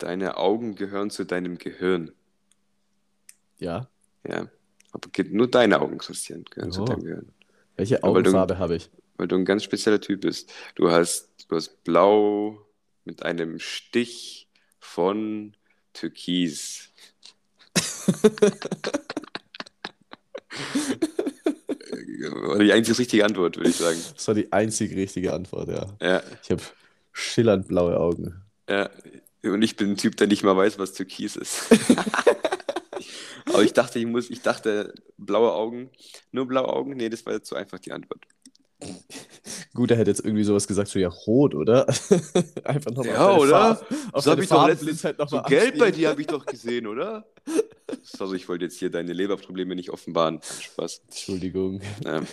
Deine 0.00 0.36
Augen 0.38 0.74
gehören 0.76 1.10
zu 1.10 1.24
deinem 1.24 1.58
Gehirn. 1.58 2.12
Ja. 3.58 3.88
Ja. 4.26 4.48
Aber 4.92 5.08
nur 5.28 5.48
deine 5.48 5.80
Augen, 5.80 5.98
Christian, 5.98 6.44
gehören 6.50 6.72
zu 6.72 6.82
Oh. 6.82 6.84
deinem 6.86 7.04
Gehirn. 7.04 7.32
Welche 7.76 8.02
Augenfarbe 8.02 8.58
habe 8.58 8.76
ich? 8.76 8.90
Weil 9.18 9.28
du 9.28 9.36
ein 9.36 9.44
ganz 9.44 9.62
spezieller 9.62 10.00
Typ 10.00 10.22
bist. 10.22 10.52
Du 10.74 10.90
hast, 10.90 11.28
du 11.48 11.56
hast 11.56 11.84
blau 11.84 12.66
mit 13.04 13.22
einem 13.22 13.58
Stich 13.58 14.48
von 14.78 15.54
Türkis. 15.92 16.88
War 22.32 22.58
die 22.58 22.72
einzig 22.72 22.98
richtige 22.98 23.24
Antwort, 23.24 23.56
würde 23.56 23.70
ich 23.70 23.76
sagen. 23.76 23.98
Das 24.14 24.26
war 24.28 24.34
die 24.34 24.52
einzig 24.52 24.94
richtige 24.94 25.32
Antwort, 25.32 25.68
ja. 25.68 25.96
Ja, 26.00 26.22
Ich 26.42 26.50
habe 26.50 26.62
schillernd 27.12 27.68
blaue 27.68 27.98
Augen. 27.98 28.42
ja. 28.68 28.90
Und 29.42 29.62
ich 29.62 29.76
bin 29.76 29.92
ein 29.92 29.96
Typ, 29.96 30.16
der 30.16 30.26
nicht 30.26 30.42
mal 30.42 30.56
weiß, 30.56 30.78
was 30.78 30.92
Türkis 30.92 31.36
ist. 31.36 31.64
Aber 33.46 33.62
ich 33.62 33.72
dachte, 33.72 33.98
ich 33.98 34.06
muss, 34.06 34.30
ich 34.30 34.42
dachte, 34.42 34.94
blaue 35.16 35.52
Augen, 35.52 35.90
nur 36.30 36.46
blaue 36.46 36.68
Augen? 36.68 36.92
Nee, 36.92 37.08
das 37.08 37.24
war 37.26 37.32
jetzt 37.32 37.48
zu 37.48 37.56
einfach 37.56 37.78
die 37.78 37.92
Antwort. 37.92 38.24
Gut, 39.74 39.90
er 39.90 39.98
hätte 39.98 40.10
jetzt 40.10 40.24
irgendwie 40.24 40.44
sowas 40.44 40.66
gesagt, 40.66 40.88
so 40.88 40.98
ja, 40.98 41.08
rot, 41.08 41.54
oder? 41.54 41.86
Einfach 42.64 42.90
nochmal 42.92 43.14
Ja, 43.14 43.36
oder? 43.36 43.80
Auf 44.12 44.24
Das 44.24 44.26
habe 44.26 44.42
ich 44.42 44.48
doch 44.48 44.66
letztens. 44.66 45.02
Farbenblindheit 45.02 45.18
noch 45.18 45.28
So 45.28 45.36
mal 45.36 45.42
gelb 45.48 45.78
bei 45.78 45.90
dir 45.90 46.08
habe 46.08 46.20
ich 46.20 46.26
doch 46.26 46.46
gesehen, 46.46 46.86
oder? 46.86 47.26
Also 48.18 48.32
ich 48.34 48.48
wollte 48.48 48.64
jetzt 48.64 48.78
hier 48.78 48.90
deine 48.90 49.12
Leberprobleme 49.12 49.74
nicht 49.74 49.90
offenbaren. 49.90 50.40
Spaß. 50.60 51.02
Entschuldigung. 51.08 51.82
Ähm, 52.06 52.26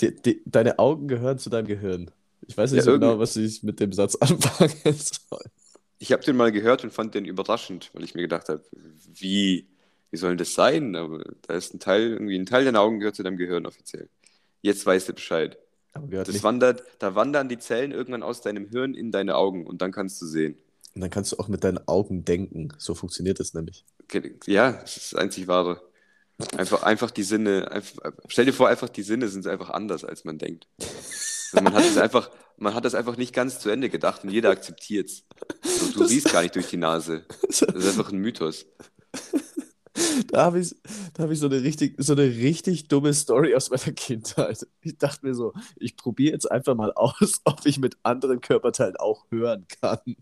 Die, 0.00 0.14
die, 0.14 0.42
deine 0.46 0.78
Augen 0.78 1.06
gehören 1.06 1.38
zu 1.38 1.50
deinem 1.50 1.66
Gehirn. 1.66 2.10
Ich 2.46 2.56
weiß 2.56 2.72
nicht 2.72 2.78
Ja, 2.78 2.82
so 2.82 2.92
genau, 2.92 3.18
was 3.18 3.36
ich 3.36 3.62
mit 3.62 3.80
dem 3.80 3.92
Satz 3.92 4.16
anfangen 4.20 4.72
soll. 4.96 5.42
ich 5.98 6.12
habe 6.12 6.22
den 6.24 6.36
mal 6.36 6.52
gehört 6.52 6.84
und 6.84 6.92
fand 6.92 7.14
den 7.14 7.24
überraschend, 7.24 7.90
weil 7.94 8.04
ich 8.04 8.14
mir 8.14 8.22
gedacht 8.22 8.48
habe, 8.48 8.62
wie, 9.14 9.68
wie 10.10 10.16
soll 10.16 10.30
denn 10.30 10.38
das 10.38 10.54
sein? 10.54 10.96
Aber 10.96 11.22
da 11.42 11.54
ist 11.54 11.74
ein 11.74 11.80
Teil, 11.80 12.10
irgendwie 12.12 12.38
ein 12.38 12.46
Teil 12.46 12.64
deiner 12.64 12.80
Augen 12.80 12.98
gehört 12.98 13.16
zu 13.16 13.22
deinem 13.22 13.36
Gehirn 13.36 13.66
offiziell. 13.66 14.08
Jetzt 14.62 14.84
weißt 14.84 15.08
du 15.08 15.12
Bescheid. 15.14 15.58
Das 15.94 16.28
nicht. 16.28 16.42
wandert, 16.42 16.82
da 16.98 17.14
wandern 17.14 17.48
die 17.48 17.58
Zellen 17.58 17.92
irgendwann 17.92 18.22
aus 18.22 18.40
deinem 18.40 18.68
Hirn 18.68 18.94
in 18.94 19.12
deine 19.12 19.36
Augen 19.36 19.66
und 19.66 19.82
dann 19.82 19.92
kannst 19.92 20.20
du 20.22 20.26
sehen. 20.26 20.56
Und 20.94 21.02
dann 21.02 21.10
kannst 21.10 21.32
du 21.32 21.36
auch 21.38 21.48
mit 21.48 21.64
deinen 21.64 21.86
Augen 21.86 22.24
denken. 22.24 22.68
So 22.78 22.94
funktioniert 22.94 23.40
es 23.40 23.54
nämlich. 23.54 23.84
Ja, 24.46 24.72
das 24.72 24.96
ist 24.96 25.12
das 25.12 25.20
einzig 25.20 25.48
Wahre. 25.48 25.82
Einfach, 26.56 26.82
einfach 26.82 27.10
die 27.10 27.22
Sinne, 27.22 27.70
einfach, 27.70 28.12
stell 28.28 28.46
dir 28.46 28.52
vor, 28.52 28.68
einfach 28.68 28.88
die 28.88 29.02
Sinne 29.02 29.28
sind 29.28 29.46
einfach 29.46 29.70
anders, 29.70 30.04
als 30.04 30.24
man 30.24 30.38
denkt. 30.38 30.66
Also 31.52 31.64
man 31.64 31.74
hat 31.74 31.84
es 31.84 31.98
einfach, 31.98 32.30
man 32.56 32.74
hat 32.74 32.84
es 32.84 32.94
einfach 32.94 33.16
nicht 33.16 33.34
ganz 33.34 33.58
zu 33.60 33.70
Ende 33.70 33.90
gedacht 33.90 34.24
und 34.24 34.30
jeder 34.30 34.50
akzeptiert 34.50 35.08
es. 35.08 35.24
Du, 35.92 36.00
du 36.00 36.04
siehst 36.06 36.32
gar 36.32 36.42
nicht 36.42 36.54
durch 36.54 36.68
die 36.68 36.76
Nase. 36.76 37.24
Das 37.46 37.62
ist 37.62 37.88
einfach 37.88 38.10
ein 38.10 38.18
Mythos. 38.18 38.66
Da 40.28 40.44
habe 40.44 40.60
ich, 40.60 40.74
da 41.14 41.24
hab 41.24 41.30
ich 41.30 41.38
so, 41.38 41.46
eine 41.46 41.62
richtig, 41.62 41.94
so 41.98 42.14
eine 42.14 42.24
richtig 42.24 42.88
dumme 42.88 43.12
Story 43.12 43.54
aus 43.54 43.70
meiner 43.70 43.92
Kindheit. 43.92 44.66
Ich 44.80 44.96
dachte 44.96 45.26
mir 45.26 45.34
so, 45.34 45.52
ich 45.76 45.96
probiere 45.96 46.32
jetzt 46.32 46.50
einfach 46.50 46.74
mal 46.74 46.92
aus, 46.92 47.40
ob 47.44 47.66
ich 47.66 47.78
mit 47.78 47.96
anderen 48.02 48.40
Körperteilen 48.40 48.96
auch 48.96 49.26
hören 49.30 49.66
kann. 49.80 50.16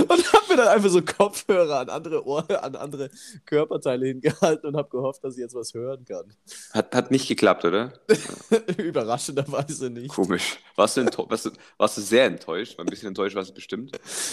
Und 0.00 0.32
habe 0.32 0.44
mir 0.48 0.56
dann 0.56 0.68
einfach 0.68 0.90
so 0.90 1.02
Kopfhörer 1.02 1.80
an 1.80 1.88
andere 1.88 2.26
Ohren, 2.26 2.56
an 2.56 2.76
andere 2.76 3.10
Körperteile 3.46 4.06
hingehalten 4.06 4.68
und 4.68 4.76
habe 4.76 4.88
gehofft, 4.88 5.24
dass 5.24 5.34
ich 5.34 5.40
jetzt 5.40 5.54
was 5.54 5.74
hören 5.74 6.04
kann. 6.04 6.32
Hat, 6.72 6.94
hat 6.94 7.10
nicht 7.10 7.28
geklappt, 7.28 7.64
oder? 7.64 7.92
Überraschenderweise 8.76 9.90
nicht. 9.90 10.08
Komisch. 10.08 10.58
Warst 10.76 10.96
du, 10.96 11.04
warst, 11.04 11.46
du, 11.46 11.50
warst 11.76 11.96
du 11.96 12.00
sehr 12.00 12.26
enttäuscht? 12.26 12.78
War 12.78 12.84
ein 12.84 12.88
bisschen 12.88 13.08
enttäuscht 13.08 13.36
warst 13.36 13.50
du 13.50 13.54
bestimmt. 13.54 13.92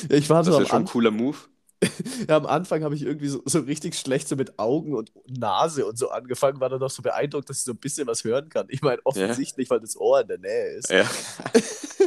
Ja, 0.10 0.18
ich 0.18 0.30
war 0.30 0.44
Das 0.44 0.48
so 0.48 0.54
ist 0.54 0.68
ja 0.68 0.70
schon 0.70 0.84
ein 0.84 0.86
cooler 0.86 1.12
Move. 1.12 1.38
ja, 2.30 2.38
am 2.38 2.46
Anfang 2.46 2.84
habe 2.84 2.94
ich 2.96 3.02
irgendwie 3.04 3.28
so, 3.28 3.42
so 3.46 3.60
richtig 3.60 3.96
schlecht 3.96 4.28
so 4.28 4.36
mit 4.36 4.60
Augen 4.60 4.94
und 4.94 5.12
Nase 5.28 5.86
und 5.86 5.98
so 5.98 6.10
angefangen, 6.10 6.60
war 6.60 6.70
dann 6.70 6.80
noch 6.80 6.92
so 6.92 7.02
beeindruckt, 7.02 7.50
dass 7.50 7.58
ich 7.58 7.64
so 7.64 7.72
ein 7.72 7.78
bisschen 7.78 8.08
was 8.08 8.24
hören 8.24 8.50
kann. 8.50 8.68
Ich 8.70 8.82
meine, 8.82 9.00
offensichtlich, 9.04 9.70
weil 9.70 9.80
das 9.80 9.98
Ohr 9.98 10.22
in 10.22 10.28
der 10.28 10.38
Nähe 10.38 10.76
ist. 10.76 10.92
Ja. 10.92 11.10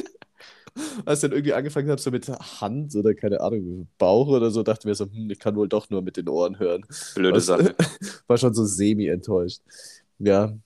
Als 1.05 1.19
ich 1.19 1.23
dann 1.23 1.33
irgendwie 1.33 1.55
angefangen 1.55 1.89
habe, 1.89 2.01
so 2.01 2.11
mit 2.11 2.29
Hand 2.29 2.95
oder 2.97 3.15
keine 3.15 3.41
Ahnung, 3.41 3.89
Bauch 3.99 4.29
oder 4.29 4.51
so, 4.51 4.63
dachte 4.63 4.89
mir 4.89 4.95
so, 4.95 5.05
hm, 5.07 5.31
ich 5.31 5.39
kann 5.39 5.57
wohl 5.57 5.69
doch 5.69 5.89
nur 5.91 6.03
mit 6.03 6.17
den 6.17 6.29
Ohren 6.29 6.59
hören. 6.59 6.85
Blöde 7.15 7.37
Was- 7.37 7.47
Sache. 7.47 7.75
War 8.27 8.39
schon 8.39 8.55
so 8.55 8.65
semi-enttäuscht. 8.65 9.61
Ja. 10.19 10.57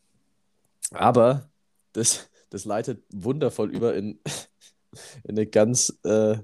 Aber 0.91 1.49
das, 1.93 2.31
das 2.51 2.65
leitet 2.65 3.03
wundervoll 3.13 3.71
über 3.71 3.95
in, 3.95 4.19
in 5.25 5.31
eine 5.31 5.47
ganz, 5.47 5.99
äh, 6.05 6.39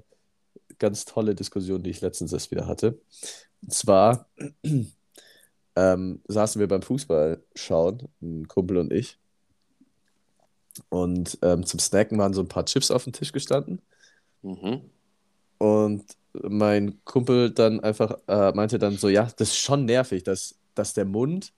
ganz 0.77 1.05
tolle 1.05 1.33
Diskussion, 1.33 1.81
die 1.81 1.89
ich 1.89 2.01
letztens 2.01 2.33
erst 2.33 2.51
wieder 2.51 2.67
hatte. 2.67 2.99
Und 3.61 3.73
zwar 3.73 4.29
ähm, 5.75 6.21
saßen 6.27 6.59
wir 6.59 6.67
beim 6.67 6.83
Fußball 6.83 7.41
schauen, 7.55 8.07
ein 8.21 8.47
Kumpel 8.47 8.77
und 8.77 8.93
ich. 8.93 9.17
Und 10.89 11.37
ähm, 11.41 11.65
zum 11.65 11.79
Snacken 11.79 12.17
waren 12.17 12.33
so 12.33 12.41
ein 12.41 12.47
paar 12.47 12.65
Chips 12.65 12.91
auf 12.91 13.03
dem 13.03 13.13
Tisch 13.13 13.31
gestanden. 13.31 13.81
Mhm. 14.41 14.81
Und 15.57 16.03
mein 16.43 16.99
Kumpel 17.05 17.51
dann 17.51 17.79
einfach 17.79 18.17
äh, 18.27 18.51
meinte 18.51 18.79
dann 18.79 18.97
so, 18.97 19.09
ja, 19.09 19.23
das 19.37 19.49
ist 19.49 19.57
schon 19.57 19.85
nervig, 19.85 20.23
dass, 20.23 20.55
dass 20.73 20.93
der 20.93 21.05
Mund 21.05 21.53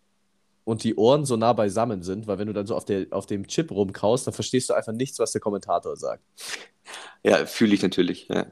und 0.64 0.84
die 0.84 0.96
Ohren 0.96 1.26
so 1.26 1.38
nah 1.38 1.54
beisammen 1.54 2.04
sind, 2.04 2.28
weil 2.28 2.38
wenn 2.40 2.48
du 2.48 2.54
dann 2.54 2.68
so 2.68 2.76
auf, 2.76 2.86
der, 2.86 3.08
auf 3.12 3.26
dem 3.26 3.48
Chip 3.48 3.72
rumkaust, 3.72 4.28
dann 4.28 4.34
verstehst 4.34 4.70
du 4.70 4.74
einfach 4.74 4.94
nichts, 4.94 5.18
was 5.20 5.32
der 5.32 5.42
Kommentator 5.42 5.96
sagt. 5.96 6.24
Ja, 7.24 7.46
fühle 7.46 7.74
ich 7.74 7.82
natürlich. 7.82 8.28
Ja. 8.28 8.48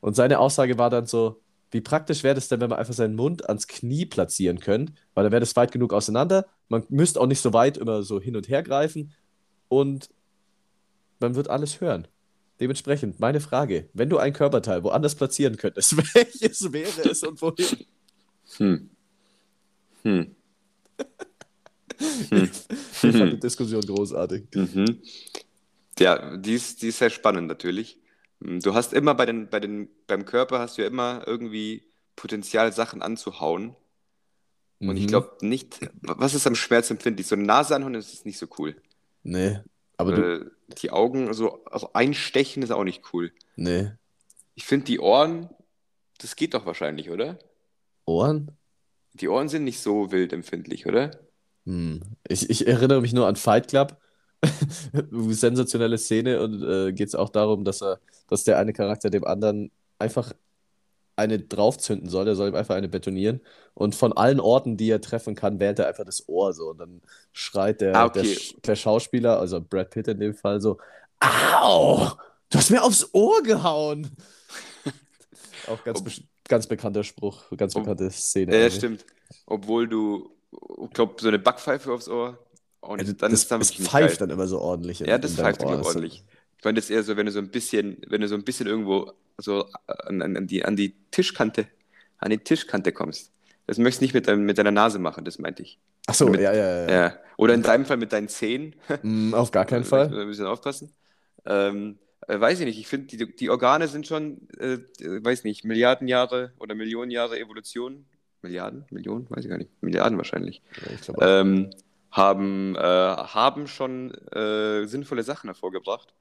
Und 0.00 0.14
seine 0.14 0.38
Aussage 0.38 0.78
war 0.78 0.90
dann 0.90 1.06
so, 1.06 1.40
wie 1.70 1.80
praktisch 1.80 2.22
wäre 2.22 2.34
das 2.34 2.48
denn, 2.48 2.60
wenn 2.60 2.70
man 2.70 2.78
einfach 2.78 2.94
seinen 2.94 3.16
Mund 3.16 3.48
ans 3.48 3.66
Knie 3.66 4.06
platzieren 4.06 4.60
könnte, 4.60 4.92
weil 5.14 5.24
dann 5.24 5.32
wäre 5.32 5.40
das 5.40 5.56
weit 5.56 5.72
genug 5.72 5.92
auseinander, 5.92 6.46
man 6.68 6.84
müsste 6.88 7.20
auch 7.20 7.26
nicht 7.26 7.40
so 7.40 7.52
weit 7.52 7.78
immer 7.78 8.02
so 8.02 8.20
hin 8.20 8.36
und 8.36 8.48
her 8.48 8.62
greifen 8.62 9.12
und 9.80 10.08
man 11.20 11.34
wird 11.34 11.48
alles 11.48 11.80
hören. 11.80 12.06
Dementsprechend, 12.60 13.18
meine 13.18 13.40
Frage, 13.40 13.88
wenn 13.94 14.08
du 14.08 14.18
ein 14.18 14.32
Körperteil 14.32 14.84
woanders 14.84 15.16
platzieren 15.16 15.56
könntest, 15.56 15.96
welches 16.14 16.72
wäre 16.72 17.02
es 17.10 17.22
und 17.24 17.40
wohin? 17.42 17.86
Hm. 18.56 18.90
Hm. 20.02 20.36
Ich 21.98 23.16
fand 23.16 23.32
die 23.34 23.40
Diskussion 23.40 23.82
großartig. 23.82 24.46
Mhm. 24.54 25.00
Ja, 25.98 26.36
die 26.36 26.54
ist, 26.54 26.82
die 26.82 26.88
ist 26.88 26.98
sehr 26.98 27.10
spannend 27.10 27.46
natürlich. 27.48 27.98
Hm, 28.42 28.60
Du 28.60 28.74
hast 28.74 28.92
immer 28.92 29.14
bei 29.14 29.26
den, 29.26 29.48
bei 29.48 29.60
den, 29.60 29.88
beim 30.06 30.24
Körper 30.24 30.58
hast 30.58 30.76
du 30.76 30.82
ja 30.82 30.88
immer 30.88 31.22
irgendwie 31.26 31.82
Potenzial, 32.16 32.72
Sachen 32.72 33.02
anzuhauen. 33.02 33.76
Und 34.80 34.96
ich 34.96 35.04
Mhm. 35.04 35.08
glaube 35.08 35.36
nicht, 35.40 35.80
was 36.02 36.34
ist 36.34 36.46
am 36.46 36.54
schmerzempfindlich? 36.54 37.26
So 37.26 37.36
eine 37.36 37.44
Nase 37.44 37.74
anhauen, 37.76 37.92
das 37.92 38.12
ist 38.12 38.26
nicht 38.26 38.38
so 38.38 38.46
cool. 38.58 38.74
Nee, 39.24 39.58
aber 39.96 40.12
du. 40.12 40.22
Äh, 40.22 40.50
die 40.80 40.90
Augen, 40.90 41.32
so 41.34 41.64
also 41.64 41.90
einstechen 41.92 42.62
ist 42.62 42.70
auch 42.70 42.84
nicht 42.84 43.02
cool. 43.12 43.32
Nee. 43.56 43.90
Ich 44.54 44.64
finde 44.64 44.86
die 44.86 45.00
Ohren, 45.00 45.50
das 46.18 46.36
geht 46.36 46.54
doch 46.54 46.64
wahrscheinlich, 46.66 47.10
oder? 47.10 47.38
Ohren? 48.06 48.50
Die 49.14 49.28
Ohren 49.28 49.48
sind 49.48 49.64
nicht 49.64 49.80
so 49.80 50.10
wild 50.10 50.32
empfindlich, 50.32 50.86
oder? 50.86 51.10
Hm. 51.66 52.02
Ich, 52.28 52.48
ich 52.50 52.66
erinnere 52.66 53.00
mich 53.00 53.12
nur 53.12 53.26
an 53.26 53.36
Fight 53.36 53.68
Club. 53.68 53.98
Sensationelle 55.10 55.98
Szene 55.98 56.42
und 56.42 56.62
äh, 56.62 56.92
geht 56.92 57.08
es 57.08 57.14
auch 57.14 57.30
darum, 57.30 57.64
dass 57.64 57.82
er, 57.82 58.00
dass 58.28 58.44
der 58.44 58.58
eine 58.58 58.72
Charakter 58.72 59.08
dem 59.08 59.24
anderen 59.24 59.70
einfach 59.98 60.32
eine 61.16 61.38
draufzünden 61.38 62.08
soll. 62.08 62.26
Er 62.28 62.34
soll 62.36 62.48
ihm 62.48 62.54
einfach 62.54 62.74
eine 62.74 62.88
betonieren. 62.88 63.40
Und 63.74 63.94
von 63.94 64.12
allen 64.12 64.40
Orten, 64.40 64.76
die 64.76 64.90
er 64.90 65.00
treffen 65.00 65.34
kann, 65.34 65.60
wählt 65.60 65.78
er 65.78 65.88
einfach 65.88 66.04
das 66.04 66.28
Ohr 66.28 66.52
so. 66.52 66.70
Und 66.70 66.78
dann 66.78 67.02
schreit 67.32 67.80
der, 67.80 67.94
Ah, 67.96 68.08
der, 68.08 68.22
okay. 68.22 68.32
Sch- 68.34 68.60
der 68.62 68.76
Schauspieler, 68.76 69.38
also 69.38 69.60
Brad 69.60 69.90
Pitt 69.90 70.08
in 70.08 70.18
dem 70.20 70.34
Fall, 70.34 70.60
so: 70.60 70.78
Au! 71.20 72.08
Du 72.50 72.58
hast 72.58 72.70
mir 72.70 72.82
aufs 72.82 73.08
Ohr 73.12 73.42
gehauen! 73.42 74.10
Auch 75.68 75.82
ganz, 75.84 75.98
Ob- 76.00 76.04
be 76.04 76.10
ganz 76.48 76.66
bekannter 76.66 77.04
Spruch, 77.04 77.44
ganz 77.56 77.74
Ob- 77.74 77.82
bekannte 77.84 78.10
Szene. 78.10 78.52
Ja, 78.54 78.60
eigentlich. 78.62 78.74
stimmt. 78.74 79.04
Obwohl 79.46 79.88
du, 79.88 80.30
ich 80.84 80.90
glaube, 80.90 81.14
so 81.20 81.28
eine 81.28 81.38
Backpfeife 81.38 81.92
aufs 81.92 82.08
Ohr, 82.08 82.38
nicht, 82.82 83.00
Also, 83.00 83.12
dann 83.14 83.30
das, 83.30 83.40
ist 83.40 83.50
dann 83.50 83.60
nicht 83.60 83.74
pfeift 83.80 84.18
geil. 84.18 84.28
dann 84.28 84.30
immer 84.30 84.46
so 84.46 84.60
ordentlich. 84.60 84.98
Ja, 85.00 85.16
das 85.18 85.34
pfeift 85.34 85.60
dann 85.62 85.68
Ohr. 85.68 85.72
glaub 85.74 85.80
ich, 85.82 85.86
Also, 85.86 85.98
ordentlich. 85.98 86.24
Ich 86.64 86.66
meine, 86.66 86.76
das 86.76 86.86
ist 86.86 86.92
eher 86.92 87.02
so, 87.02 87.14
wenn 87.18 87.26
du 87.26 87.32
so 87.32 87.40
ein 87.40 87.50
bisschen, 87.50 87.98
wenn 88.08 88.22
du 88.22 88.26
so 88.28 88.34
ein 88.34 88.42
bisschen 88.42 88.66
irgendwo 88.66 89.12
so 89.36 89.68
an, 89.86 90.22
an, 90.22 90.34
an 90.34 90.46
die, 90.46 90.64
an 90.64 90.76
die 90.76 90.94
Tischkante, 91.10 91.66
an 92.16 92.30
die 92.30 92.38
Tischkante 92.38 92.90
kommst. 92.90 93.32
Das 93.66 93.76
möchtest 93.76 94.00
du 94.00 94.04
nicht 94.06 94.14
mit, 94.14 94.28
deinem, 94.28 94.46
mit 94.46 94.56
deiner 94.56 94.70
Nase 94.70 94.98
machen, 94.98 95.26
das 95.26 95.38
meinte 95.38 95.62
ich. 95.62 95.78
Ach 96.06 96.14
so, 96.14 96.26
Mit- 96.26 96.40
ja, 96.40 96.54
ja, 96.54 96.86
ja. 96.86 96.90
Ja. 96.90 97.16
Oder 97.36 97.52
in 97.52 97.60
deinem 97.62 97.84
Fall 97.84 97.98
mit 97.98 98.14
deinen 98.14 98.28
Zähnen. 98.28 98.76
Mm, 99.02 99.34
auf 99.34 99.50
gar 99.50 99.66
keinen 99.66 99.84
Da 99.90 99.90
Fall. 99.90 100.04
müssen 100.08 100.16
wir 100.16 100.22
Ein 100.22 100.28
bisschen 100.28 100.46
aufpassen. 100.46 100.90
Ähm, 101.44 101.98
äh, 102.28 102.40
weiß 102.40 102.60
ich 102.60 102.64
nicht, 102.64 102.78
ich 102.78 102.88
finde, 102.88 103.14
die, 103.14 103.36
die 103.36 103.50
Organe 103.50 103.86
sind 103.86 104.06
schon, 104.06 104.48
äh, 104.58 104.78
äh, 105.02 105.22
weiß 105.22 105.44
nicht, 105.44 105.66
Milliarden 105.66 106.08
Jahre 106.08 106.54
oder 106.58 106.74
Millionen 106.74 107.10
Jahre 107.10 107.38
Evolution. 107.38 108.06
Milliarden? 108.40 108.86
Millionen? 108.90 109.26
Weiß 109.28 109.44
ich 109.44 109.50
gar 109.50 109.58
nicht. 109.58 109.70
Milliarden 109.82 110.16
wahrscheinlich. 110.16 110.62
Ja. 111.20 111.40
Ähm, 111.40 111.68
haben, 112.10 112.74
äh, 112.76 112.80
haben 112.80 113.66
schon 113.66 114.12
äh, 114.32 114.86
sinnvolle 114.86 115.24
Sachen 115.24 115.48
hervorgebracht. 115.48 116.14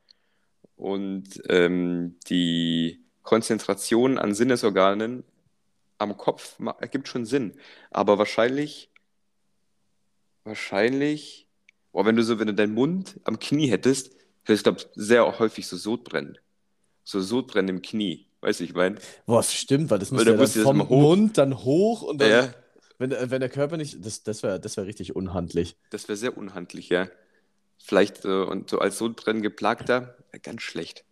Und 0.83 1.41
ähm, 1.47 2.17
die 2.27 3.05
Konzentration 3.21 4.17
an 4.17 4.33
Sinnesorganen 4.35 5.23
am 5.97 6.17
Kopf 6.17 6.59
ergibt 6.81 7.07
schon 7.07 7.25
Sinn. 7.25 7.53
Aber 7.89 8.17
wahrscheinlich, 8.17 8.91
wahrscheinlich, 10.43 11.47
boah, 11.93 12.05
wenn 12.05 12.17
du 12.17 12.23
so, 12.23 12.37
wenn 12.37 12.47
du 12.47 12.53
deinen 12.53 12.73
Mund 12.73 13.17
am 13.23 13.39
Knie 13.39 13.67
hättest, 13.67 14.11
hättest 14.43 14.65
du, 14.67 14.73
glaub, 14.73 14.89
sehr 14.93 15.39
häufig 15.39 15.67
so 15.67 15.77
Sodbrennen. 15.77 16.37
So 17.05 17.21
Sodbrennen 17.21 17.77
im 17.77 17.81
Knie. 17.81 18.27
Weißt 18.41 18.59
du, 18.59 18.65
ich 18.65 18.73
meine? 18.73 18.97
Boah, 19.25 19.41
stimmt, 19.41 19.89
weil 19.89 19.99
das 19.99 20.09
da 20.09 20.17
ja 20.17 20.23
dann 20.25 20.37
das 20.37 20.57
vom. 20.57 20.79
Mund 20.79 21.37
dann 21.37 21.63
hoch 21.63 22.01
und 22.01 22.19
dann, 22.19 22.29
Ja, 22.29 22.53
wenn, 22.97 23.09
der- 23.09 23.31
wenn 23.31 23.39
der 23.39 23.49
Körper 23.49 23.77
nicht, 23.77 24.05
das, 24.05 24.23
das 24.23 24.43
wäre 24.43 24.59
das 24.59 24.75
wär 24.75 24.85
richtig 24.85 25.15
unhandlich. 25.15 25.77
das 25.91 26.09
wäre 26.09 26.17
sehr 26.17 26.37
unhandlich, 26.37 26.89
ja. 26.89 27.07
Vielleicht, 27.85 28.23
äh, 28.23 28.43
und 28.43 28.69
so 28.69 28.79
als 28.79 28.97
Sodbrennen 28.97 29.41
geplagter, 29.41 30.15
wär 30.31 30.39
ganz 30.39 30.61
schlecht. 30.61 31.03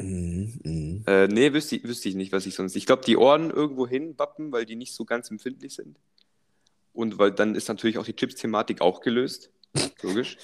Mhm, 0.00 0.58
mhm. 0.64 1.04
Äh, 1.06 1.28
nee, 1.28 1.52
wüsste, 1.52 1.76
ich- 1.76 1.84
wüsste 1.84 2.08
ich 2.08 2.16
nicht, 2.16 2.32
was 2.32 2.46
ich 2.46 2.54
sonst. 2.56 2.74
Ich 2.74 2.84
glaube, 2.84 3.02
die 3.06 3.16
Ohren 3.16 3.50
irgendwo 3.50 3.86
hinwappen, 3.86 4.50
weil 4.52 4.66
die 4.66 4.74
nicht 4.76 4.92
so 4.92 5.04
ganz 5.04 5.30
empfindlich 5.30 5.74
sind. 5.74 5.96
Und 6.92 7.18
weil 7.18 7.30
dann 7.30 7.54
ist 7.54 7.68
natürlich 7.68 7.96
auch 7.98 8.04
die 8.04 8.16
Chips-Thematik 8.16 8.80
auch 8.80 9.00
gelöst. 9.02 9.50
Logisch. 10.02 10.36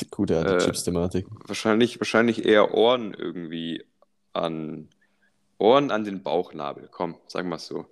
Die 0.00 0.08
gute 0.10 0.36
alte 0.38 0.56
Äh, 0.56 0.58
Chips-Thematik. 0.58 1.26
Wahrscheinlich, 1.46 2.00
wahrscheinlich 2.00 2.44
eher 2.44 2.74
Ohren 2.74 3.14
irgendwie 3.14 3.84
an 4.32 4.88
Ohren 5.58 5.90
an 5.90 6.04
den 6.04 6.22
Bauchnabel. 6.22 6.88
Komm, 6.90 7.16
sagen 7.28 7.48
wir 7.50 7.56
es 7.56 7.66
so. 7.66 7.86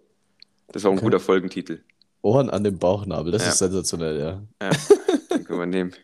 Das 0.69 0.83
ist 0.83 0.87
auch 0.87 0.91
ein 0.93 0.99
Okay. 0.99 1.05
guter 1.07 1.21
Folgentitel. 1.21 1.85
Ohren 2.23 2.51
an 2.51 2.65
dem 2.65 2.79
Bauchnabel, 2.79 3.31
das 3.31 3.43
Ja. 3.45 3.49
ist 3.51 3.59
sensationell, 3.59 4.19
ja. 4.19 4.43
Ja, 4.61 4.71
den 5.31 5.45
können 5.45 5.59
wir 5.61 5.67
nehmen. 5.67 5.95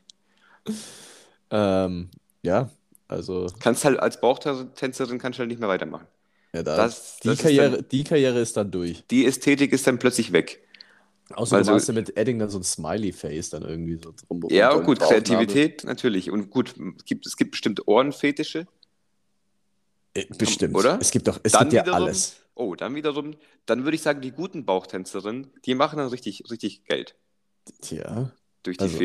Ähm, 1.50 2.11
ja, 2.43 2.70
also 3.08 3.46
Kannst 3.61 3.85
halt 3.85 3.99
als 4.00 4.20
Bauchtänzerin 4.20 5.19
kannst 5.19 5.38
du 5.38 5.41
halt 5.41 5.49
nicht 5.50 5.61
mehr 5.61 5.69
weitermachen. 5.69 6.06
ja, 6.52 6.62
da, 6.62 6.76
Das- 6.76 7.19
die, 7.23 7.29
das 7.29 7.37
ist 7.38 7.43
Karriere, 7.43 7.70
dann- 7.79 7.87
die 7.91 8.05
Karriere 8.05 8.41
ist 8.41 8.56
dann 8.56 8.70
durch. 8.70 9.05
Die 9.11 9.26
Ästhetik 9.26 9.73
ist 9.73 9.87
dann 9.87 9.99
plötzlich 9.99 10.32
weg. 10.32 10.61
Außer 11.32 11.56
Also- 11.56 11.70
du 11.70 11.75
machst 11.76 11.88
ja 11.88 11.94
mit 11.94 12.17
Edding 12.17 12.38
dann 12.38 12.50
so 12.50 12.58
ein 12.58 12.64
Smiley-Face 12.64 13.50
dann 13.50 13.62
irgendwie 13.62 13.99
so 14.02 14.12
drum. 14.29 14.43
Ja, 14.50 14.75
gut. 14.76 15.00
Kreativität 15.00 15.85
natürlich. 15.85 16.31
Und 16.31 16.50
gut, 16.50 16.75
es 16.99 17.05
gibt, 17.05 17.26
es 17.26 17.37
gibt 17.37 17.52
bestimmt 17.52 17.87
Ohrenfetische. 17.88 18.67
Äh, 20.14 20.26
Bestimmt. 20.38 20.76
Oder? 20.76 20.99
Es 21.00 21.11
gibt 21.11 21.26
doch, 21.26 21.41
es 21.43 21.52
Dann 21.52 21.62
gibt 21.64 21.73
ja 21.75 21.82
wiederum- 21.82 22.02
alles. 22.05 22.37
Oh, 22.55 22.76
dann 22.76 22.94
wiederum, 22.94 23.35
dann 23.67 23.82
würde 23.85 23.96
ich 23.96 24.02
sagen, 24.02 24.20
die 24.20 24.31
guten 24.31 24.64
Bauchtänzerinnen, 24.64 25.50
die 25.64 25.75
machen 25.75 25.99
dann 25.99 26.06
richtig, 26.08 26.44
richtig 26.52 26.85
Geld 26.85 27.17
Tja. 27.81 28.31
durch 28.62 28.76
die 28.76 28.85
Also- 28.85 28.99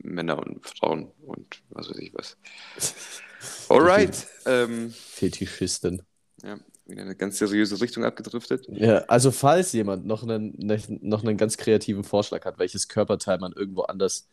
Fetisch-Männer 0.00 0.38
und 0.38 0.66
Frauen 0.66 1.10
und 1.26 1.62
was 1.70 1.88
weiß 1.90 1.98
ich 1.98 2.12
was. 2.14 2.36
Alright. 3.68 4.26
Ähm, 4.46 4.90
Fetischisten. 4.90 6.02
ja, 6.42 6.58
wieder 6.86 7.02
eine 7.02 7.16
ganz 7.16 7.38
seriöse 7.38 7.80
Richtung 7.80 8.04
abgedriftet. 8.04 8.66
Ja, 8.68 8.98
also 9.08 9.30
falls 9.30 9.72
jemand 9.72 10.06
noch 10.06 10.22
einen, 10.22 10.54
noch 11.02 11.22
einen 11.22 11.36
ganz 11.36 11.56
kreativen 11.56 12.04
Vorschlag 12.04 12.44
hat, 12.44 12.58
welches 12.58 12.88
Körperteil 12.88 13.38
man 13.38 13.52
irgendwo 13.52 13.82
anders 13.82 14.28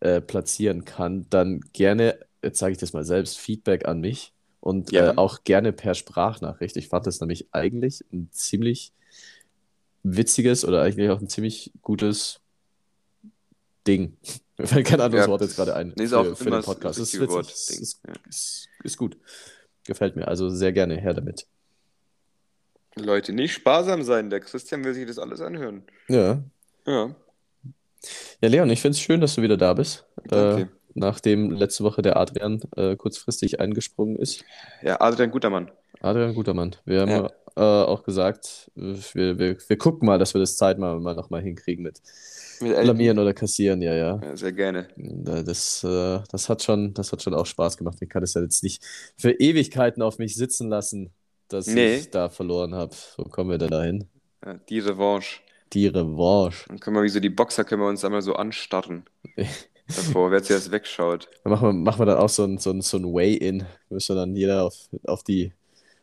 äh, 0.00 0.20
platzieren 0.20 0.84
kann, 0.84 1.26
dann 1.30 1.60
gerne, 1.72 2.18
jetzt 2.42 2.58
sage 2.58 2.72
ich 2.72 2.78
das 2.78 2.92
mal 2.92 3.04
selbst, 3.04 3.38
Feedback 3.38 3.86
an 3.86 4.00
mich 4.00 4.32
und 4.60 4.90
Ja. 4.92 5.10
äh, 5.12 5.16
auch 5.16 5.44
gerne 5.44 5.72
per 5.72 5.94
Sprachnachricht. 5.94 6.76
Ich 6.76 6.88
fand 6.88 7.06
das 7.06 7.20
nämlich 7.20 7.48
eigentlich 7.52 8.04
ein 8.12 8.28
ziemlich 8.32 8.92
witziges 10.02 10.64
oder 10.64 10.82
eigentlich 10.82 11.10
auch 11.10 11.20
ein 11.20 11.28
ziemlich 11.28 11.72
gutes 11.82 12.40
Ding. 13.86 14.16
Mir 14.58 14.66
fällt 14.66 14.86
kein 14.86 15.00
anderes 15.00 15.26
Ja, 15.26 15.30
Wort 15.30 15.40
jetzt 15.42 15.56
gerade 15.56 15.74
ein 15.76 15.92
Nee, 15.96 16.04
ist 16.04 16.10
für, 16.10 16.18
auch 16.18 16.36
für 16.36 16.50
den 16.50 16.62
Podcast. 16.62 16.98
das 16.98 17.10
Das 17.10 17.14
ist 17.14 17.20
witzig. 17.20 17.30
Wort. 17.34 17.50
Ist, 17.50 18.00
Ja. 18.06 18.12
ist, 18.28 18.68
ist 18.84 18.96
gut. 18.98 19.16
Gefällt 19.86 20.16
mir. 20.16 20.26
Also 20.28 20.50
sehr 20.50 20.72
gerne 20.72 20.96
her 21.00 21.14
damit. 21.14 21.46
Leute, 22.96 23.32
nicht 23.32 23.52
sparsam 23.54 24.02
sein. 24.02 24.30
Der 24.30 24.40
Christian 24.40 24.84
will 24.84 24.94
sich 24.94 25.06
das 25.06 25.18
alles 25.18 25.40
anhören. 25.40 25.84
Ja. 26.08 26.42
Ja, 26.86 27.14
Ja, 28.40 28.48
Leon, 28.48 28.70
ich 28.70 28.80
finde 28.80 28.96
es 28.96 29.00
schön, 29.00 29.20
dass 29.20 29.34
du 29.36 29.42
wieder 29.42 29.56
da 29.56 29.74
bist. 29.74 30.06
Danke. 30.26 30.62
Äh, 30.62 30.66
nachdem 30.94 31.50
letzte 31.52 31.84
Woche 31.84 32.02
der 32.02 32.16
Adrian 32.16 32.60
äh, 32.76 32.96
kurzfristig 32.96 33.60
eingesprungen 33.60 34.16
ist. 34.16 34.44
ja 34.82 35.00
Adrian 35.00 35.30
Gutermann. 35.30 35.70
Adrian, 36.00 36.34
guter 36.34 36.54
Mann. 36.54 36.74
Wir 36.84 37.02
haben 37.02 37.10
Ja. 37.10 37.30
äh, 37.56 37.86
auch 37.86 38.02
gesagt, 38.04 38.70
wir, 38.74 39.38
wir, 39.38 39.56
wir 39.68 39.78
gucken 39.78 40.06
mal, 40.06 40.18
dass 40.18 40.34
wir 40.34 40.40
das 40.40 40.56
Zeit 40.56 40.78
mal, 40.78 40.98
mal 41.00 41.14
nochmal 41.14 41.42
hinkriegen 41.42 41.82
mit 41.84 42.00
Mit. 42.60 42.76
Blamieren 42.80 43.18
oder 43.18 43.32
Kassieren. 43.34 43.80
Ja, 43.82 43.94
ja. 43.94 44.20
Ja, 44.22 44.36
sehr 44.36 44.52
gerne. 44.52 44.88
Da- 44.96 45.42
Das, 45.42 45.82
äh, 45.84 46.20
das 46.30 46.48
hat 46.48 46.62
schon, 46.62 46.94
das 46.94 47.12
hat 47.12 47.22
schon 47.22 47.34
auch 47.34 47.46
Spaß 47.46 47.76
gemacht. 47.76 47.98
Ich 48.00 48.08
kann 48.08 48.22
es 48.22 48.34
ja 48.34 48.42
jetzt 48.42 48.62
nicht 48.62 48.82
für 49.16 49.32
Ewigkeiten 49.32 50.02
auf 50.02 50.18
mich 50.18 50.34
sitzen 50.36 50.68
lassen, 50.68 51.10
dass 51.48 51.66
Nee. 51.66 51.96
ich 51.96 52.10
da 52.10 52.28
verloren 52.28 52.74
habe. 52.74 52.94
Wo 53.16 53.24
kommen 53.24 53.50
wir 53.50 53.58
denn 53.58 53.70
dahin? 53.70 54.08
Ja, 54.44 54.54
die 54.54 54.78
Revanche. 54.80 55.40
Die 55.72 55.86
Revanche. 55.86 56.64
Dann 56.68 56.80
können 56.80 56.96
wir 56.96 57.02
wie 57.02 57.08
so 57.08 57.20
die 57.20 57.28
Boxer 57.30 57.64
können 57.64 57.82
wir 57.82 57.88
uns 57.88 58.04
einmal 58.04 58.22
so 58.22 58.34
anstarren. 58.34 59.04
Davor, 59.88 60.30
wer 60.30 60.42
zuerst 60.42 60.70
wegschaut. 60.70 61.28
Dann 61.44 61.52
machen 61.52 61.68
wir, 61.68 61.72
machen 61.72 62.00
wir 62.00 62.06
dann 62.06 62.18
auch 62.18 62.28
so 62.28 62.44
ein, 62.44 62.58
so 62.58 62.70
ein, 62.70 62.82
so 62.82 62.98
ein 62.98 63.04
Way-In. 63.04 63.64
Müssen 63.88 64.14
wir 64.16 64.20
dann 64.20 64.36
jeder 64.36 64.64
auf, 64.64 64.74
auf, 65.06 65.22
die, 65.22 65.52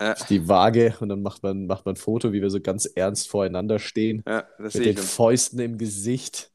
Ja, 0.02 0.14
auf 0.14 0.26
die 0.28 0.48
Waage 0.48 0.96
und 1.00 1.10
dann 1.10 1.22
macht 1.22 1.44
man, 1.44 1.68
macht 1.68 1.86
man 1.86 1.94
ein 1.94 1.98
Foto, 1.98 2.34
wie 2.34 2.42
wir 2.42 2.50
so 2.50 2.60
ganz 2.60 2.86
ernst 2.86 3.30
voreinander 3.30 3.80
stehen. 3.80 4.24
ja 4.28 4.44
das 4.58 4.74
Mit 4.74 4.86
den 4.86 4.94
ich. 4.94 5.00
uns. 5.00 5.14
Fäusten 5.14 5.60
im 5.60 5.78
Gesicht. 5.78 6.52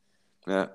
Ja, 0.46 0.70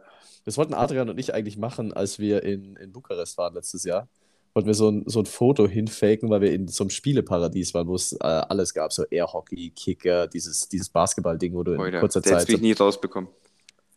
Das 0.45 0.57
wollten 0.57 0.73
Adrian 0.73 1.09
und 1.09 1.19
ich 1.19 1.33
eigentlich 1.33 1.57
machen, 1.57 1.93
als 1.93 2.19
wir 2.19 2.43
in, 2.43 2.75
in 2.77 2.91
Bukarest 2.91 3.37
waren 3.37 3.53
letztes 3.53 3.83
Jahr. 3.83 4.07
Wollten 4.53 4.67
wir 4.67 4.73
so 4.73 4.89
ein, 4.89 5.03
so 5.05 5.19
ein 5.19 5.25
Foto 5.25 5.67
hinfaken, 5.67 6.29
weil 6.29 6.39
wir 6.41 6.53
in 6.53 6.67
so 6.69 6.85
einem 6.85 6.89
Spieleparadies 6.89 7.73
waren, 7.73 7.87
wo 7.87 7.95
es 7.95 8.13
äh, 8.13 8.17
alles 8.23 8.73
gab. 8.73 8.93
So 8.93 9.03
Airhockey, 9.03 9.71
Kicker, 9.71 10.27
dieses, 10.27 10.69
dieses 10.69 10.89
Basketball-Ding, 10.89 11.53
wo 11.53 11.63
du 11.63 11.73
in 11.73 11.81
Alter, 11.81 11.99
kurzer 11.99 12.23
Zeit. 12.23 12.47
mich 12.47 12.61
nie 12.61 12.71
rausbekommen. 12.71 13.29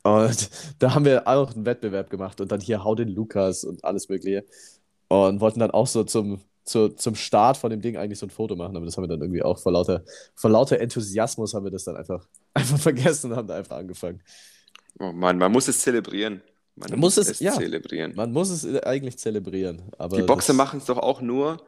Und 0.02 0.50
da 0.78 0.94
haben 0.94 1.04
wir 1.04 1.28
auch 1.28 1.54
einen 1.54 1.64
Wettbewerb 1.64 2.10
gemacht 2.10 2.40
und 2.40 2.50
dann 2.50 2.60
hier 2.60 2.82
Hau 2.82 2.94
den 2.94 3.08
Lukas 3.08 3.64
und 3.64 3.84
alles 3.84 4.08
Mögliche. 4.08 4.44
Und 5.08 5.40
wollten 5.40 5.60
dann 5.60 5.70
auch 5.70 5.86
so 5.86 6.04
zum, 6.04 6.40
zu, 6.68 6.90
zum 6.90 7.14
Start 7.14 7.56
von 7.56 7.70
dem 7.70 7.80
Ding 7.80 7.96
eigentlich 7.96 8.18
so 8.18 8.26
ein 8.26 8.30
Foto 8.30 8.54
machen, 8.56 8.76
aber 8.76 8.84
das 8.84 8.96
haben 8.96 9.04
wir 9.04 9.08
dann 9.08 9.20
irgendwie 9.20 9.42
auch 9.42 9.58
vor 9.58 9.72
lauter, 9.72 10.04
vor 10.34 10.50
lauter 10.50 10.78
Enthusiasmus 10.80 11.54
haben 11.54 11.64
wir 11.64 11.70
das 11.70 11.84
dann 11.84 11.96
einfach, 11.96 12.26
einfach 12.54 12.78
vergessen 12.78 13.30
und 13.32 13.36
haben 13.38 13.48
da 13.48 13.56
einfach 13.56 13.76
angefangen. 13.76 14.20
Oh 14.98 15.12
Mann, 15.12 15.38
man 15.38 15.50
muss 15.52 15.68
es 15.68 15.78
zelebrieren. 15.80 16.42
Man 16.76 16.90
Man 16.90 17.00
muss 17.00 17.16
es- 17.16 17.40
ja. 17.40 17.52
zelebrieren. 17.54 18.12
Man 18.14 18.32
muss 18.32 18.50
es 18.50 18.64
eigentlich 18.82 19.18
zelebrieren. 19.18 19.82
Aber 19.98 20.16
Die 20.16 20.22
Boxer 20.22 20.52
machen 20.52 20.78
es 20.78 20.84
doch 20.86 20.98
auch 20.98 21.20
nur, 21.20 21.58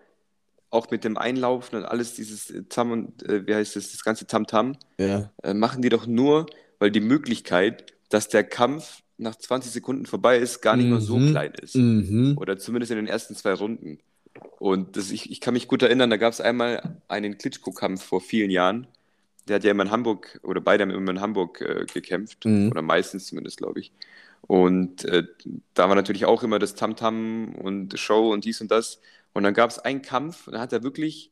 auch 0.71 0.89
mit 0.91 1.03
dem 1.03 1.17
Einlaufen 1.19 1.79
und 1.79 1.85
alles 1.85 2.15
dieses 2.15 2.49
äh, 2.51 2.63
Tam 2.69 2.93
und, 2.93 3.23
äh, 3.25 3.45
wie 3.47 3.55
heißt 3.55 3.75
das, 3.75 3.91
das 3.91 4.05
ganze 4.05 4.27
Tamtam, 4.27 4.77
Ja, 4.99 5.31
äh, 5.43 5.53
machen 5.55 5.83
die 5.83 5.89
doch 5.89 6.07
nur, 6.07 6.47
weil 6.79 6.91
die 6.93 7.01
Möglichkeit, 7.01 7.93
dass 8.09 8.29
der 8.29 8.45
Kampf 8.45 9.03
nach 9.19 9.35
20 9.37 9.73
Sekunden 9.73 10.07
vorbei 10.07 10.39
ist, 10.39 10.61
gar 10.63 10.77
nicht 10.77 10.87
mehr 10.89 11.01
so 11.01 11.19
Mhm. 11.19 11.31
klein 11.31 11.53
ist. 11.61 11.75
mhm. 11.75 12.37
Oder 12.39 12.57
zumindest 12.59 12.91
in 12.93 12.97
den 12.97 13.07
ersten 13.09 13.35
zwei 13.35 13.53
Runden. 13.55 13.99
Und 14.59 14.97
das, 14.97 15.11
ich, 15.11 15.31
ich 15.31 15.41
kann 15.41 15.55
mich 15.55 15.69
gut 15.69 15.83
erinnern, 15.83 16.11
da 16.11 16.17
gab 16.17 16.33
es 16.33 16.41
einmal 16.41 16.99
einen 17.09 17.39
Klitschko-Kampf 17.39 18.03
vor 18.03 18.21
vielen 18.21 18.51
Jahren. 18.51 18.87
Der 19.49 19.57
hat 19.57 19.65
ja 19.65 19.71
immer 19.71 19.85
in 19.85 19.91
Hamburg, 19.91 20.39
oder 20.43 20.61
beide 20.61 20.83
haben 20.83 20.91
immer 20.91 21.11
in 21.11 21.21
Hamburg 21.21 21.61
äh, 21.61 21.87
gekämpft. 21.93 22.45
Mhm. 22.45 22.71
Oder 22.71 22.83
meistens 22.83 23.27
zumindest, 23.27 23.57
glaube 23.57 23.81
ich. 23.81 23.93
Und 24.43 25.05
äh, 25.05 25.25
da 25.75 25.89
war 25.89 25.97
natürlich 25.97 26.25
auch 26.25 26.43
immer 26.43 26.59
das 26.59 26.75
Tamtam 26.75 27.55
und 27.55 27.99
Show 27.99 28.33
und 28.33 28.45
dies 28.45 28.61
und 28.61 28.71
das. 28.71 29.01
Und 29.33 29.43
dann 29.45 29.55
gab 29.55 29.71
es 29.71 29.79
einen 29.79 30.03
Kampf, 30.03 30.47
und 30.47 30.55
da 30.55 30.61
hat 30.61 30.73
er 30.73 30.83
wirklich, 30.83 31.31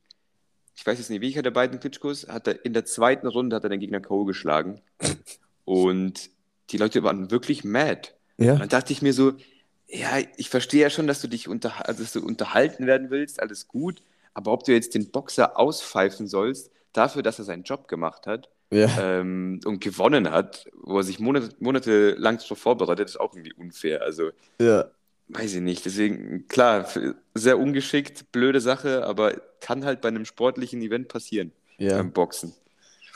ich 0.77 0.87
weiß 0.87 0.99
jetzt 0.99 1.11
nicht, 1.11 1.21
welcher 1.21 1.43
der 1.43 1.51
beiden 1.51 1.81
Klitschkos, 1.81 2.29
hat 2.29 2.47
er 2.47 2.65
in 2.65 2.73
der 2.73 2.85
zweiten 2.85 3.27
Runde 3.27 3.57
hat 3.57 3.65
er 3.65 3.71
den 3.71 3.81
Gegner 3.81 4.01
K.O. 4.01 4.25
geschlagen. 4.25 4.81
Und 5.65 6.31
die 6.71 6.79
Leute 6.79 7.03
waren 7.03 7.31
wirklich 7.31 7.65
mad. 7.65 8.15
Ja, 8.39 8.53
Und 8.55 8.61
dann 8.61 8.69
dachte 8.69 8.93
ich 8.93 9.03
mir 9.03 9.13
so, 9.13 9.33
ja, 9.89 10.19
ich 10.37 10.51
verstehe 10.51 10.83
ja 10.83 10.91
schon, 10.91 11.07
dass 11.07 11.21
du 11.21 11.29
dich 11.29 11.49
unter, 11.49 11.89
also 11.89 12.03
dass 12.03 12.13
du 12.13 12.25
unterhalten 12.25 12.87
werden 12.87 13.11
willst, 13.11 13.41
alles 13.41 13.69
gut, 13.69 14.03
aber 14.35 14.53
ob 14.53 14.65
du 14.65 14.73
jetzt 14.73 14.95
den 14.95 15.11
Boxer 15.11 15.59
auspfeifen 15.59 16.27
sollst, 16.29 16.71
dafür, 16.93 17.23
dass 17.23 17.39
er 17.39 17.45
seinen 17.45 17.63
Job 17.63 17.89
gemacht 17.89 18.27
hat 18.27 18.49
ja. 18.71 18.89
ähm, 19.01 19.61
und 19.65 19.81
gewonnen 19.81 20.31
hat, 20.31 20.67
wo 20.83 20.99
er 20.99 21.05
sich 21.05 21.19
Monate, 21.19 21.51
monatelang 21.59 22.39
darauf 22.39 22.59
vorbereitet, 22.59 23.09
ist 23.09 23.21
auch 23.21 23.35
irgendwie 23.35 23.55
unfair. 23.55 24.03
Also, 24.03 24.31
ja. 24.61 24.87
weiß 25.29 25.55
ich 25.55 25.63
nicht. 25.63 25.85
Deswegen, 25.85 26.47
klar, 26.49 26.87
sehr 27.35 27.59
ungeschickt, 27.59 28.31
blöde 28.33 28.61
Sache, 28.61 29.05
aber 29.05 29.41
kann 29.61 29.85
halt 29.85 30.01
bei 30.01 30.09
einem 30.09 30.25
sportlichen 30.25 30.83
Event 30.83 31.09
passieren, 31.09 31.53
ja. 31.79 31.97
beim 31.97 32.13
Boxen. 32.13 32.53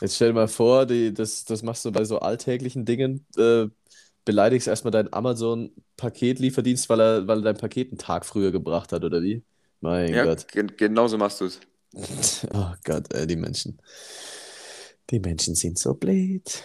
Jetzt 0.00 0.16
stell 0.16 0.28
dir 0.28 0.34
mal 0.34 0.48
vor, 0.48 0.86
die, 0.86 1.14
das, 1.14 1.44
das 1.44 1.62
machst 1.62 1.84
du 1.84 1.92
bei 1.92 2.04
so 2.04 2.18
alltäglichen 2.18 2.84
Dingen. 2.84 3.24
Äh, 3.36 3.66
beleidigst 4.24 4.68
erstmal 4.68 4.90
deinen 4.92 5.12
Amazon-Paketlieferdienst, 5.12 6.88
weil 6.88 7.00
er, 7.00 7.26
weil 7.28 7.38
er 7.40 7.42
dein 7.42 7.56
Paket 7.58 7.90
einen 7.90 7.98
Tag 7.98 8.26
früher 8.26 8.52
gebracht 8.52 8.92
hat, 8.92 9.04
oder 9.04 9.22
wie? 9.22 9.42
Mein 9.80 10.14
Ja, 10.14 10.22
Gott. 10.22 10.46
gen 10.48 10.76
genauso 10.76 11.18
machst 11.18 11.40
du 11.40 11.46
es. 11.46 11.60
Oh 12.54 12.72
Gott, 12.84 13.12
ey, 13.14 13.26
die 13.26 13.36
Menschen. 13.36 13.78
Die 15.10 15.20
Menschen 15.20 15.54
sind 15.54 15.78
so 15.78 15.94
blöd. 15.94 16.64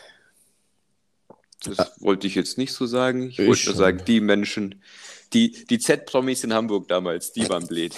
Das 1.63 2.01
wollte 2.01 2.27
ich 2.27 2.35
jetzt 2.35 2.57
nicht 2.57 2.73
so 2.73 2.85
sagen. 2.85 3.29
Ich 3.29 3.39
Ich 3.39 3.45
wollte 3.45 3.65
nur 3.65 3.75
schon. 3.75 3.75
sagen, 3.75 4.03
die 4.05 4.21
Menschen, 4.21 4.81
Die, 5.33 5.51
die 5.65 5.79
Z-Promis 5.79 6.43
in 6.43 6.53
Hamburg 6.53 6.87
damals, 6.87 7.33
die 7.33 7.47
waren 7.49 7.67
blöd. 7.67 7.93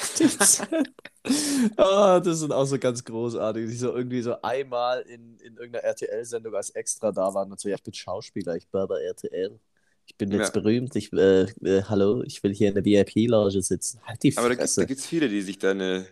oh, 1.78 2.20
das 2.24 2.40
sind 2.40 2.52
auch 2.52 2.66
so 2.66 2.78
ganz 2.80 3.04
großartig, 3.04 3.68
die 3.70 3.76
so 3.76 3.96
irgendwie 3.96 4.22
so 4.22 4.42
einmal 4.42 5.02
in, 5.02 5.38
in 5.40 5.56
irgendeiner 5.58 5.84
RTL-Sendung 5.84 6.56
als 6.56 6.70
Extra 6.72 7.12
da 7.12 7.34
waren 7.34 7.52
und 7.52 7.60
so, 7.60 7.70
ja, 7.70 7.76
ich 7.76 7.84
bin 7.84 7.94
Schauspieler, 7.94 8.56
ich 8.56 8.68
bin 8.68 8.88
bei 8.88 9.02
RTL. 9.02 9.60
Ich 10.08 10.16
bin 10.16 10.32
jetzt 10.32 10.56
Ja. 10.56 10.62
berühmt, 10.62 10.96
ich, 10.96 11.14
äh, 11.14 11.44
äh, 11.44 11.84
hallo, 11.84 12.24
ich 12.24 12.42
will 12.44 12.54
hier 12.54 12.70
in 12.70 12.74
der 12.76 12.84
VIP-Lounge 12.86 13.62
sitzen. 13.62 14.00
Halt 14.06 14.24
die 14.24 14.36
Aber 14.38 14.50
da 14.50 14.56
gibt 14.56 14.66
es 14.66 14.74
Fresse. 14.76 15.08
viele, 15.08 15.30
die 15.30 15.42
sich 15.42 15.60
da 15.60 15.72
eine, 15.72 16.08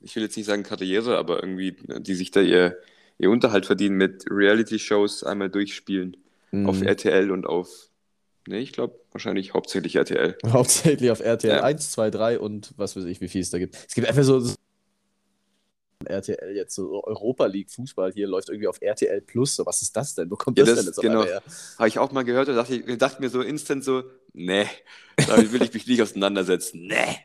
ich 0.00 0.16
will 0.16 0.24
jetzt 0.24 0.36
nicht 0.36 0.46
sagen 0.46 0.64
Karriere, 0.64 1.16
aber 1.16 1.42
irgendwie, 1.42 1.76
die 2.00 2.14
sich 2.14 2.32
da 2.32 2.40
ihr, 2.40 2.76
ihr 3.18 3.30
Unterhalt 3.30 3.66
verdienen 3.66 3.96
mit 3.98 4.24
Reality-Shows 4.28 5.22
einmal 5.22 5.48
durchspielen. 5.48 6.16
Auf 6.64 6.80
Mhm. 6.80 6.86
RTL 6.86 7.30
und 7.30 7.46
auf, 7.46 7.68
ne, 8.46 8.58
ich 8.58 8.72
glaube 8.72 8.98
wahrscheinlich 9.12 9.54
hauptsächlich 9.54 9.96
RTL. 9.96 10.36
Hauptsächlich 10.46 11.10
auf 11.10 11.20
RTL 11.20 11.56
Ja. 11.56 11.62
1, 11.62 11.90
2, 11.92 12.10
3 12.10 12.38
und 12.40 12.72
was 12.76 12.96
weiß 12.96 13.04
ich, 13.04 13.20
wie 13.20 13.28
viel 13.28 13.40
es 13.42 13.50
da 13.50 13.58
gibt. 13.58 13.76
Es 13.88 13.94
gibt 13.94 14.06
einfach 14.08 14.22
so 14.24 14.40
so 14.40 14.54
RTL 16.04 16.54
jetzt 16.54 16.74
so 16.74 17.02
Europa 17.04 17.46
League 17.46 17.70
Fußball 17.70 18.12
hier 18.12 18.28
läuft 18.28 18.48
irgendwie 18.50 18.68
auf 18.68 18.80
RTL 18.80 19.22
Plus. 19.22 19.56
So, 19.56 19.64
was 19.66 19.80
ist 19.82 19.96
das 19.96 20.14
denn? 20.14 20.30
Wo 20.30 20.36
kommt 20.36 20.58
Ja, 20.58 20.64
das, 20.64 20.74
das- 20.76 20.84
denn 20.84 20.92
jetzt 20.92 21.00
genau. 21.00 21.24
her? 21.24 21.42
Habe 21.78 21.88
ich 21.88 21.98
auch 21.98 22.12
mal 22.12 22.22
gehört 22.22 22.48
und 22.48 22.54
dachte, 22.54 22.76
ich 22.76 22.98
dachte 22.98 23.20
mir 23.20 23.30
so 23.30 23.40
instant 23.40 23.82
so, 23.82 24.04
nee, 24.34 24.66
damit 25.26 25.50
will 25.52 25.62
ich 25.62 25.72
mich 25.72 25.86
nicht 25.86 26.02
auseinandersetzen. 26.02 26.86
Nee. 26.86 27.16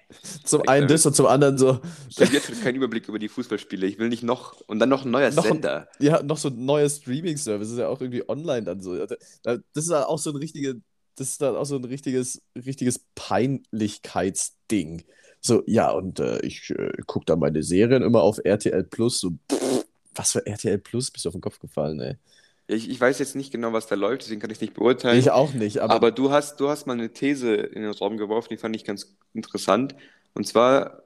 Zum 0.45 0.67
einen 0.67 0.87
das 0.87 1.05
und 1.05 1.15
zum 1.15 1.25
anderen 1.27 1.57
so, 1.57 1.79
Ich 2.09 2.21
habe 2.21 2.31
jetzt 2.33 2.47
schon 2.47 2.59
keinen 2.61 2.75
Überblick 2.77 3.07
über 3.09 3.19
die 3.19 3.27
Fußballspiele. 3.27 3.85
Ich 3.85 3.99
will 3.99 4.07
nicht 4.09 4.23
noch, 4.23 4.61
und 4.67 4.79
dann 4.79 4.89
noch 4.89 5.03
ein 5.05 5.11
neuer 5.11 5.31
Noch 5.31 5.43
Sender. 5.45 5.89
ja, 5.99 6.23
noch 6.23 6.37
so 6.37 6.47
ein 6.47 6.65
neuer 6.65 6.89
Streaming-Service, 6.89 7.69
ist 7.71 7.77
ja 7.77 7.89
auch 7.89 7.99
irgendwie 7.99 8.27
online 8.27 8.63
dann 8.63 8.81
so. 8.81 8.95
Da- 8.95 9.17
Das 9.43 9.83
ist 9.83 9.91
auch 9.91 10.17
so 10.17 10.29
ein 10.31 10.37
richtiges, 10.37 10.77
das 11.15 11.29
ist 11.29 11.41
dann 11.41 11.55
auch 11.55 11.65
so 11.65 11.75
ein 11.75 11.85
richtiges, 11.85 12.41
richtiges 12.55 12.99
Peinlichkeitsding. 13.15 15.03
So, 15.39 15.63
ja, 15.65 15.91
und 15.91 16.19
äh, 16.19 16.39
ich 16.45 16.69
äh, 16.69 16.91
gucke 17.07 17.25
da 17.25 17.35
meine 17.35 17.63
Serien 17.63 18.03
immer 18.03 18.21
auf 18.21 18.39
RTL 18.43 18.83
Plus. 18.83 19.19
So, 19.19 19.31
pff, 19.51 19.85
was 20.15 20.33
für 20.33 20.45
RTL 20.45 20.77
Plus? 20.77 21.11
Bist 21.11 21.25
du 21.25 21.29
auf 21.29 21.35
den 21.35 21.41
Kopf 21.41 21.59
gefallen, 21.59 21.99
ey? 21.99 22.17
Ich, 22.67 22.89
ich 22.89 23.01
weiß 23.01 23.19
jetzt 23.19 23.35
nicht 23.35 23.51
genau, 23.51 23.73
was 23.73 23.87
da 23.87 23.95
läuft, 23.95 24.21
deswegen 24.21 24.39
kann 24.39 24.49
ich 24.49 24.61
nicht 24.61 24.73
beurteilen. 24.73 25.19
Ich 25.19 25.31
auch 25.31 25.53
nicht, 25.53 25.79
aber, 25.79 25.93
Aber 25.93 26.11
du 26.11 26.31
hast, 26.31 26.59
du 26.59 26.69
hast 26.69 26.87
mal 26.87 26.93
eine 26.93 27.11
These 27.11 27.55
in 27.55 27.81
den 27.81 27.91
Raum 27.91 28.17
geworfen, 28.17 28.49
die 28.51 28.57
fand 28.57 28.75
ich 28.75 28.85
ganz 28.85 29.13
interessant. 29.33 29.95
Und 30.33 30.47
zwar 30.47 31.03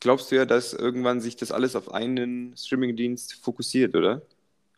glaubst 0.00 0.30
du 0.30 0.36
ja, 0.36 0.46
dass 0.46 0.72
irgendwann 0.72 1.20
sich 1.20 1.36
das 1.36 1.52
alles 1.52 1.76
auf 1.76 1.92
einen 1.92 2.56
Streamingdienst 2.56 3.34
fokussiert, 3.34 3.94
oder? 3.94 4.22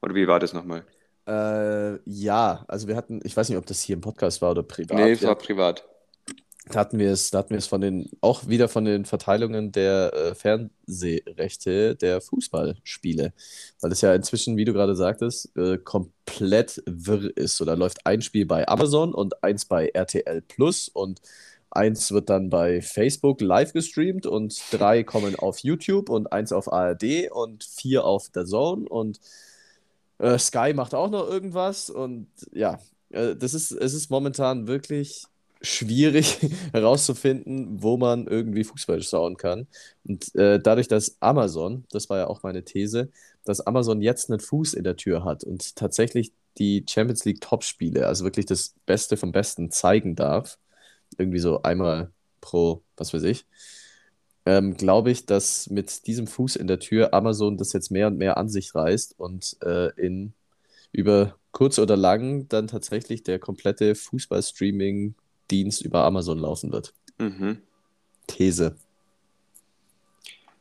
Oder 0.03 0.15
wie 0.15 0.27
war 0.27 0.41
das 0.41 0.53
nochmal? 0.53 0.85
Äh, 1.27 1.99
ja, 2.09 2.65
also 2.69 2.87
wir 2.87 2.97
hatten, 2.97 3.21
ich 3.25 3.37
weiß 3.37 3.49
nicht, 3.49 3.59
ob 3.59 3.67
das 3.67 3.83
hier 3.83 3.95
im 3.95 4.01
Podcast 4.01 4.41
war 4.43 4.53
oder 4.53 4.63
privat. 4.63 4.97
Nee, 4.97 5.13
es 5.13 5.23
war 5.25 5.37
privat. 5.37 5.85
da 6.69 6.81
hatten 6.81 6.99
wir 6.99 7.11
es, 7.11 7.31
da 7.31 7.39
hatten 7.39 7.51
wir 7.51 7.59
es 7.59 7.67
von 7.67 7.81
den, 7.81 8.09
auch 8.21 8.47
wieder 8.49 8.69
von 8.69 8.85
den 8.85 9.05
Verteilungen 9.05 9.73
der 9.73 10.13
äh, 10.15 10.35
Fernsehrechte 10.35 11.97
der 11.97 12.21
Fußballspiele. 12.21 13.33
Weil 13.81 13.93
es 13.93 14.01
ja 14.01 14.15
inzwischen, 14.15 14.57
wie 14.57 14.65
du 14.65 14.73
gerade 14.73 14.95
sagtest, 14.95 15.57
äh, 15.57 15.79
komplett 15.79 16.83
wirr 16.87 17.37
ist. 17.37 17.57
So, 17.57 17.65
da 17.65 17.75
läuft 17.75 18.07
ein 18.07 18.23
Spiel 18.23 18.47
bei 18.47 18.69
Amazon 18.69 19.13
und 19.13 19.43
eins 19.43 19.65
bei 19.65 19.89
RTL 19.89 20.43
Plus 20.43 20.89
und 20.89 21.21
eins 21.71 22.13
wird 22.13 22.31
dann 22.31 22.51
bei 22.51 22.81
Facebook 22.83 23.41
live 23.41 23.73
gestreamt 23.73 24.27
und 24.27 24.61
drei 24.71 25.03
kommen 25.03 25.37
auf 25.37 25.59
YouTube 25.59 26.09
und 26.09 26.33
eins 26.33 26.53
auf 26.53 26.73
ARD 26.73 27.31
und 27.33 27.65
vier 27.65 28.05
auf 28.05 28.31
der 28.31 28.47
Zone 28.47 28.89
und 28.89 29.21
äh, 30.19 30.39
Sky 30.39 30.73
macht 30.75 30.95
auch 30.95 31.11
noch 31.11 31.29
irgendwas 31.29 31.91
und 31.91 32.29
ja, 32.53 32.79
äh, 33.11 33.37
das 33.37 33.55
ist, 33.55 33.73
es 33.73 33.95
ist 33.95 34.11
momentan 34.11 34.67
wirklich 34.67 35.25
schwierig 35.63 36.39
herauszufinden, 36.73 37.83
wo 37.83 37.97
man 37.97 38.27
irgendwie 38.27 38.65
Fußball 38.65 39.03
schauen 39.03 39.37
kann. 39.37 39.67
Und 40.05 40.35
äh, 40.35 40.61
dadurch, 40.61 40.89
dass 40.89 41.17
Amazon, 41.21 41.85
das 41.91 42.09
war 42.11 42.19
ja 42.19 42.27
auch 42.29 42.43
meine 42.43 42.65
These, 42.65 43.11
dass 43.45 43.61
Amazon 43.61 44.03
jetzt 44.03 44.31
einen 44.31 44.41
Fuß 44.41 44.75
in 44.75 44.85
der 44.85 44.97
Tür 44.97 45.25
hat 45.25 45.45
und 45.45 45.77
tatsächlich 45.77 46.33
die 46.59 46.85
Champions 46.89 47.25
League 47.25 47.41
Topspiele, 47.41 48.07
also 48.07 48.25
wirklich 48.25 48.47
das 48.47 48.75
Beste 48.87 49.17
vom 49.17 49.33
Besten 49.33 49.71
zeigen 49.71 50.17
darf, 50.17 50.59
irgendwie 51.19 51.39
so 51.39 51.63
einmal 51.63 52.11
pro, 52.41 52.83
was 52.97 53.13
weiß 53.13 53.23
ich, 53.25 53.47
ähm, 54.47 54.77
glaube 54.77 55.11
ich, 55.11 55.27
dass 55.27 55.69
mit 55.69 56.07
diesem 56.07 56.29
Fuß 56.29 56.57
in 56.57 56.69
der 56.69 56.79
Tür 56.79 57.13
Amazon 57.13 57.59
das 57.59 57.73
jetzt 57.73 57.91
mehr 57.91 58.07
und 58.07 58.17
mehr 58.17 58.37
an 58.37 58.49
sich 58.49 58.75
reißt 58.75 59.19
und 59.19 59.57
äh, 59.63 59.91
in 60.01 60.33
über 60.93 61.37
kurz 61.51 61.79
oder 61.79 61.97
lang 61.97 62.49
dann 62.49 62.69
tatsächlich 62.69 63.25
der 63.25 63.41
komplette 63.41 63.95
Fußball-Streaming-Dienst 63.97 65.83
über 65.83 66.05
Amazon 66.05 66.39
laufen 66.39 66.73
wird. 66.73 66.95
Mhm. 67.19 67.59
These. 68.29 68.77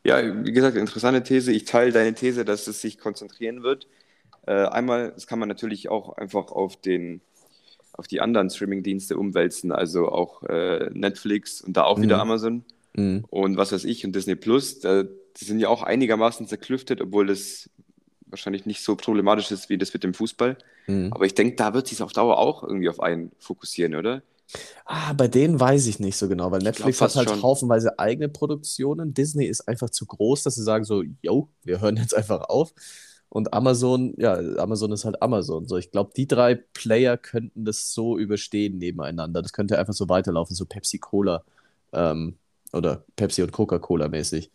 Ja, 0.03 0.43
wie 0.43 0.51
gesagt, 0.51 0.77
interessante 0.77 1.23
These. 1.23 1.51
Ich 1.51 1.65
teile 1.65 1.91
deine 1.91 2.15
These, 2.15 2.43
dass 2.43 2.67
es 2.67 2.81
sich 2.81 2.97
konzentrieren 2.97 3.61
wird. 3.61 3.87
Äh, 4.47 4.65
einmal, 4.65 5.11
das 5.11 5.27
kann 5.27 5.39
man 5.39 5.47
natürlich 5.47 5.89
auch 5.89 6.17
einfach 6.17 6.51
auf 6.51 6.75
den, 6.75 7.21
auf 7.93 8.07
die 8.07 8.19
anderen 8.19 8.49
Streaming-Dienste 8.49 9.17
umwälzen, 9.17 9.71
also 9.71 10.09
auch 10.09 10.43
äh, 10.43 10.89
Netflix 10.91 11.61
und 11.61 11.77
da 11.77 11.83
auch 11.83 12.01
wieder 12.01 12.15
Mhm. 12.15 12.21
Amazon 12.21 12.65
Mhm. 12.95 13.25
und 13.29 13.57
was 13.57 13.71
weiß 13.71 13.83
ich 13.83 14.05
und 14.05 14.15
Disney 14.15 14.35
Plus. 14.35 14.79
Da, 14.79 15.03
die 15.03 15.45
sind 15.45 15.59
ja 15.59 15.69
auch 15.69 15.83
einigermaßen 15.83 16.47
zerklüftet, 16.47 17.01
obwohl 17.01 17.27
das 17.27 17.69
wahrscheinlich 18.27 18.65
nicht 18.65 18.83
so 18.83 18.95
problematisch 18.95 19.51
ist 19.51 19.69
wie 19.69 19.77
das 19.77 19.93
mit 19.93 20.03
dem 20.03 20.13
Fußball. 20.13 20.57
Mhm. 20.87 21.11
Aber 21.11 21.25
ich 21.25 21.35
denke, 21.35 21.55
da 21.55 21.73
wird 21.73 21.87
sich 21.87 22.01
auf 22.01 22.13
Dauer 22.13 22.37
auch 22.37 22.63
irgendwie 22.63 22.89
auf 22.89 22.99
einen 22.99 23.31
fokussieren, 23.39 23.95
oder? 23.95 24.21
Ah, 24.85 25.13
bei 25.13 25.27
denen 25.27 25.59
weiß 25.59 25.87
ich 25.87 25.99
nicht 25.99 26.17
so 26.17 26.27
genau, 26.27 26.51
weil 26.51 26.61
Netflix 26.61 27.01
hat 27.01 27.11
fast 27.11 27.15
halt 27.15 27.29
schon. 27.29 27.41
haufenweise 27.41 27.97
eigene 27.97 28.29
Produktionen. 28.29 29.13
Disney 29.13 29.45
ist 29.45 29.67
einfach 29.67 29.89
zu 29.89 30.05
groß, 30.05 30.43
dass 30.43 30.55
sie 30.55 30.63
sagen 30.63 30.85
so, 30.85 31.03
yo, 31.21 31.49
wir 31.63 31.81
hören 31.81 31.97
jetzt 31.97 32.15
einfach 32.15 32.41
auf. 32.41 32.73
Und 33.29 33.53
Amazon, 33.53 34.13
ja, 34.17 34.35
Amazon 34.57 34.91
ist 34.91 35.03
halt 35.03 35.21
Amazon. 35.21 35.67
So, 35.67 35.77
ich 35.77 35.91
glaube, 35.91 36.11
die 36.15 36.27
drei 36.27 36.55
Player 36.55 37.17
könnten 37.17 37.65
das 37.65 37.91
so 37.91 38.17
überstehen 38.17 38.77
nebeneinander. 38.77 39.41
Das 39.41 39.51
könnte 39.51 39.79
einfach 39.79 39.93
so 39.93 40.07
weiterlaufen, 40.07 40.55
so 40.55 40.65
Pepsi 40.65 40.99
Cola 40.99 41.43
ähm, 41.91 42.35
oder 42.75 43.05
Pepsi 43.15 43.43
und 43.43 43.51
Coca-Cola 43.51 44.07
mäßig. 44.09 44.51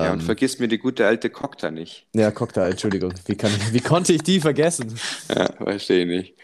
Ja, 0.00 0.12
Ähm, 0.12 0.12
und 0.12 0.22
vergiss 0.22 0.58
mir 0.58 0.68
die 0.68 0.78
gute 0.78 1.06
alte 1.06 1.30
Cocktail 1.30 1.72
nicht. 1.72 2.06
ja, 2.14 2.30
Cocktail, 2.30 2.70
Entschuldigung. 2.70 3.12
Wie, 3.26 3.36
kann 3.36 3.50
wie 3.72 3.80
konnte 3.80 4.12
ich 4.12 4.22
die 4.22 4.40
vergessen? 4.40 5.00
Ja, 5.28 5.52
verstehe 5.56 6.02
ich 6.04 6.08
nicht. 6.08 6.38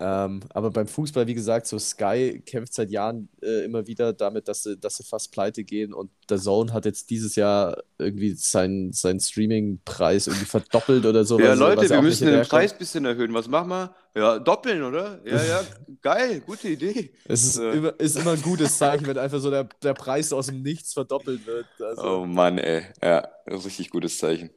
Ähm, 0.00 0.42
aber 0.50 0.70
beim 0.70 0.86
Fußball, 0.86 1.26
wie 1.26 1.34
gesagt, 1.34 1.66
so 1.66 1.76
Sky 1.78 2.40
kämpft 2.46 2.72
seit 2.74 2.90
Jahren 2.90 3.28
äh, 3.42 3.64
immer 3.64 3.86
wieder 3.88 4.12
damit, 4.12 4.46
dass 4.46 4.62
sie, 4.62 4.76
dass 4.78 4.96
sie 4.96 5.02
fast 5.04 5.32
pleite 5.32 5.64
gehen 5.64 5.92
und 5.92 6.10
der 6.30 6.38
Zone 6.38 6.72
hat 6.72 6.84
jetzt 6.84 7.10
dieses 7.10 7.34
Jahr 7.34 7.82
irgendwie 7.98 8.34
seinen, 8.34 8.92
seinen 8.92 9.18
Streaming-Preis 9.20 10.28
irgendwie 10.28 10.46
verdoppelt 10.46 11.04
oder 11.04 11.24
so. 11.24 11.40
Ja, 11.40 11.54
Leute, 11.54 11.90
wir 11.90 12.00
müssen 12.02 12.28
den. 12.28 12.42
Preis 12.42 12.72
ein 12.72 12.78
bisschen 12.78 13.04
erhöhen. 13.06 13.34
Was 13.34 13.48
machen 13.48 13.70
wir? 13.70 13.94
Ja, 14.18 14.38
doppeln, 14.40 14.82
oder? 14.82 15.20
Ja, 15.24 15.44
ja, 15.44 15.64
geil, 16.02 16.40
gute 16.44 16.68
Idee. 16.68 17.12
Es 17.24 17.44
ist, 17.44 17.58
Ja. 17.58 17.70
immer, 17.72 18.00
ist 18.00 18.16
immer 18.16 18.32
ein 18.32 18.42
gutes 18.42 18.76
Zeichen, 18.76 19.06
wenn 19.06 19.16
einfach 19.16 19.38
so 19.38 19.48
der, 19.48 19.68
der 19.80 19.94
Preis 19.94 20.32
aus 20.32 20.46
dem 20.46 20.62
Nichts 20.62 20.92
verdoppelt 20.92 21.46
wird. 21.46 21.66
Also, 21.78 22.02
Oh 22.02 22.26
Mann, 22.26 22.58
ey. 22.58 22.82
Ja, 23.00 23.28
richtig 23.46 23.90
gutes 23.90 24.18
Zeichen. 24.18 24.50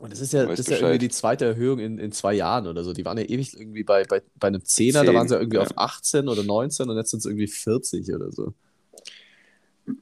Und 0.00 0.12
das 0.12 0.20
ist 0.20 0.34
ja, 0.34 0.44
das 0.44 0.60
ist 0.60 0.68
ja 0.68 0.76
irgendwie 0.76 0.98
die 0.98 1.08
zweite 1.08 1.46
Erhöhung 1.46 1.78
in, 1.78 1.98
in 1.98 2.12
zwei 2.12 2.34
Jahren 2.34 2.66
oder 2.66 2.84
so. 2.84 2.92
Die 2.92 3.04
waren 3.06 3.16
ja 3.16 3.24
ewig 3.24 3.58
irgendwie 3.58 3.84
bei, 3.84 4.04
bei, 4.04 4.22
bei 4.34 4.48
einem 4.48 4.64
Zehner, 4.66 5.02
da 5.04 5.14
waren 5.14 5.28
sie 5.28 5.34
ja 5.34 5.40
irgendwie 5.40 5.56
ja. 5.56 5.62
auf 5.62 5.76
18 5.76 6.28
oder 6.28 6.42
19 6.42 6.90
und 6.90 6.96
jetzt 6.98 7.10
sind 7.10 7.20
es 7.20 7.24
irgendwie 7.26 7.46
40 7.46 8.12
oder 8.14 8.30
so. 8.30 8.52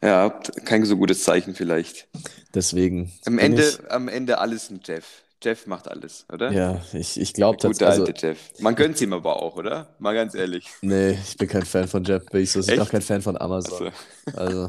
Ja, 0.02 0.30
kein 0.64 0.84
so 0.84 0.96
gutes 0.96 1.22
Zeichen 1.22 1.54
vielleicht. 1.54 2.08
Deswegen. 2.52 3.12
Am 3.26 3.38
Ende, 3.38 3.62
Ich, 3.62 3.90
am 3.90 4.08
Ende 4.08 4.38
alles 4.38 4.70
ein 4.70 4.80
Jeff. 4.84 5.22
Jeff 5.42 5.66
macht 5.66 5.88
alles, 5.88 6.26
oder? 6.33 6.52
ja, 6.52 6.83
ich, 6.92 7.21
ich 7.21 7.33
glaube 7.33 7.59
Der 7.59 7.71
gute 7.71 7.85
tatsächlich. 7.85 8.09
alte 8.09 8.12
Also, 8.14 8.26
Jeff. 8.26 8.52
Man 8.61 8.75
gönnt 8.75 9.00
ihm 9.00 9.12
aber 9.12 9.42
auch, 9.42 9.57
oder? 9.57 9.95
Mal 9.99 10.14
ganz 10.14 10.35
ehrlich. 10.35 10.68
nee, 10.80 11.12
ich 11.12 11.37
bin 11.37 11.49
kein 11.49 11.64
Fan 11.64 11.88
von 11.88 12.04
Jeff 12.04 12.26
Bezos. 12.26 12.66
Ich 12.66 12.75
bin 12.75 12.80
auch 12.80 12.85
Echt? 12.85 12.90
kein 12.90 13.02
Fan 13.02 13.23
von 13.23 13.37
Amazon. 13.40 13.92
Also, 14.26 14.37
Also. 14.37 14.68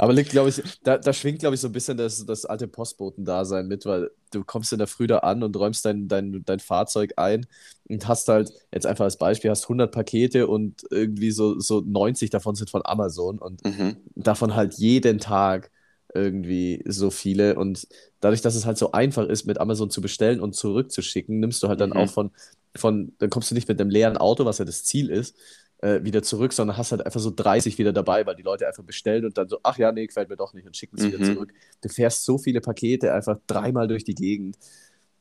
Aber 0.00 0.12
liegt, 0.12 0.30
glaube 0.30 0.48
ich, 0.50 0.62
da, 0.84 0.96
da 0.96 1.12
schwingt, 1.12 1.40
glaube 1.40 1.56
ich, 1.56 1.60
so 1.60 1.66
ein 1.68 1.72
bisschen 1.72 1.96
das, 1.96 2.24
das 2.24 2.44
alte 2.44 2.68
Postboten-Dasein 2.68 3.66
mit, 3.66 3.84
weil 3.84 4.12
du 4.30 4.44
kommst 4.44 4.72
in 4.72 4.78
der 4.78 4.86
Früh 4.86 5.08
da 5.08 5.18
an 5.18 5.42
und 5.42 5.56
räumst 5.56 5.84
dein, 5.84 6.06
dein, 6.06 6.44
dein 6.44 6.60
Fahrzeug 6.60 7.14
ein 7.16 7.46
und 7.88 8.06
hast 8.06 8.28
halt, 8.28 8.52
jetzt 8.72 8.86
einfach 8.86 9.04
als 9.06 9.16
Beispiel, 9.18 9.50
hast 9.50 9.64
100 9.64 9.90
Pakete 9.90 10.46
und 10.46 10.84
irgendwie 10.90 11.32
so, 11.32 11.58
so 11.58 11.80
90 11.80 12.30
davon 12.30 12.54
sind 12.54 12.70
von 12.70 12.82
Amazon 12.84 13.38
und 13.38 13.64
mhm. 13.64 13.96
davon 14.14 14.54
halt 14.54 14.74
jeden 14.74 15.18
Tag 15.18 15.72
irgendwie 16.14 16.82
so 16.86 17.10
viele. 17.10 17.56
Und 17.56 17.86
dadurch, 18.20 18.40
dass 18.42 18.54
es 18.54 18.66
halt 18.66 18.78
so 18.78 18.92
einfach 18.92 19.26
ist, 19.26 19.46
mit 19.46 19.60
Amazon 19.60 19.90
zu 19.90 20.00
bestellen 20.00 20.40
und 20.40 20.54
zurückzuschicken, 20.56 21.40
nimmst 21.40 21.62
du 21.62 21.68
halt 21.68 21.80
dann 21.80 21.90
Mhm. 21.90 21.96
auch 21.96 22.10
von, 22.10 22.30
von, 22.76 23.14
dann 23.18 23.30
kommst 23.30 23.50
du 23.50 23.54
nicht 23.54 23.68
mit 23.68 23.80
einem 23.80 23.90
leeren 23.90 24.16
Auto, 24.16 24.44
was 24.44 24.58
ja 24.58 24.64
das 24.64 24.84
Ziel 24.84 25.10
ist, 25.10 25.36
äh, 25.78 26.02
wieder 26.04 26.22
zurück, 26.22 26.52
sondern 26.52 26.76
hast 26.76 26.92
halt 26.92 27.04
einfach 27.06 27.20
so 27.20 27.30
30 27.34 27.78
wieder 27.78 27.92
dabei, 27.92 28.26
weil 28.26 28.36
die 28.36 28.42
Leute 28.42 28.66
einfach 28.66 28.84
bestellen 28.84 29.24
und 29.24 29.38
dann 29.38 29.48
so, 29.48 29.58
ach 29.62 29.78
ja, 29.78 29.92
nee, 29.92 30.06
gefällt 30.06 30.28
mir 30.28 30.36
doch 30.36 30.52
nicht 30.54 30.66
und 30.66 30.76
schicken 30.76 30.96
es 30.96 31.06
wieder 31.06 31.18
Mhm. 31.18 31.22
zurück. 31.22 31.52
Du 31.82 31.88
fährst 31.88 32.24
so 32.24 32.38
viele 32.38 32.60
Pakete 32.60 33.12
einfach 33.12 33.38
dreimal 33.46 33.88
durch 33.88 34.04
die 34.04 34.14
Gegend. 34.14 34.56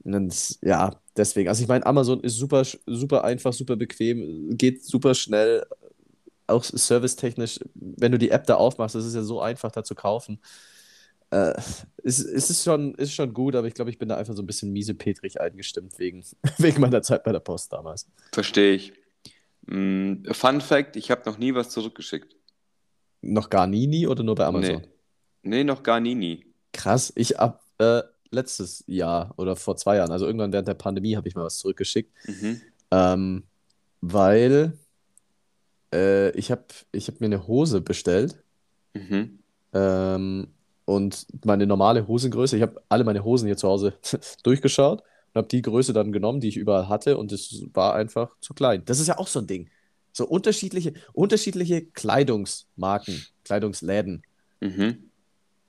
Und 0.03 0.11
dann, 0.13 0.31
ja, 0.61 0.99
deswegen. 1.17 1.49
Also 1.49 1.61
ich 1.63 1.67
meine, 1.67 1.85
Amazon 1.85 2.21
ist 2.21 2.35
super, 2.37 2.63
super 2.85 3.23
einfach, 3.23 3.53
super 3.53 3.75
bequem, 3.75 4.57
geht 4.57 4.83
super 4.85 5.13
schnell. 5.15 5.65
auch 6.47 6.63
servicetechnisch, 6.63 7.59
wenn 7.75 8.11
du 8.11 8.17
die 8.17 8.31
App 8.31 8.45
da 8.45 8.55
aufmachst, 8.55 8.95
das 8.95 9.05
ist 9.05 9.15
ja 9.15 9.23
so 9.23 9.41
einfach 9.41 9.71
da 9.71 9.83
zu 9.83 9.95
kaufen. 9.95 10.39
Äh, 11.29 11.53
es, 12.03 12.19
es 12.19 12.49
ist, 12.49 12.63
schon, 12.63 12.95
ist 12.95 13.13
schon 13.13 13.33
gut, 13.33 13.55
aber 13.55 13.67
ich 13.67 13.73
glaube, 13.73 13.89
ich 13.89 13.97
bin 13.97 14.07
da 14.07 14.17
einfach 14.17 14.33
so 14.33 14.41
ein 14.41 14.47
bisschen 14.47 14.71
miesepetrig 14.71 15.41
eingestimmt 15.41 15.99
wegen, 15.99 16.23
wegen 16.57 16.81
meiner 16.81 17.01
Zeit 17.01 17.23
bei 17.23 17.31
der 17.31 17.39
Post 17.39 17.73
damals. 17.73 18.07
Verstehe 18.31 18.73
ich. 18.73 18.93
Mm, 19.65 20.23
Fun 20.31 20.61
Fact: 20.61 20.95
Ich 20.95 21.11
habe 21.11 21.23
noch 21.25 21.37
nie 21.37 21.53
was 21.53 21.69
zurückgeschickt. 21.69 22.35
Noch 23.21 23.49
gar 23.49 23.67
nie, 23.67 23.87
nie 23.87 24.07
oder 24.07 24.23
nur 24.23 24.35
bei 24.35 24.45
Amazon? 24.45 24.81
Nee, 24.81 24.87
nee 25.57 25.63
noch 25.63 25.83
gar 25.83 25.99
nie, 25.99 26.15
nie. 26.15 26.45
Krass, 26.71 27.11
ich 27.15 27.39
ab 27.39 27.63
äh, 27.79 28.03
letztes 28.31 28.83
Jahr 28.87 29.33
oder 29.37 29.55
vor 29.55 29.75
zwei 29.75 29.97
Jahren, 29.97 30.11
also 30.11 30.25
irgendwann 30.25 30.53
während 30.53 30.67
der 30.67 30.75
Pandemie, 30.75 31.15
habe 31.15 31.27
ich 31.27 31.35
mal 31.35 31.43
was 31.43 31.57
zurückgeschickt. 31.57 32.11
Mhm. 32.27 32.61
Ähm, 32.91 33.43
weil 34.01 34.77
äh, 35.93 36.31
ich 36.31 36.51
habe 36.51 36.65
ich 36.91 37.07
hab 37.07 37.19
mir 37.19 37.25
eine 37.25 37.47
Hose 37.47 37.81
bestellt. 37.81 38.41
Mhm. 38.93 39.39
Ähm, 39.73 40.47
und 40.87 41.27
meine 41.45 41.67
normale 41.67 42.07
Hosengröße, 42.07 42.57
ich 42.57 42.63
habe 42.63 42.81
alle 42.89 43.03
meine 43.05 43.23
Hosen 43.25 43.47
hier 43.47 43.57
zu 43.57 43.67
Hause 43.67 43.95
durchgeschaut 44.43 45.01
und 45.01 45.35
habe 45.35 45.49
die 45.49 45.61
Größe 45.61 45.93
dann 45.93 46.13
genommen, 46.13 46.39
die 46.41 46.49
ich 46.49 46.57
überall 46.57 46.89
hatte 46.89 47.17
und 47.17 47.31
es 47.33 47.63
war 47.73 47.95
einfach 47.95 48.31
zu 48.41 48.55
klein. 48.55 48.83
Das 48.85 48.99
ist 48.99 49.07
ja 49.07 49.19
auch 49.19 49.27
so 49.27 49.39
ein 49.39 49.47
Ding. 49.47 49.69
So 50.13 50.25
unterschiedliche, 50.27 50.93
unterschiedliche 51.13 51.85
Kleidungsmarken, 51.85 53.27
Kleidungsläden 53.43 54.23
Mhm. 54.61 55.11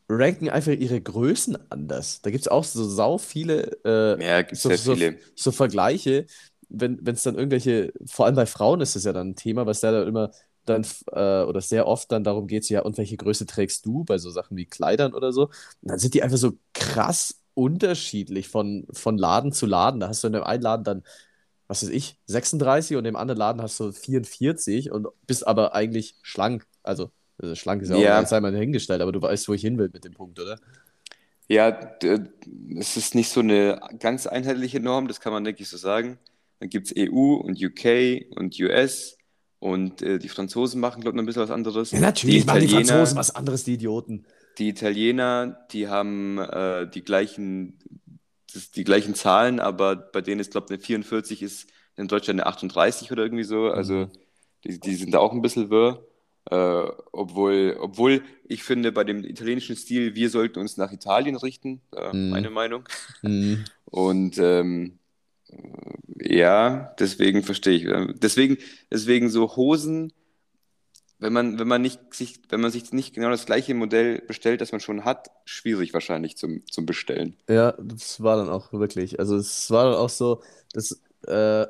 ranken 0.08 0.48
einfach 0.48 0.72
ihre 0.72 1.00
Größen 1.00 1.58
anders. 1.70 2.22
Da 2.22 2.30
gibt 2.30 2.42
es 2.42 2.48
auch 2.48 2.64
so 2.64 2.84
sau 2.84 3.18
viele 3.18 3.78
äh, 3.84 4.25
Ja, 4.25 4.44
so, 4.54 4.70
so, 4.70 4.94
viele. 4.94 5.18
so 5.34 5.52
Vergleiche, 5.52 6.26
wenn 6.70 7.00
es 7.06 7.22
dann 7.22 7.34
irgendwelche, 7.34 7.92
vor 8.06 8.26
allem 8.26 8.34
bei 8.37 8.46
Frauen 8.46 8.80
ist 8.80 8.96
das 8.96 9.04
ja 9.04 9.12
dann 9.12 9.30
ein 9.30 9.37
Thema, 9.37 9.66
was 9.66 9.80
da 9.80 10.02
immer 10.04 10.30
dann 10.68 10.87
äh, 11.12 11.44
oder 11.44 11.60
sehr 11.60 11.87
oft 11.87 12.12
dann 12.12 12.25
darum 12.25 12.46
geht, 12.46 12.64
so, 12.64 12.75
ja, 12.75 12.82
und 12.82 12.98
welche 12.98 13.16
Größe 13.16 13.46
trägst 13.46 13.87
du 13.87 14.04
bei 14.04 14.18
so 14.18 14.30
Sachen 14.30 14.56
wie 14.56 14.66
Kleidern 14.66 15.14
oder 15.14 15.32
so? 15.32 15.44
Und 15.46 15.90
dann 15.90 15.98
sind 15.98 16.14
die 16.14 16.22
einfach 16.22 16.38
so 16.38 16.54
krass 16.75 17.40
unterschiedlich 17.54 18.48
von, 18.48 18.87
von 18.92 19.18
Laden 19.18 19.52
zu 19.52 19.66
Laden. 19.66 20.00
Da 20.00 20.08
hast 20.08 20.22
du 20.25 20.28
in 20.28 20.34
dem 20.34 20.44
einen 20.44 20.62
Laden 20.62 20.84
dann, 20.84 21.02
was 21.68 21.82
weiß 21.82 21.90
ich, 21.90 22.18
36 22.26 22.96
und 22.96 23.04
im 23.06 23.16
anderen 23.16 23.38
Laden 23.38 23.62
hast 23.62 23.80
du 23.80 23.92
44 23.92 24.90
und 24.92 25.08
bist 25.26 25.46
aber 25.46 25.75
eigentlich 25.75 26.16
schlank. 26.22 26.66
Also, 26.82 27.10
also 27.38 27.54
schlank 27.56 27.82
ist 27.82 27.90
ja 27.90 27.96
auch 27.98 28.06
Ja. 28.06 28.25
sei 28.26 28.40
mal 28.40 28.54
hingestellt, 28.56 29.02
aber 29.02 29.12
du 29.12 29.22
weißt, 29.22 29.48
wo 29.48 29.54
ich 29.54 29.62
hin 29.62 29.78
will 29.78 29.90
mit 29.92 30.04
dem 30.04 30.14
Punkt, 30.14 30.40
oder? 30.40 30.58
Ja, 31.48 31.96
es 32.78 32.96
ist 32.96 33.14
nicht 33.14 33.30
so 33.30 33.40
eine 33.40 33.80
ganz 34.00 34.26
einheitliche 34.26 34.80
Norm, 34.80 35.08
das 35.08 35.20
kann 35.20 35.32
man, 35.34 35.44
denke 35.44 35.62
ich, 35.62 35.68
so 35.68 35.78
sagen. 35.78 36.18
Dann 36.60 36.68
gibt 36.70 36.88
es 36.88 36.92
EU 36.96 37.37
und 37.37 37.62
UK 37.62 38.26
und 38.37 38.58
US 38.60 39.17
und 39.58 40.02
äh, 40.02 40.18
die 40.18 40.28
Franzosen 40.28 40.80
machen, 40.80 41.00
glaube 41.02 41.14
ich, 41.14 41.16
noch 41.16 41.22
ein 41.22 41.26
bisschen 41.26 41.42
was 41.42 41.50
anderes. 41.50 41.90
Ja, 41.90 42.00
natürlich 42.00 42.40
Die 42.42 42.46
machen 42.46 42.60
die 42.60 42.66
Italiener, 42.66 42.92
Franzosen 42.94 43.18
was 43.18 43.34
anderes, 43.34 43.64
die 43.64 43.74
Idioten. 43.74 44.26
die 44.58 44.68
Italiener, 44.68 45.66
die 45.72 45.88
haben 45.88 46.38
äh, 46.38 46.88
die 46.88 47.02
gleichen, 47.04 47.78
das, 48.52 48.70
die 48.70 48.84
gleichen 48.84 49.14
Zahlen, 49.14 49.60
aber 49.60 49.96
bei 49.96 50.20
denen 50.20 50.40
ist, 50.40 50.52
glaube 50.52 50.66
ich, 50.66 50.72
eine 50.72 50.80
44 50.80 51.42
ist 51.42 51.68
in 51.96 52.08
Deutschland 52.08 52.40
eine 52.40 52.46
38 52.48 53.10
oder 53.12 53.22
irgendwie 53.24 53.44
so. 53.44 53.70
Also 53.70 53.94
Mhm. 53.94 54.10
die, 54.64 54.80
die 54.80 54.94
sind 54.94 55.12
da 55.14 55.18
auch 55.18 55.32
ein 55.32 55.42
bisschen 55.42 55.70
wirr. 55.70 56.04
Äh, 56.50 56.90
obwohl, 57.12 57.76
obwohl 57.78 58.22
ich 58.44 58.62
finde, 58.62 58.90
bei 58.90 59.04
dem 59.04 59.22
italienischen 59.24 59.76
Stil, 59.76 60.14
wir 60.14 60.30
sollten 60.30 60.60
uns 60.60 60.76
nach 60.78 60.92
Italien 60.92 61.36
richten, 61.36 61.82
äh, 61.94 62.12
Mhm. 62.12 62.30
meine 62.30 62.50
Meinung. 62.50 62.84
Mhm. 63.22 63.64
Und 63.84 64.38
ähm, 64.38 64.98
äh, 65.06 65.07
ja, 66.20 66.94
deswegen 66.98 67.42
verstehe 67.42 67.76
ich. 67.76 67.84
äh, 67.84 68.14
Deswegen, 68.20 68.58
deswegen 68.90 69.30
so 69.30 69.56
Hosen, 69.56 70.12
wenn 71.18 71.32
man, 71.32 71.58
wenn 71.58 71.68
man 71.68 71.82
nicht 71.82 72.00
sich, 72.14 72.40
wenn 72.48 72.60
man 72.60 72.70
sich 72.70 72.92
nicht 72.92 73.14
genau 73.14 73.30
das 73.30 73.46
gleiche 73.46 73.74
Modell 73.74 74.20
bestellt, 74.20 74.60
das 74.60 74.72
man 74.72 74.80
schon 74.80 75.04
hat, 75.04 75.30
schwierig 75.44 75.92
wahrscheinlich 75.92 76.36
zum, 76.36 76.64
zum 76.66 76.86
Bestellen. 76.86 77.36
Ja, 77.48 77.72
das 77.80 78.22
war 78.22 78.36
dann 78.36 78.48
auch 78.48 78.72
wirklich. 78.72 79.18
Also 79.18 79.36
es 79.36 79.70
war 79.70 79.84
dann 79.86 79.94
auch 79.94 80.10
so, 80.10 80.42
dass 80.72 81.00
äh, 81.26 81.66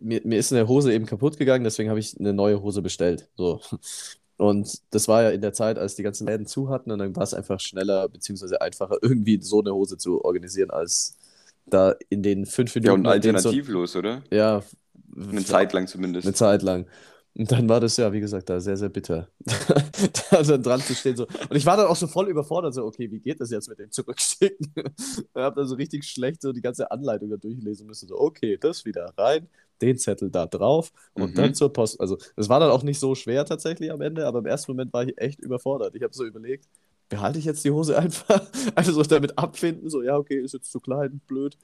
mir, 0.00 0.20
mir 0.24 0.38
ist 0.38 0.52
eine 0.52 0.68
Hose 0.68 0.92
eben 0.92 1.06
kaputt 1.06 1.38
gegangen, 1.38 1.64
deswegen 1.64 1.90
habe 1.90 2.00
ich 2.00 2.18
eine 2.18 2.32
neue 2.32 2.62
Hose 2.62 2.82
bestellt. 2.82 3.28
So. 3.36 3.60
Und 4.36 4.80
das 4.90 5.08
war 5.08 5.22
ja 5.22 5.30
in 5.30 5.40
der 5.40 5.52
Zeit, 5.52 5.78
als 5.78 5.94
die 5.94 6.02
ganzen 6.02 6.26
Läden 6.26 6.46
zu 6.46 6.68
hatten, 6.68 6.90
und 6.90 6.98
dann 6.98 7.16
war 7.16 7.22
es 7.22 7.34
einfach 7.34 7.60
schneller 7.60 8.08
beziehungsweise 8.08 8.60
einfacher, 8.60 8.98
irgendwie 9.02 9.40
so 9.42 9.60
eine 9.60 9.74
Hose 9.74 9.98
zu 9.98 10.24
organisieren, 10.24 10.70
als 10.70 11.16
da 11.70 11.94
in 12.08 12.22
den 12.22 12.46
fünf 12.46 12.74
Ja, 12.82 12.92
und 12.92 13.04
Minuten, 13.04 13.10
in 13.10 13.20
denen 13.22 13.38
so, 13.38 13.54
alternativlos, 13.54 13.96
oder? 13.96 14.22
ja, 14.32 14.62
Eine 15.16 15.44
Zeit 15.44 15.72
lang 15.72 15.86
zumindest. 15.88 16.24
eine 16.24 16.34
Zeit 16.34 16.62
lang. 16.62 16.86
Und 17.34 17.52
dann 17.52 17.68
war 17.68 17.80
das 17.80 17.98
ja, 17.98 18.12
wie 18.14 18.20
gesagt, 18.20 18.48
da 18.48 18.60
sehr, 18.60 18.78
sehr 18.78 18.88
bitter, 18.88 19.28
da 20.30 20.42
dann 20.42 20.62
dran 20.62 20.84
zu 20.84 20.94
stehen. 20.94 21.16
So. 21.16 21.26
Und 21.26 21.56
ich 21.56 21.66
war 21.66 21.76
dann 21.76 21.86
auch 21.86 21.96
so 21.96 22.06
voll 22.06 22.28
überfordert, 22.28 22.72
so, 22.74 22.84
okay, 22.84 23.10
wie 23.10 23.20
geht 23.20 23.40
das 23.40 23.50
jetzt 23.50 23.68
mit 23.68 23.78
dem 23.78 23.90
Zurückschicken? 23.90 24.72
Ich 25.36 25.42
habe 25.42 25.56
dann 25.56 25.66
so 25.68 25.74
richtig 25.76 26.04
schlecht 26.04 26.40
so 26.42 26.52
die 26.52 26.62
ganze 26.62 26.90
Anleitung 26.90 27.28
da 27.30 27.36
durchlesen 27.36 27.86
müssen. 27.86 28.08
So, 28.08 28.18
okay, 28.18 28.56
das 28.58 28.84
wieder 28.86 29.12
rein, 29.18 29.48
den 29.82 29.98
Zettel 29.98 30.30
da 30.30 30.46
drauf 30.46 30.92
und 31.12 31.36
Mhm. 31.36 31.38
dann 31.38 31.54
zur 31.54 31.72
Post. 31.72 32.00
Also, 32.00 32.16
das 32.36 32.48
war 32.48 32.58
dann 32.60 32.70
auch 32.70 32.82
nicht 32.82 32.98
so 32.98 33.14
schwer 33.14 33.44
tatsächlich 33.44 33.90
am 33.92 34.00
Ende, 34.00 34.26
aber 34.26 34.38
im 34.40 34.46
ersten 34.46 34.72
Moment 34.72 34.92
war 34.94 35.04
ich 35.04 35.16
echt 35.18 35.38
überfordert. 35.40 35.94
Ich 35.94 36.02
habe 36.02 36.14
so 36.14 36.24
überlegt, 36.24 36.66
behalte 37.08 37.38
ich 37.38 37.44
jetzt 37.44 37.64
die 37.64 37.70
Hose 37.70 37.98
einfach? 37.98 38.46
Also 38.74 38.92
so 38.92 39.02
damit 39.02 39.38
abfinden, 39.38 39.88
so, 39.90 40.02
ja, 40.02 40.16
okay, 40.16 40.40
ist 40.40 40.54
jetzt 40.54 40.70
zu 40.72 40.80
klein, 40.80 41.20
blöd. 41.26 41.56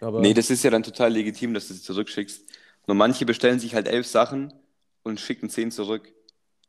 Aber 0.00 0.20
Nee, 0.20 0.34
das 0.34 0.50
ist 0.50 0.62
ja 0.64 0.70
dann 0.70 0.82
total 0.82 1.12
legitim, 1.12 1.54
dass 1.54 1.68
du 1.68 1.74
sie 1.74 1.82
zurückschickst. 1.82 2.44
Nur 2.86 2.96
manche 2.96 3.24
bestellen 3.26 3.60
sich 3.60 3.74
halt 3.74 3.86
elf 3.88 4.06
Sachen 4.06 4.52
und 5.04 5.20
schicken 5.20 5.48
zehn 5.50 5.70
zurück. 5.70 6.12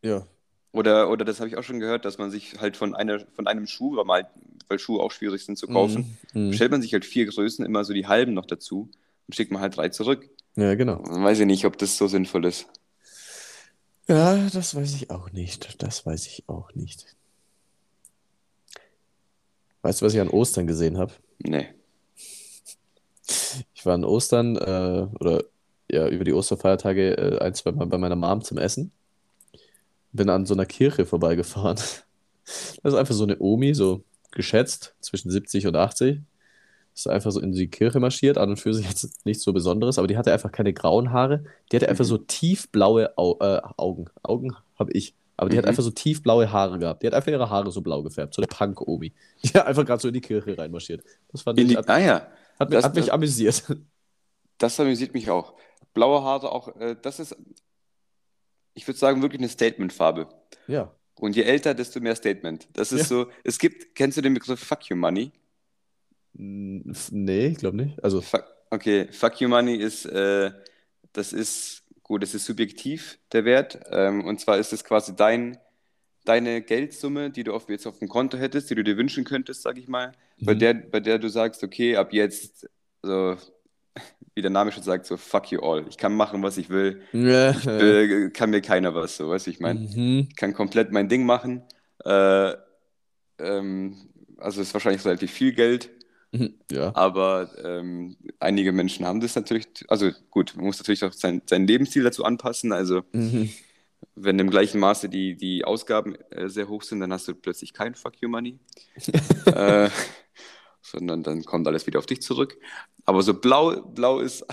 ja, 0.03 0.27
Oder, 0.71 1.09
oder 1.09 1.25
das 1.25 1.39
habe 1.39 1.49
ich 1.49 1.57
auch 1.57 1.63
schon 1.63 1.79
gehört, 1.79 2.05
dass 2.05 2.17
man 2.17 2.29
sich 2.31 2.59
halt 2.59 2.77
von, 2.77 2.93
einer, 2.95 3.19
von 3.35 3.47
einem 3.47 3.65
Schuh, 3.67 3.95
weil, 3.95 4.05
mal, 4.05 4.29
weil 4.67 4.79
Schuhe 4.79 5.01
auch 5.01 5.11
schwierig 5.11 5.43
sind 5.45 5.57
zu 5.57 5.67
kaufen, 5.67 6.17
Mhm. 6.33 6.41
Mhm. 6.41 6.49
bestellt 6.49 6.71
man 6.71 6.81
sich 6.81 6.93
halt 6.93 7.05
vier 7.05 7.25
Größen, 7.27 7.65
immer 7.65 7.83
so 7.83 7.93
die 7.93 8.07
halben 8.07 8.33
noch 8.33 8.45
dazu 8.45 8.89
und 9.27 9.35
schickt 9.35 9.51
man 9.51 9.61
halt 9.61 9.77
drei 9.77 9.89
zurück. 9.89 10.29
Ja, 10.55 10.75
genau. 10.75 11.01
Weiß 11.03 11.39
ich 11.39 11.45
nicht, 11.47 11.65
ob 11.65 11.77
das 11.79 11.97
so 11.97 12.07
sinnvoll 12.07 12.45
ist. 12.45 12.67
Ja, 14.07 14.49
das 14.51 14.75
weiß 14.75 14.93
ich 14.95 15.09
auch 15.11 15.31
nicht. 15.31 15.81
Das 15.81 16.05
weiß 16.05 16.27
ich 16.27 16.43
auch 16.47 16.73
nicht. 16.75 17.15
Weißt 19.83 20.01
du, 20.01 20.05
was 20.05 20.13
ich 20.15 20.19
an 20.21 20.29
Ostern 20.29 20.65
gesehen 20.67 20.97
habe? 20.97 21.13
Nee. 21.43 21.67
Ich 23.73 23.85
war 23.85 23.93
an 23.95 24.03
Ostern 24.05 24.55
äh, 24.57 25.07
oder 25.19 25.43
ja, 25.91 26.07
über 26.07 26.23
die 26.23 26.33
Osterfeiertage 26.33 27.17
äh, 27.17 27.39
ein, 27.39 27.53
zwei 27.53 27.71
Mal 27.71 27.87
bei 27.87 27.97
meiner 27.97 28.15
Mom 28.15 28.41
zum 28.43 28.57
Essen. 28.57 28.91
Bin 30.11 30.29
an 30.29 30.45
so 30.45 30.53
einer 30.53 30.65
Kirche 30.65 31.05
vorbeigefahren. 31.05 31.77
Das 32.83 32.91
ist 32.93 32.99
einfach 32.99 33.13
so 33.15 33.23
eine 33.23 33.39
Omi, 33.39 33.73
so 33.73 34.03
geschätzt 34.31 34.95
zwischen 34.99 35.31
70 35.31 35.65
und 35.65 35.77
80. 35.77 36.19
Ist 36.95 37.07
einfach 37.07 37.31
so 37.31 37.39
in 37.41 37.53
die 37.53 37.69
Kirche 37.69 37.99
marschiert, 38.01 38.37
an 38.37 38.49
und 38.51 38.57
für 38.57 38.73
sich 38.73 38.87
jetzt 38.89 39.25
nichts 39.25 39.43
so 39.43 39.53
Besonderes, 39.53 39.97
aber 39.97 40.07
die 40.07 40.17
hatte 40.17 40.33
einfach 40.33 40.51
keine 40.51 40.73
grauen 40.73 41.11
Haare. 41.13 41.45
Die 41.71 41.77
hatte 41.77 41.89
einfach 41.89 42.03
Mhm. 42.03 42.07
so 42.07 42.17
tiefblaue 42.19 43.17
Au 43.17 43.37
äh, 43.41 43.61
Augen. 43.77 44.07
Augen 44.23 44.55
habe 44.79 44.91
ich. 44.93 45.15
Aber 45.43 45.49
die 45.49 45.57
hat 45.57 45.65
Mhm. 45.65 45.69
einfach 45.69 45.83
so 45.83 45.91
tiefblaue 45.91 46.51
Haare 46.51 46.79
gehabt. 46.79 47.03
Die 47.03 47.07
hat 47.07 47.13
einfach 47.13 47.31
ihre 47.31 47.49
Haare 47.49 47.69
so 47.71 47.81
blau 47.81 48.01
gefärbt. 48.01 48.33
So 48.33 48.41
eine 48.41 48.47
Punk-Omi. 48.47 49.11
Die 49.43 49.49
hat 49.49 49.67
einfach 49.67 49.85
gerade 49.85 50.01
so 50.01 50.07
in 50.07 50.13
die 50.13 50.21
Kirche 50.21 50.57
reinmarschiert. 50.57 51.03
Das 51.31 51.41
fand 51.41 51.59
In 51.59 51.65
ich, 51.65 51.71
die, 51.71 51.77
hat, 51.77 51.89
ah 51.89 51.99
ja, 51.99 52.27
hat, 52.59 52.69
mich- 52.69 52.77
das- 52.77 52.85
hat 52.85 52.95
mich 52.95 53.05
das- 53.05 53.13
amüsiert. 53.13 53.63
das 54.57 54.79
amüsiert 54.79 55.13
mich 55.13 55.29
auch. 55.29 55.53
Blaue 55.93 56.23
Haare 56.23 56.51
auch, 56.51 56.75
äh, 56.77 56.95
das 57.01 57.19
ist, 57.19 57.35
ich 58.73 58.87
würde 58.87 58.97
sagen, 58.97 59.21
wirklich 59.21 59.41
eine 59.41 59.49
Statementfarbe. 59.49 60.27
Ja. 60.67 60.91
Und 61.19 61.35
je 61.35 61.43
älter, 61.43 61.73
desto 61.73 61.99
mehr 61.99 62.15
Statement. 62.15 62.67
Das 62.73 62.91
ist 62.91 63.01
Ja. 63.01 63.05
so, 63.05 63.27
es 63.43 63.59
gibt, 63.59 63.93
kennst 63.95 64.17
du 64.17 64.21
den 64.21 64.33
Begriff 64.33 64.59
Fuck 64.59 64.85
You 64.89 64.95
Money? 64.95 65.31
Nee, 66.33 67.47
ich 67.47 67.57
glaube 67.57 67.77
nicht. 67.77 68.03
Also, 68.03 68.21
Fuck, 68.21 68.45
okay, 68.71 69.07
Fuck 69.11 69.39
You 69.41 69.49
Money 69.49 69.75
ist, 69.75 70.05
äh, 70.05 70.51
das 71.11 71.31
ist, 71.33 71.82
gut, 72.13 72.21
das 72.21 72.35
ist 72.35 72.45
subjektiv, 72.45 73.17
der 73.31 73.43
Wert. 73.43 73.79
Ähm, 73.91 74.23
und 74.25 74.39
zwar 74.39 74.59
ist 74.59 74.71
es 74.71 74.83
quasi 74.83 75.15
dein, 75.15 75.57
deine 76.25 76.61
Geldsumme, 76.61 77.31
die 77.31 77.43
du 77.43 77.53
auf, 77.53 77.67
jetzt 77.69 77.87
auf 77.87 77.97
dem 77.97 78.07
Konto 78.07 78.37
hättest, 78.37 78.69
die 78.69 78.75
du 78.75 78.83
dir 78.83 78.97
wünschen 78.97 79.23
könntest, 79.23 79.63
sag 79.63 79.79
ich 79.79 79.87
mal, 79.87 80.11
bei 80.39 80.53
Mhm. 80.53 80.59
der, 80.59 80.73
bei 80.75 80.99
der 80.99 81.17
du 81.17 81.27
sagst, 81.27 81.63
okay, 81.63 81.95
ab 81.95 82.13
jetzt, 82.13 82.69
so, 83.01 83.35
wie 84.35 84.43
der 84.43 84.51
Name 84.51 84.71
schon 84.71 84.83
sagt, 84.83 85.07
so 85.07 85.17
fuck 85.17 85.51
you 85.51 85.59
all. 85.61 85.85
Ich 85.89 85.97
kann 85.97 86.13
machen, 86.15 86.43
was 86.43 86.57
ich 86.59 86.69
will. 86.69 87.01
Ich 87.11 87.65
will, 87.65 88.29
kann 88.29 88.51
mir 88.51 88.61
keiner 88.61 88.93
was, 88.93 89.17
so, 89.17 89.29
weißt 89.29 89.47
du, 89.47 89.51
ich 89.51 89.59
meine. 89.59 89.79
Mhm. 89.79 90.27
Ich 90.29 90.35
kann 90.35 90.53
komplett 90.53 90.91
mein 90.91 91.09
Ding 91.09 91.25
machen. 91.25 91.63
Äh, 92.05 92.53
ähm, 93.39 93.97
also 94.37 94.61
ist 94.61 94.73
wahrscheinlich 94.75 95.03
relativ 95.03 95.31
viel 95.31 95.53
Geld. 95.53 95.89
Ja. 96.71 96.95
aber 96.95 97.51
ähm, 97.63 98.17
einige 98.39 98.71
Menschen 98.71 99.05
haben 99.05 99.19
das 99.21 99.35
natürlich, 99.35 99.67
also 99.87 100.11
gut, 100.31 100.53
man 100.55 100.65
muss 100.65 100.79
natürlich 100.79 101.03
auch 101.03 101.13
sein, 101.13 101.41
seinen 101.45 101.67
Lebensstil 101.67 102.03
dazu 102.03 102.23
anpassen. 102.25 102.71
Also 102.73 103.03
Mhm. 103.11 103.49
wenn 104.15 104.39
im 104.39 104.49
gleichen 104.49 104.79
Maße 104.79 105.09
die, 105.09 105.35
die 105.35 105.63
Ausgaben 105.65 106.15
äh, 106.31 106.49
sehr 106.49 106.67
hoch 106.67 106.83
sind, 106.83 106.99
dann 106.99 107.13
hast 107.13 107.27
du 107.27 107.35
plötzlich 107.35 107.73
kein 107.73 107.95
Fuck 107.95 108.13
You 108.21 108.29
Money. 108.29 108.59
äh, 109.45 109.89
sondern 110.81 111.23
dann 111.23 111.43
kommt 111.45 111.67
alles 111.67 111.87
wieder 111.87 111.99
auf 111.99 112.05
dich 112.05 112.21
zurück. 112.21 112.57
Aber 113.05 113.21
so 113.21 113.33
blau, 113.33 113.81
blau 113.81 114.19
ist, 114.19 114.45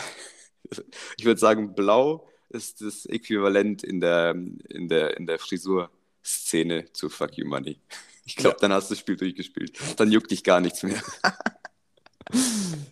ich 1.16 1.24
würde 1.24 1.40
sagen, 1.40 1.74
blau 1.74 2.28
ist 2.50 2.80
das 2.82 3.06
Äquivalent 3.06 3.82
in 3.84 4.00
der, 4.00 4.30
in 4.68 4.88
der, 4.88 5.16
in 5.16 5.26
der 5.26 5.38
Frisurszene 5.38 6.92
zu 6.92 7.08
Fuck 7.08 7.36
You 7.38 7.46
Money. 7.46 7.80
Ich 8.24 8.36
glaube, 8.36 8.56
Ja. 8.56 8.60
dann 8.60 8.72
hast 8.72 8.90
du 8.90 8.94
das 8.94 9.00
Spiel 9.00 9.16
durchgespielt. 9.16 9.76
Dann 9.96 10.12
juckt 10.12 10.30
dich 10.30 10.44
gar 10.44 10.60
nichts 10.60 10.82
mehr. 10.82 11.00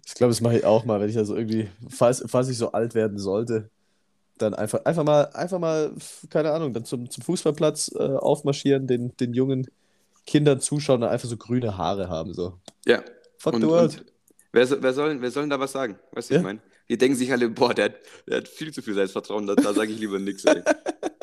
Ich 0.06 0.14
glaube, 0.14 0.30
das 0.32 0.40
mache 0.40 0.58
ich 0.58 0.64
auch 0.64 0.84
mal, 0.84 1.00
wenn 1.00 1.08
ich 1.10 1.16
also 1.18 1.36
irgendwie, 1.36 1.68
falls, 1.88 2.24
falls 2.26 2.48
ich 2.48 2.58
so 2.58 2.72
alt 2.72 2.94
werden 2.94 3.18
sollte, 3.18 3.70
dann 4.38 4.54
einfach, 4.54 4.84
einfach 4.84 5.04
mal, 5.04 5.24
einfach 5.34 5.58
mal, 5.58 5.92
keine 6.30 6.52
Ahnung, 6.52 6.72
dann 6.72 6.84
zum, 6.84 7.08
zum 7.10 7.22
Fußballplatz 7.22 7.92
äh, 7.94 8.02
aufmarschieren, 8.02 8.86
den, 8.86 9.16
den 9.16 9.34
jungen 9.34 9.68
Kindern 10.26 10.60
zuschauen 10.60 11.02
und 11.02 11.08
einfach 11.08 11.28
so 11.28 11.36
grüne 11.36 11.76
Haare 11.76 12.08
haben. 12.08 12.34
So. 12.34 12.58
Ja. 12.86 13.02
Fuck 13.38 13.54
Und, 13.54 13.60
the 13.62 13.68
world. 13.68 14.04
wer, 14.52 14.82
wer, 14.82 14.92
soll, 14.92 15.20
wer 15.20 15.30
soll 15.30 15.44
denn 15.44 15.50
da 15.50 15.60
was 15.60 15.72
sagen? 15.72 15.98
Weißt 16.12 16.30
du, 16.30 16.34
Ja. 16.34 16.40
ich 16.40 16.46
meine? 16.46 16.60
Die 16.88 16.96
denken 16.96 17.16
sich 17.16 17.30
alle, 17.30 17.50
boah, 17.50 17.74
der 17.74 17.86
hat, 17.86 17.94
der 18.26 18.38
hat 18.38 18.48
viel 18.48 18.72
zu 18.72 18.80
viel 18.80 18.94
Selbstvertrauen, 18.94 19.46
da, 19.46 19.54
da 19.54 19.74
sage 19.74 19.92
ich 19.92 19.98
lieber 20.00 20.18
nichts. 20.18 20.44
Ey. 20.44 20.62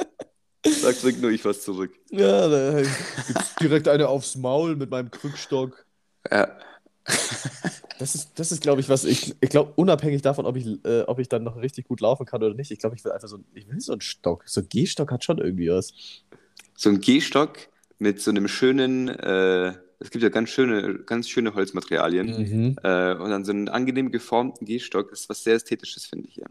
Sag 0.81 0.95
zurück 0.95 1.15
nur 1.21 1.31
ich 1.31 1.43
was 1.45 1.61
zurück. 1.61 1.91
Ja, 2.11 2.47
da 2.47 2.81
gibt's 2.81 3.55
direkt 3.59 3.87
eine 3.87 4.07
aufs 4.07 4.35
Maul 4.35 4.75
mit 4.75 4.89
meinem 4.89 5.09
Krückstock. 5.11 5.85
Ja. 6.31 6.57
Das 7.99 8.15
ist, 8.15 8.37
das 8.39 8.51
ist 8.51 8.61
glaube 8.61 8.81
ich, 8.81 8.89
was 8.89 9.05
ich, 9.05 9.35
ich 9.39 9.49
glaube, 9.49 9.73
unabhängig 9.75 10.21
davon, 10.21 10.45
ob 10.45 10.57
ich, 10.57 10.65
äh, 10.85 11.01
ob 11.01 11.19
ich 11.19 11.29
dann 11.29 11.43
noch 11.43 11.55
richtig 11.57 11.87
gut 11.87 12.01
laufen 12.01 12.25
kann 12.25 12.43
oder 12.43 12.53
nicht, 12.53 12.71
ich 12.71 12.79
glaube, 12.79 12.95
ich 12.95 13.03
will 13.05 13.11
einfach 13.11 13.27
so, 13.27 13.39
ich 13.53 13.69
will 13.69 13.79
so 13.79 13.93
einen 13.93 14.01
Stock. 14.01 14.43
So 14.45 14.61
ein 14.61 14.69
Gehstock 14.69 15.11
hat 15.11 15.23
schon 15.23 15.37
irgendwie 15.37 15.69
was. 15.69 15.93
So 16.75 16.89
ein 16.89 16.99
Gehstock 16.99 17.57
mit 17.99 18.21
so 18.21 18.31
einem 18.31 18.47
schönen, 18.47 19.07
äh, 19.07 19.73
es 19.99 20.11
gibt 20.11 20.23
ja 20.23 20.29
ganz 20.29 20.49
schöne, 20.49 20.99
ganz 21.05 21.29
schöne 21.29 21.53
Holzmaterialien. 21.53 22.27
Mhm. 22.27 22.75
Äh, 22.83 23.15
und 23.15 23.29
dann 23.29 23.45
so 23.45 23.51
einen 23.51 23.69
angenehm 23.69 24.11
geformten 24.11 24.67
Gehstock 24.67 25.11
ist 25.11 25.29
was 25.29 25.43
sehr 25.43 25.55
Ästhetisches, 25.55 26.05
finde 26.05 26.27
ich 26.27 26.35
ja. 26.35 26.45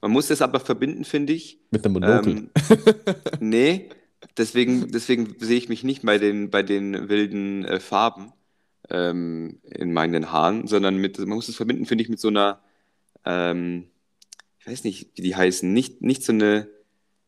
Man 0.00 0.10
muss 0.10 0.26
das 0.26 0.42
aber 0.42 0.58
verbinden, 0.58 1.04
finde 1.04 1.32
ich. 1.32 1.60
Mit 1.70 1.84
einem 1.84 1.94
Monokel. 1.94 2.32
Ähm, 2.32 2.50
nee, 3.38 3.88
deswegen, 4.36 4.90
deswegen 4.90 5.36
sehe 5.38 5.56
ich 5.56 5.68
mich 5.68 5.84
nicht 5.84 6.02
bei 6.02 6.18
den, 6.18 6.50
bei 6.50 6.64
den 6.64 7.08
wilden 7.08 7.64
äh, 7.64 7.78
Farben 7.78 8.32
ähm, 8.92 9.58
in 9.64 9.92
meinen 9.92 10.30
Haaren, 10.30 10.66
sondern 10.68 10.96
mit, 10.96 11.18
man 11.18 11.30
muss 11.30 11.48
es 11.48 11.56
verbinden, 11.56 11.86
finde 11.86 12.02
ich, 12.04 12.10
mit 12.10 12.20
so 12.20 12.28
einer, 12.28 12.60
ähm, 13.24 13.88
ich 14.60 14.66
weiß 14.66 14.84
nicht, 14.84 15.10
wie 15.16 15.22
die 15.22 15.34
heißen, 15.34 15.72
nicht, 15.72 16.02
nicht 16.02 16.22
so 16.22 16.32
eine, 16.32 16.68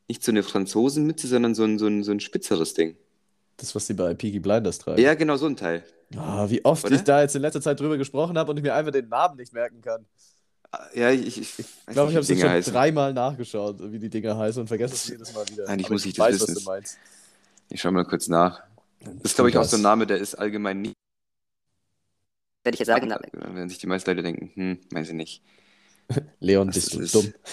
nicht 0.08 0.22
so 0.22 0.30
eine 0.30 0.42
Franzosenmütze, 0.42 1.26
sondern 1.26 1.54
so 1.54 1.64
ein, 1.64 1.78
so 1.78 1.86
ein, 1.86 2.04
so 2.04 2.12
ein 2.12 2.20
spitzeres 2.20 2.74
Ding. 2.74 2.96
Das, 3.56 3.74
was 3.74 3.86
sie 3.86 3.94
bei 3.94 4.14
Peaky 4.14 4.40
Blinders 4.40 4.78
tragen. 4.78 5.00
Ja, 5.00 5.14
genau 5.14 5.36
so 5.36 5.46
ein 5.46 5.56
Teil. 5.56 5.82
Ah, 6.16 6.48
wie 6.50 6.64
oft 6.64 6.84
Oder? 6.84 6.96
ich 6.96 7.02
da 7.02 7.22
jetzt 7.22 7.34
in 7.34 7.42
letzter 7.42 7.60
Zeit 7.60 7.80
drüber 7.80 7.96
gesprochen 7.96 8.36
habe 8.36 8.50
und 8.50 8.56
ich 8.58 8.62
mir 8.62 8.74
einfach 8.74 8.92
den 8.92 9.08
Namen 9.08 9.36
nicht 9.36 9.52
merken 9.52 9.80
kann. 9.80 10.04
Ja, 10.94 11.10
ich, 11.10 11.26
ich, 11.26 11.38
ich 11.38 11.58
Ich 11.58 11.64
weiß 11.86 11.94
glaube, 11.94 12.10
ich 12.10 12.16
habe 12.16 12.26
es 12.32 12.40
schon 12.40 12.48
heißen. 12.50 12.72
dreimal 12.72 13.12
nachgeschaut, 13.14 13.76
wie 13.92 13.98
die 13.98 14.10
Dinger 14.10 14.36
heißen 14.36 14.60
und 14.60 14.66
vergesse 14.68 14.94
es 14.94 15.08
jedes 15.08 15.32
Mal 15.32 15.48
wieder. 15.48 15.68
Eigentlich 15.68 15.88
muss 15.88 16.04
ich 16.04 16.14
das 16.14 16.26
weiß, 16.26 16.34
was 16.40 16.48
wissen. 16.48 16.64
du 16.64 16.70
meinst. 16.70 16.98
Ich 17.70 17.80
schaue 17.80 17.92
mal 17.92 18.04
kurz 18.04 18.28
nach. 18.28 18.62
Das 19.00 19.14
ist, 19.32 19.34
glaube 19.36 19.50
ich, 19.50 19.56
auch 19.56 19.64
so 19.64 19.76
ein 19.76 19.82
Name, 19.82 20.06
der 20.06 20.18
ist 20.18 20.34
allgemein 20.34 20.82
nicht. 20.82 20.94
Werde 22.64 22.74
ich 22.74 22.80
jetzt 22.80 22.88
sagen, 22.88 23.06
na, 23.08 23.20
Wenn 23.54 23.68
sich 23.68 23.78
die 23.78 23.86
meisten 23.86 24.10
Leute 24.10 24.22
denken, 24.22 24.50
hm, 24.54 24.78
weiß 24.90 25.08
ich 25.10 25.14
nicht. 25.14 25.42
Leon, 26.40 26.68
Was 26.68 26.74
bist 26.74 26.94
du 26.94 27.00
ist- 27.00 27.14
dumm. 27.14 27.32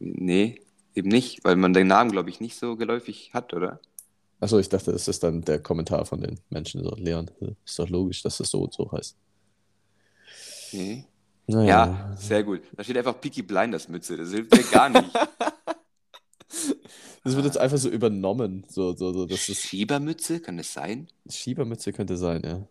Nee, 0.00 0.60
eben 0.94 1.08
nicht, 1.08 1.44
weil 1.44 1.56
man 1.56 1.72
den 1.72 1.86
Namen, 1.86 2.10
glaube 2.10 2.28
ich, 2.28 2.40
nicht 2.40 2.56
so 2.58 2.76
geläufig 2.76 3.32
hat, 3.32 3.54
oder? 3.54 3.80
Achso, 4.40 4.58
ich 4.58 4.68
dachte, 4.68 4.92
das 4.92 5.08
ist 5.08 5.22
dann 5.22 5.40
der 5.42 5.60
Kommentar 5.62 6.04
von 6.04 6.20
den 6.20 6.40
Menschen. 6.50 6.82
So, 6.82 6.90
Leon, 6.96 7.30
ist 7.64 7.78
doch 7.78 7.88
logisch, 7.88 8.22
dass 8.22 8.36
das 8.38 8.50
so 8.50 8.62
und 8.64 8.74
so 8.74 8.90
heißt. 8.92 9.16
Nee. 10.72 11.04
Naja. 11.46 11.66
Ja, 12.10 12.16
sehr 12.18 12.42
gut. 12.42 12.62
Da 12.76 12.82
steht 12.84 12.98
einfach 12.98 13.18
Peaky 13.20 13.42
Blinders 13.42 13.88
Mütze. 13.88 14.16
Das 14.16 14.30
hilft 14.30 14.54
mir 14.54 14.64
gar 14.64 14.88
nicht. 14.90 15.10
Das 17.24 17.34
wird 17.36 17.46
jetzt 17.46 17.56
einfach 17.56 17.78
so 17.78 17.88
übernommen. 17.88 18.66
So, 18.68 18.94
so, 18.94 19.10
so, 19.14 19.24
das 19.24 19.48
ist 19.48 19.62
Schiebermütze, 19.62 20.40
kann 20.40 20.58
das 20.58 20.70
sein? 20.74 21.08
Schiebermütze 21.26 21.90
könnte 21.94 22.18
sein, 22.18 22.42
ja. 22.44 22.68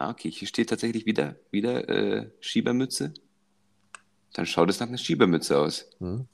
Ah, 0.00 0.08
okay, 0.08 0.30
hier 0.30 0.48
steht 0.48 0.70
tatsächlich 0.70 1.04
wieder, 1.04 1.36
wieder 1.50 1.86
äh, 1.90 2.30
Schiebermütze. 2.40 3.12
Dann 4.32 4.46
schaut 4.46 4.70
es 4.70 4.80
nach 4.80 4.88
einer 4.88 4.96
Schiebermütze 4.96 5.58
aus. 5.58 5.90
Hm? 5.98 6.26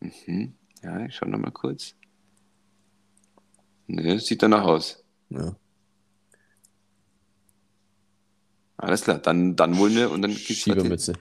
Mhm. 0.00 0.54
Ja, 0.82 1.06
ich 1.06 1.14
schau 1.14 1.26
noch 1.26 1.38
mal 1.38 1.52
kurz. 1.52 1.94
Ne, 3.86 4.18
sieht 4.18 4.42
danach 4.42 4.64
aus. 4.64 5.04
ja. 5.30 5.54
Alles 8.76 9.02
klar, 9.02 9.18
dann, 9.18 9.54
dann 9.54 9.78
wohl 9.78 9.90
eine 9.90 10.08
und 10.08 10.22
dann 10.22 10.32
Schiebermütze. 10.32 11.12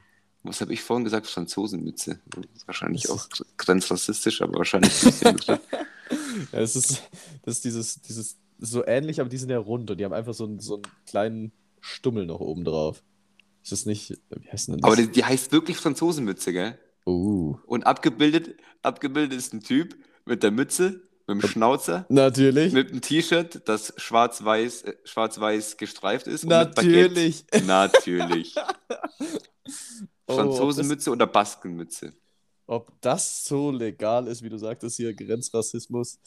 Was 0.42 0.62
habe 0.62 0.74
ich 0.74 0.82
vorhin 0.82 1.04
gesagt? 1.04 1.28
Franzosenmütze. 1.28 2.20
Wahrscheinlich 2.66 3.12
auch 3.12 3.30
grenzrassistisch, 3.58 4.42
aber 4.42 4.58
wahrscheinlich 4.58 5.04
ein 5.04 5.12
bisschen 5.12 5.38
drin. 5.38 5.60
Ja, 6.52 6.60
es 6.60 6.76
ist, 6.76 7.04
das 7.44 7.58
ist 7.58 7.66
dieses, 7.66 8.02
dieses 8.02 8.38
so 8.60 8.86
ähnlich, 8.86 9.20
aber 9.20 9.30
die 9.30 9.38
sind 9.38 9.50
ja 9.50 9.60
rund 9.60 9.90
und 9.92 10.00
die 10.00 10.06
haben 10.06 10.14
einfach 10.14 10.34
so 10.34 10.46
einen, 10.46 10.60
so 10.60 10.76
einen 10.76 10.84
kleinen 11.06 11.52
Stummel 11.80 12.26
noch 12.26 12.40
oben 12.40 12.64
drauf. 12.64 13.04
Ist 13.64 13.72
das 13.72 13.86
nicht, 13.86 14.18
wie 14.30 14.50
heißt 14.50 14.70
denn 14.70 14.78
das? 14.78 14.84
Aber 14.84 14.96
die, 14.96 15.12
die 15.12 15.26
heißt 15.26 15.52
wirklich 15.52 15.78
Franzosenmütze, 15.78 16.54
gell? 16.54 16.78
oh. 17.06 17.58
Und 17.66 17.86
abgebildet, 17.86 18.58
abgebildet 18.82 19.38
ist 19.38 19.54
ein 19.54 19.62
Typ 19.62 19.96
mit 20.26 20.44
der 20.44 20.52
Mütze, 20.52 21.02
mit 21.28 21.44
dem 21.44 21.50
Schnauzer, 21.50 22.06
Natürlich. 22.10 22.74
mit 22.74 22.92
einem 22.92 23.02
T-Shirt, 23.02 23.62
das 23.66 23.94
schwarz-weiß 23.98 24.84
äh, 24.84 24.96
schwarz-weiß 25.04 25.78
gestreift 25.78 26.28
ist. 26.28 26.44
und 26.44 26.50
mit 26.50 26.76
Natürlich. 26.76 27.46
Natürlich. 27.66 28.56
Oh, 30.28 30.36
Franzosenmütze 30.36 31.12
oder 31.12 31.28
Baskenmütze. 31.28 32.14
Ob 32.66 32.92
das 33.02 33.46
so 33.46 33.72
legal 33.72 34.28
ist, 34.28 34.42
wie 34.44 34.50
du 34.50 34.58
sagtest 34.58 34.98
hier, 34.98 35.14
Grenzrassismus. 35.14 36.20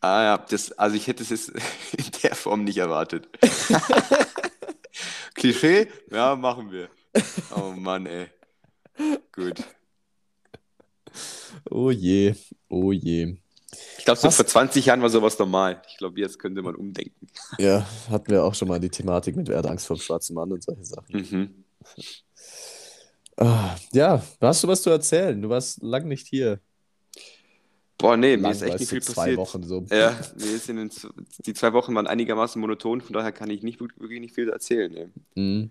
Ah 0.00 0.22
ja, 0.22 0.38
das, 0.38 0.72
also 0.72 0.96
ich 0.96 1.06
hätte 1.06 1.22
es 1.22 1.30
jetzt 1.30 1.48
in 1.96 2.04
der 2.22 2.34
Form 2.34 2.64
nicht 2.64 2.78
erwartet. 2.78 3.28
Klischee? 5.34 5.88
Ja, 6.10 6.36
machen 6.36 6.70
wir. 6.70 6.88
Oh 7.56 7.72
Mann, 7.72 8.06
ey. 8.06 8.28
Gut. 9.32 9.62
Oh 11.70 11.90
je, 11.90 12.34
oh 12.68 12.92
je. 12.92 13.36
Ich 13.98 14.04
glaube, 14.04 14.20
so 14.20 14.30
vor 14.30 14.46
20 14.46 14.86
Jahren 14.86 15.02
war 15.02 15.08
sowas 15.08 15.38
normal. 15.38 15.82
Ich 15.88 15.96
glaube, 15.96 16.20
jetzt 16.20 16.38
könnte 16.38 16.62
man 16.62 16.74
umdenken. 16.74 17.26
Ja, 17.58 17.86
hatten 18.10 18.30
wir 18.30 18.44
auch 18.44 18.54
schon 18.54 18.68
mal 18.68 18.78
die 18.78 18.90
Thematik 18.90 19.36
mit 19.36 19.48
Wer 19.48 19.58
hat 19.58 19.66
Angst 19.66 19.86
vor 19.86 19.96
dem 19.96 20.02
schwarzen 20.02 20.34
Mann 20.34 20.52
und 20.52 20.62
solche 20.62 20.84
Sachen. 20.84 21.16
Mhm. 21.16 21.64
Ah, 23.36 23.76
ja, 23.92 24.22
hast 24.40 24.62
du 24.62 24.68
was 24.68 24.82
zu 24.82 24.90
erzählen? 24.90 25.40
Du 25.40 25.48
warst 25.48 25.82
lang 25.82 26.06
nicht 26.06 26.26
hier. 26.28 26.60
Boah, 27.98 28.16
nee, 28.16 28.36
mir 28.36 28.50
ist 28.50 28.62
echt 28.62 28.80
nicht 28.80 28.88
viel 28.90 29.02
zwei 29.02 29.14
passiert. 29.14 29.36
Wochen 29.38 29.62
so. 29.62 29.86
Ja, 29.90 30.18
mir 30.36 30.50
ist 30.52 30.68
in 30.68 30.76
den, 30.76 30.90
die 31.46 31.54
zwei 31.54 31.72
Wochen 31.72 31.94
waren 31.94 32.06
einigermaßen 32.06 32.60
monoton, 32.60 33.00
von 33.00 33.12
daher 33.12 33.32
kann 33.32 33.50
ich 33.50 33.62
nicht 33.62 33.80
wirklich 33.80 34.20
nicht 34.20 34.34
viel 34.34 34.48
erzählen. 34.48 34.94
Ey. 34.96 35.08
Mhm. 35.36 35.70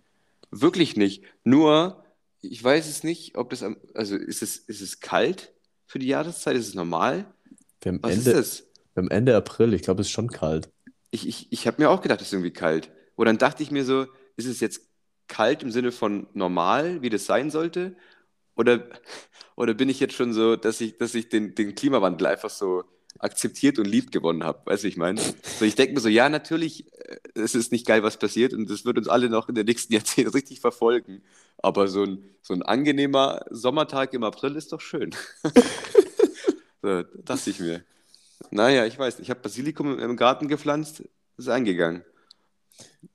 Wirklich 0.51 0.95
nicht. 0.95 1.23
Nur, 1.43 2.03
ich 2.41 2.63
weiß 2.63 2.87
es 2.87 3.03
nicht, 3.03 3.37
ob 3.37 3.49
das, 3.49 3.61
am- 3.63 3.77
also 3.93 4.15
ist 4.15 4.41
es, 4.41 4.57
ist 4.57 4.81
es 4.81 4.99
kalt 4.99 5.51
für 5.85 5.99
die 5.99 6.07
Jahreszeit? 6.07 6.55
Ist 6.55 6.69
es 6.69 6.75
normal? 6.75 7.25
Wir 7.81 7.99
Was 8.01 8.13
Ende, 8.13 8.31
ist 8.31 8.37
das? 8.37 8.63
wir 8.93 9.03
haben 9.03 9.11
Ende 9.11 9.35
April, 9.35 9.73
ich 9.73 9.81
glaube, 9.81 10.01
es 10.01 10.07
ist 10.07 10.11
schon 10.13 10.29
kalt. 10.29 10.69
Ich, 11.11 11.27
ich, 11.27 11.47
ich 11.51 11.67
habe 11.67 11.81
mir 11.81 11.89
auch 11.89 12.01
gedacht, 12.01 12.21
es 12.21 12.27
ist 12.27 12.33
irgendwie 12.33 12.51
kalt. 12.53 12.89
Und 13.15 13.25
dann 13.25 13.37
dachte 13.37 13.61
ich 13.63 13.69
mir 13.69 13.83
so, 13.83 14.07
ist 14.37 14.47
es 14.47 14.59
jetzt 14.61 14.81
kalt 15.27 15.61
im 15.61 15.71
Sinne 15.71 15.91
von 15.91 16.27
normal, 16.33 17.01
wie 17.01 17.09
das 17.09 17.25
sein 17.25 17.51
sollte? 17.51 17.95
Oder, 18.55 18.87
oder 19.55 19.73
bin 19.73 19.89
ich 19.89 19.99
jetzt 19.99 20.15
schon 20.15 20.33
so, 20.33 20.55
dass 20.55 20.81
ich, 20.81 20.97
dass 20.97 21.15
ich 21.15 21.29
den, 21.29 21.55
den 21.55 21.75
Klimawandel 21.75 22.27
einfach 22.27 22.49
so 22.49 22.83
akzeptiert 23.19 23.79
und 23.79 23.85
lieb 23.85 24.11
gewonnen 24.11 24.43
habe? 24.43 24.61
Weißt 24.65 24.83
du, 24.83 24.87
ich 24.87 24.97
meine? 24.97 25.21
So, 25.59 25.65
ich 25.65 25.75
denke 25.75 25.93
mir 25.93 25.99
so, 25.99 26.09
ja, 26.09 26.29
natürlich, 26.29 26.91
äh, 26.93 27.17
es 27.35 27.55
ist 27.55 27.71
nicht 27.71 27.85
geil, 27.85 28.03
was 28.03 28.17
passiert 28.17 28.53
und 28.53 28.69
es 28.69 28.85
wird 28.85 28.97
uns 28.97 29.07
alle 29.07 29.29
noch 29.29 29.49
in 29.49 29.55
den 29.55 29.65
nächsten 29.65 29.93
Jahrzehnten 29.93 30.31
richtig 30.31 30.59
verfolgen. 30.59 31.23
Aber 31.57 31.87
so 31.87 32.03
ein, 32.03 32.23
so 32.41 32.53
ein 32.53 32.61
angenehmer 32.63 33.45
Sommertag 33.49 34.13
im 34.13 34.23
April 34.23 34.55
ist 34.55 34.71
doch 34.73 34.81
schön. 34.81 35.15
so, 36.81 37.03
dachte 37.23 37.49
ich 37.49 37.59
mir. 37.59 37.83
Naja, 38.51 38.85
ich 38.85 38.99
weiß. 38.99 39.19
Ich 39.19 39.29
habe 39.29 39.39
Basilikum 39.39 39.97
im, 39.97 40.17
Garten 40.17 40.47
gepflanzt, 40.47 41.03
ist 41.37 41.49
eingegangen. 41.49 42.03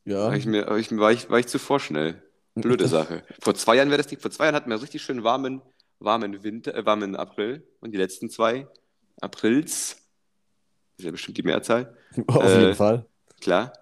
Ja, 0.05 0.27
War 0.27 0.37
ich 0.37 0.47
mir, 0.47 0.67
war 0.67 1.11
ich, 1.11 1.29
war 1.29 1.39
ich 1.39 1.47
zu 1.47 1.59
vorschnell. 1.59 2.23
Blöde 2.61 2.89
Sache. 2.89 3.23
Vor 3.41 3.55
zwei 3.55 3.77
Jahren 3.77 3.91
wäre 3.91 4.03
das 4.03 4.11
nicht. 4.11 4.23
Vor 4.23 4.31
zwei 4.31 4.45
Jahren 4.45 4.55
hatten 4.55 4.71
wir 4.71 4.75
einen 4.75 4.83
richtig 4.83 5.03
schön 5.03 5.25
warmen, 5.25 5.63
warmen 5.99 6.43
Winter, 6.43 6.75
äh, 6.75 6.87
warmen 6.87 7.17
April. 7.17 7.67
Und 7.81 7.93
die 7.93 7.99
letzten 7.99 8.31
zwei 8.31 8.67
Aprils, 9.21 9.97
ist 10.97 11.05
ja 11.05 11.11
bestimmt 11.11 11.39
die 11.39 11.43
Mehrzahl, 11.43 11.97
auf 12.27 12.45
äh, 12.45 12.61
jeden 12.61 12.75
Fall. 12.75 13.07
klar. 13.41 13.73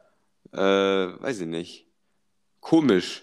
Äh, 0.52 0.58
weiß 0.58 1.40
ich 1.40 1.46
nicht. 1.46 1.86
Komisch. 2.60 3.22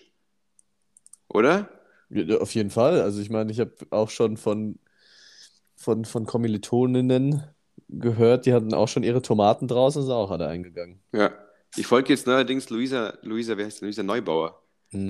Oder? 1.27 1.69
Ja, 2.09 2.37
auf 2.37 2.53
jeden 2.53 2.69
Fall. 2.69 3.01
Also 3.01 3.21
ich 3.21 3.29
meine, 3.29 3.51
ich 3.51 3.59
habe 3.59 3.73
auch 3.89 4.09
schon 4.09 4.37
von, 4.37 4.77
von, 5.75 6.05
von 6.05 6.25
Kommilitoninnen 6.25 7.43
gehört, 7.89 8.45
die 8.45 8.53
hatten 8.53 8.73
auch 8.73 8.87
schon 8.87 9.03
ihre 9.03 9.21
Tomaten 9.21 9.67
draußen, 9.67 10.01
sind 10.01 10.11
auch 10.11 10.31
alle 10.31 10.47
eingegangen. 10.47 11.01
Ja. 11.11 11.31
Ich 11.75 11.87
folge 11.87 12.09
jetzt 12.13 12.27
neuerdings 12.27 12.69
Luisa, 12.69 13.17
Luisa, 13.23 13.57
wer 13.57 13.65
heißt? 13.65 13.81
Luisa 13.81 14.03
Neubauer. 14.03 14.62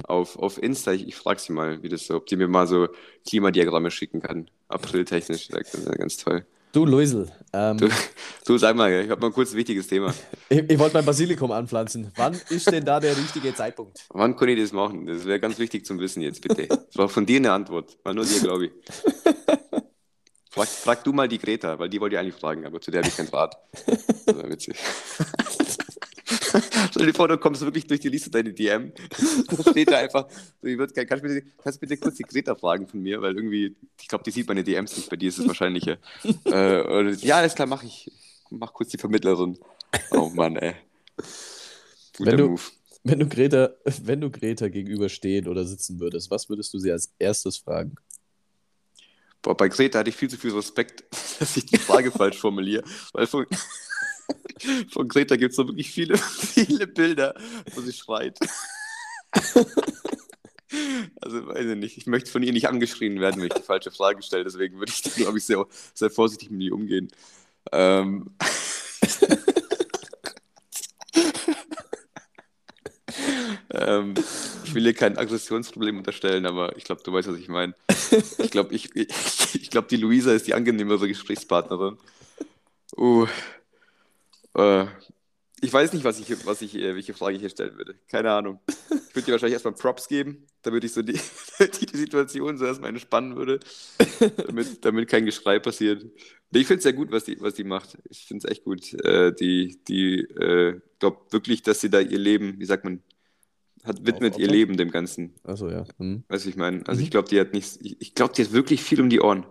Auf, 0.05 0.37
auf 0.37 0.61
Insta. 0.61 0.91
Ich, 0.91 1.07
ich 1.07 1.15
frage 1.15 1.39
sie 1.39 1.53
mal, 1.53 1.81
wie 1.83 1.89
das 1.89 2.07
so, 2.07 2.15
ob 2.15 2.25
die 2.25 2.35
mir 2.35 2.47
mal 2.47 2.67
so 2.67 2.87
Klimadiagramme 3.27 3.91
schicken 3.91 4.21
kann. 4.21 4.49
Apriltechnisch. 4.67 5.47
Das 5.49 5.73
ist 5.73 5.85
ja 5.85 5.91
ganz 5.93 6.17
toll. 6.17 6.45
Du, 6.73 6.85
Luisel, 6.85 7.31
ähm, 7.53 7.77
Du, 7.77 7.87
du 8.45 8.57
sag 8.57 8.75
mal, 8.75 8.91
ich 8.91 9.09
habe 9.11 9.21
mal 9.21 9.31
kurz 9.31 9.51
ein 9.51 9.57
wichtiges 9.57 9.85
Thema. 9.85 10.11
ich, 10.49 10.67
ich 10.67 10.79
wollte 10.79 10.95
mein 10.95 11.05
Basilikum 11.05 11.51
anpflanzen. 11.51 12.11
Wann 12.15 12.35
ist 12.49 12.71
denn 12.71 12.83
da 12.83 12.99
der 12.99 13.15
richtige 13.15 13.53
Zeitpunkt? 13.53 14.05
Wann 14.09 14.35
kann 14.35 14.49
ich 14.49 14.59
das 14.59 14.71
machen? 14.71 15.05
Das 15.05 15.25
wäre 15.25 15.39
ganz 15.39 15.59
wichtig 15.59 15.85
zum 15.85 15.99
Wissen 15.99 16.23
jetzt, 16.23 16.41
bitte. 16.41 16.63
Ich 16.63 16.95
brauche 16.95 17.09
von 17.09 17.27
dir 17.27 17.37
eine 17.37 17.51
Antwort. 17.51 17.95
Mal 18.03 18.15
nur 18.15 18.25
dir, 18.25 18.39
glaube 18.41 18.65
ich. 18.65 18.71
Frag, 20.49 20.67
frag 20.67 21.03
du 21.03 21.13
mal 21.13 21.27
die 21.27 21.39
Greta, 21.39 21.79
weil 21.79 21.89
die 21.89 21.99
wollte 21.99 22.15
ich 22.15 22.19
eigentlich 22.19 22.35
fragen, 22.35 22.65
aber 22.65 22.79
zu 22.79 22.91
der 22.91 23.01
habe 23.01 23.09
ich 23.09 23.17
keinen 23.17 23.29
Rat. 23.29 23.57
Das 23.87 24.35
wäre 24.35 24.49
witzig. 24.49 24.75
Stell 26.91 27.05
dir 27.07 27.13
vor, 27.13 27.27
du 27.27 27.37
kommst 27.37 27.61
wirklich 27.61 27.87
durch 27.87 27.99
die 27.99 28.09
Liste 28.09 28.29
deine 28.29 28.53
DM. 28.53 28.93
Da 29.47 29.71
steht 29.71 29.91
da 29.91 29.97
einfach, 29.97 30.27
so, 30.61 30.67
ich 30.67 30.77
würd, 30.77 30.93
kannst, 30.95 31.23
du 31.23 31.27
bitte, 31.27 31.47
kannst 31.61 31.79
bitte 31.79 31.97
kurz 31.97 32.15
die 32.15 32.23
Greta 32.23 32.55
fragen 32.55 32.87
von 32.87 33.01
mir, 33.01 33.21
weil 33.21 33.35
irgendwie, 33.35 33.75
ich 33.99 34.07
glaube, 34.07 34.23
die 34.23 34.31
sieht 34.31 34.47
meine 34.47 34.63
DMs 34.63 34.95
nicht, 34.97 35.09
bei 35.09 35.15
dir 35.15 35.29
ist 35.29 35.39
es 35.39 35.47
wahrscheinlicher. 35.47 35.97
äh, 36.45 36.81
und, 36.81 37.23
ja, 37.23 37.37
alles 37.37 37.55
klar, 37.55 37.67
mach 37.67 37.83
ich. 37.83 38.11
Mach 38.49 38.71
kurz 38.73 38.89
die 38.89 38.97
Vermittlerin. 38.97 39.57
Oh 40.11 40.29
Mann, 40.29 40.55
ey. 40.57 40.75
Guter 42.17 42.31
Wenn 42.31 42.37
du- 42.37 42.49
Move. 42.49 42.61
Wenn 43.05 43.19
du 43.19 43.27
Greta, 43.27 43.71
wenn 44.03 44.21
du 44.21 44.31
Greta 44.31 44.69
gegenüberstehen 44.69 45.49
oder 45.49 45.65
sitzen 45.65 45.99
würdest, 45.99 46.31
was 46.31 46.47
würdest 46.47 46.73
du 46.73 46.79
sie 46.79 46.89
als 46.89 47.13
erstes 47.19 47.57
fragen? 47.57 47.95
Boah, 49.41 49.57
bei 49.57 49.67
Greta 49.67 49.99
hatte 49.99 50.09
ich 50.09 50.15
viel 50.15 50.29
zu 50.29 50.37
viel 50.37 50.53
Respekt, 50.53 51.03
dass 51.39 51.57
ich 51.57 51.65
die 51.65 51.77
Frage 51.77 52.11
falsch 52.11 52.37
formuliere, 52.37 52.83
weil 53.11 53.27
von, 53.27 53.45
von 54.89 55.07
Greta 55.07 55.35
gibt 55.35 55.51
es 55.51 55.55
so 55.55 55.67
wirklich 55.67 55.91
viele, 55.91 56.17
viele 56.17 56.87
Bilder, 56.87 57.35
wo 57.73 57.81
sie 57.81 57.93
schreit. 57.93 58.37
Also, 61.21 61.47
weiß 61.47 61.65
ich 61.67 61.77
nicht. 61.77 61.97
Ich 61.97 62.07
möchte 62.07 62.31
von 62.31 62.41
ihr 62.43 62.51
nicht 62.51 62.67
angeschrien 62.67 63.19
werden, 63.19 63.39
wenn 63.39 63.47
ich 63.47 63.53
die 63.53 63.61
falsche 63.61 63.91
Frage 63.91 64.23
stelle. 64.23 64.43
Deswegen 64.43 64.79
würde 64.79 64.91
ich, 64.91 65.03
glaube 65.15 65.37
ich, 65.37 65.45
sehr, 65.45 65.65
sehr 65.93 66.09
vorsichtig 66.09 66.49
mit 66.49 66.61
ihr 66.61 66.73
umgehen. 66.73 67.11
Ähm. 67.71 68.31
ähm, 73.71 74.15
ich 74.63 74.73
will 74.73 74.85
ihr 74.85 74.93
kein 74.93 75.17
Aggressionsproblem 75.17 75.97
unterstellen, 75.99 76.45
aber 76.45 76.75
ich 76.77 76.83
glaube, 76.83 77.03
du 77.03 77.13
weißt, 77.13 77.27
was 77.29 77.37
ich 77.37 77.49
meine. 77.49 77.75
Ich 78.39 78.49
glaube, 78.51 78.73
ich, 78.73 78.95
ich, 78.95 79.07
ich 79.55 79.69
glaub, 79.69 79.87
die 79.87 79.97
Luisa 79.97 80.33
ist 80.33 80.47
die 80.47 80.55
angenehmere 80.55 81.07
Gesprächspartnerin. 81.07 81.97
Uh, 82.97 83.27
äh, 84.55 84.85
ich 85.61 85.71
weiß 85.71 85.93
nicht, 85.93 86.03
was 86.03 86.19
ich, 86.19 86.45
was 86.45 86.61
ich, 86.61 86.75
äh, 86.75 86.93
welche 86.93 87.13
Frage 87.13 87.35
ich 87.35 87.41
hier 87.41 87.49
stellen 87.49 87.77
würde. 87.77 87.95
Keine 88.09 88.31
Ahnung. 88.31 88.59
Ich 88.67 89.15
würde 89.15 89.25
dir 89.27 89.31
wahrscheinlich 89.33 89.53
erstmal 89.53 89.75
Props 89.75 90.07
geben, 90.09 90.45
damit 90.61 90.83
ich 90.83 90.91
so 90.91 91.01
die, 91.01 91.13
die, 91.59 91.85
die 91.85 91.97
Situation 91.97 92.57
so 92.57 92.65
erstmal 92.65 92.89
entspannen 92.89 93.35
würde, 93.37 93.59
damit, 94.45 94.83
damit 94.83 95.07
kein 95.07 95.25
Geschrei 95.25 95.59
passiert. 95.59 96.03
Nee, 96.51 96.59
ich 96.59 96.67
finde 96.67 96.79
es 96.79 96.83
sehr 96.83 96.93
gut, 96.93 97.11
was 97.11 97.23
die, 97.23 97.39
was 97.39 97.53
die 97.53 97.63
macht. 97.63 97.97
Ich 98.09 98.25
finde 98.25 98.45
es 98.45 98.51
echt 98.51 98.63
gut. 98.65 98.93
Äh, 99.05 99.31
die, 99.33 99.79
die, 99.87 100.19
äh, 100.19 100.81
glaube 100.99 101.19
wirklich, 101.31 101.61
dass 101.63 101.79
sie 101.81 101.89
da 101.89 101.99
ihr 101.99 102.19
Leben, 102.19 102.59
wie 102.59 102.65
sagt 102.65 102.83
man, 102.83 103.01
hat 103.83 104.05
widmet 104.05 104.37
ihr 104.37 104.47
Aufopfert? 104.47 104.51
Leben 104.51 104.77
dem 104.77 104.91
Ganzen. 104.91 105.35
Achso, 105.43 105.69
ja. 105.69 105.85
Hm. 105.97 106.23
Weißt 106.29 106.45
du, 106.45 106.49
ich 106.49 106.55
meine? 106.55 106.85
Also 106.87 106.99
Mhm. 106.99 107.03
ich 107.03 107.11
glaube, 107.11 107.29
die 107.29 107.39
hat 107.39 107.53
nicht, 107.53 107.79
ich, 107.81 108.01
ich 108.01 108.15
glaube, 108.15 108.33
die 108.33 108.43
hat 108.43 108.53
wirklich 108.53 108.81
viel 108.83 109.01
um 109.01 109.09
die 109.09 109.21
Ohren. 109.21 109.45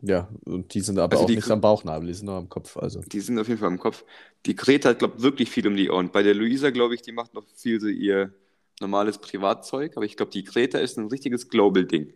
Ja, 0.00 0.28
und 0.44 0.74
die 0.74 0.80
sind 0.80 0.98
aber 0.98 1.12
Also 1.12 1.24
auch 1.24 1.28
die- 1.28 1.36
nicht 1.36 1.50
am 1.50 1.60
Bauchnabel, 1.60 2.06
die 2.06 2.14
sind 2.14 2.26
nur 2.26 2.36
am 2.36 2.48
Kopf. 2.48 2.76
Also. 2.76 3.00
Die 3.00 3.20
sind 3.20 3.38
auf 3.38 3.48
jeden 3.48 3.58
Fall 3.58 3.70
im 3.70 3.78
Kopf. 3.78 4.04
Die 4.46 4.54
Greta 4.54 4.90
hat, 4.90 5.00
glaube 5.00 5.14
ich, 5.16 5.22
wirklich 5.22 5.50
viel 5.50 5.66
um 5.66 5.76
die 5.76 5.90
Ohren. 5.90 6.10
Bei 6.12 6.22
der 6.22 6.34
Luisa, 6.34 6.70
glaube 6.70 6.94
ich, 6.94 7.02
die 7.02 7.12
macht 7.12 7.34
noch 7.34 7.44
viel 7.56 7.80
so 7.80 7.88
ihr 7.88 8.32
normales 8.80 9.18
Privatzeug, 9.18 9.96
aber 9.96 10.04
ich 10.06 10.16
glaube, 10.16 10.30
die 10.30 10.44
Greta 10.44 10.78
ist 10.78 10.98
ein 10.98 11.08
richtiges 11.08 11.48
Global-Ding. 11.48 12.12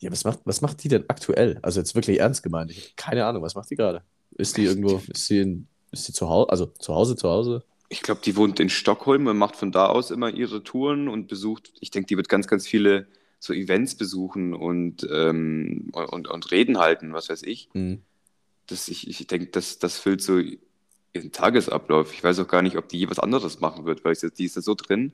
Ja, 0.00 0.10
was 0.12 0.24
macht, 0.24 0.40
was 0.44 0.60
macht 0.60 0.82
die 0.84 0.88
denn 0.88 1.04
aktuell? 1.08 1.58
Also 1.62 1.80
jetzt 1.80 1.94
wirklich 1.94 2.20
ernst 2.20 2.42
gemeint. 2.42 2.70
Ich 2.70 2.78
habe 2.84 2.92
keine 2.96 3.24
Ahnung, 3.26 3.42
was 3.42 3.54
macht 3.54 3.70
die 3.70 3.76
gerade? 3.76 4.02
Ist 4.32 4.56
die 4.56 4.64
irgendwo, 4.64 5.00
ist 5.08 5.26
sie 5.26 5.40
in, 5.40 5.66
ist 5.92 6.04
sie 6.04 6.12
zu 6.12 6.28
Hause, 6.28 6.50
also 6.50 6.66
zu 6.66 6.94
Hause, 6.94 7.16
zu 7.16 7.28
Hause? 7.28 7.64
Ich 7.88 8.02
glaube, 8.02 8.20
die 8.24 8.36
wohnt 8.36 8.60
in 8.60 8.68
Stockholm 8.68 9.26
und 9.26 9.36
macht 9.36 9.56
von 9.56 9.72
da 9.72 9.86
aus 9.86 10.10
immer 10.10 10.30
ihre 10.30 10.62
Touren 10.62 11.08
und 11.08 11.26
besucht, 11.28 11.72
ich 11.80 11.90
denke, 11.90 12.06
die 12.06 12.16
wird 12.16 12.28
ganz, 12.28 12.46
ganz 12.46 12.66
viele 12.66 13.08
so 13.40 13.52
Events 13.54 13.96
besuchen 13.96 14.54
und, 14.54 15.08
ähm, 15.10 15.88
und, 15.92 16.28
und 16.28 16.50
Reden 16.52 16.78
halten, 16.78 17.12
was 17.14 17.28
weiß 17.30 17.42
ich. 17.42 17.68
Hm. 17.72 18.02
Das, 18.68 18.86
ich 18.88 19.08
ich 19.08 19.26
denke, 19.26 19.46
das, 19.46 19.78
das 19.80 19.98
füllt 19.98 20.22
so 20.22 20.38
ihren 21.12 21.32
Tagesablauf. 21.32 22.12
Ich 22.14 22.22
weiß 22.22 22.38
auch 22.38 22.46
gar 22.48 22.62
nicht, 22.62 22.76
ob 22.76 22.88
die 22.88 22.98
je 22.98 23.10
was 23.10 23.18
anderes 23.18 23.58
machen 23.60 23.84
wird, 23.86 24.04
weil 24.04 24.12
ich, 24.12 24.20
die 24.20 24.44
ist 24.44 24.54
ja 24.56 24.62
so 24.62 24.74
drin. 24.74 25.12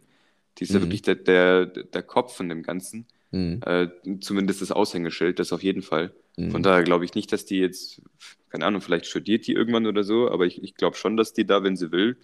Die 0.58 0.64
ist 0.64 0.70
ja 0.72 0.80
Mhm. 0.80 0.82
wirklich 0.84 1.02
der, 1.02 1.14
der, 1.14 1.66
der 1.66 2.02
Kopf 2.02 2.36
von 2.36 2.48
dem 2.48 2.62
Ganzen. 2.62 3.06
Hm. 3.30 3.60
Äh, 3.64 3.88
zumindest 4.20 4.60
das 4.60 4.72
Aushängeschild, 4.72 5.38
das 5.38 5.52
auf 5.52 5.62
jeden 5.62 5.82
Fall. 5.82 6.12
Hm. 6.36 6.50
Von 6.50 6.62
daher 6.62 6.82
glaube 6.82 7.04
ich 7.04 7.14
nicht, 7.14 7.32
dass 7.32 7.44
die 7.44 7.58
jetzt, 7.58 8.02
keine 8.50 8.66
Ahnung, 8.66 8.80
vielleicht 8.80 9.06
studiert 9.06 9.46
die 9.46 9.52
irgendwann 9.52 9.86
oder 9.86 10.02
so, 10.04 10.30
aber 10.30 10.46
ich, 10.46 10.62
ich 10.62 10.74
glaube 10.74 10.96
schon, 10.96 11.16
dass 11.16 11.32
die 11.32 11.46
da, 11.46 11.62
wenn 11.62 11.76
sie 11.76 11.92
will, 11.92 12.16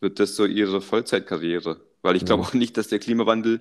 wird 0.00 0.18
das 0.20 0.36
so 0.36 0.46
ihre 0.46 0.80
Vollzeitkarriere. 0.80 1.80
Weil 2.02 2.16
ich 2.16 2.24
glaube 2.24 2.42
Mhm. 2.42 2.48
auch 2.48 2.54
nicht, 2.54 2.76
dass 2.78 2.88
der 2.88 2.98
Klimawandel 2.98 3.60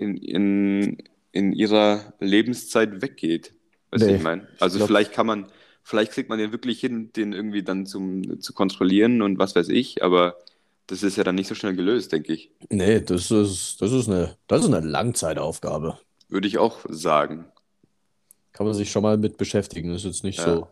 in, 0.00 0.16
in, 0.16 0.98
in 1.32 1.52
ihrer 1.52 2.12
Lebenszeit 2.20 3.02
weggeht. 3.02 3.52
Weißt 3.90 4.04
du, 4.04 4.08
Nee, 4.08 4.16
ich 4.16 4.22
meine? 4.22 4.48
Also 4.58 4.78
glaub- 4.78 4.88
vielleicht 4.88 5.12
kann 5.12 5.26
man, 5.26 5.46
vielleicht 5.82 6.12
kriegt 6.12 6.28
man 6.28 6.38
den 6.38 6.52
wirklich 6.52 6.80
hin, 6.80 7.12
den 7.14 7.32
irgendwie 7.32 7.62
dann 7.62 7.86
zum, 7.86 8.40
zu 8.40 8.52
kontrollieren 8.52 9.22
und 9.22 9.38
was 9.38 9.54
weiß 9.54 9.68
ich, 9.68 10.02
aber 10.02 10.36
das 10.86 11.02
ist 11.02 11.16
ja 11.16 11.24
dann 11.24 11.34
nicht 11.36 11.46
so 11.48 11.54
schnell 11.54 11.76
gelöst, 11.76 12.10
denke 12.12 12.32
ich. 12.32 12.50
Nee, 12.68 13.00
das 13.00 13.30
ist, 13.30 13.80
das 13.80 13.92
ist 13.92 14.08
eine, 14.08 14.36
das 14.48 14.64
ist 14.64 14.72
eine 14.72 14.84
Langzeitaufgabe. 14.86 15.98
Würde 16.28 16.48
ich 16.48 16.58
auch 16.58 16.80
sagen. 16.88 17.44
Kann 18.52 18.66
man 18.66 18.74
sich 18.74 18.90
schon 18.90 19.02
mal 19.02 19.16
mit 19.16 19.36
beschäftigen. 19.36 19.92
Das 19.92 20.02
ist 20.02 20.06
jetzt 20.06 20.24
nicht 20.24 20.38
Ja. 20.38 20.44
so, 20.44 20.68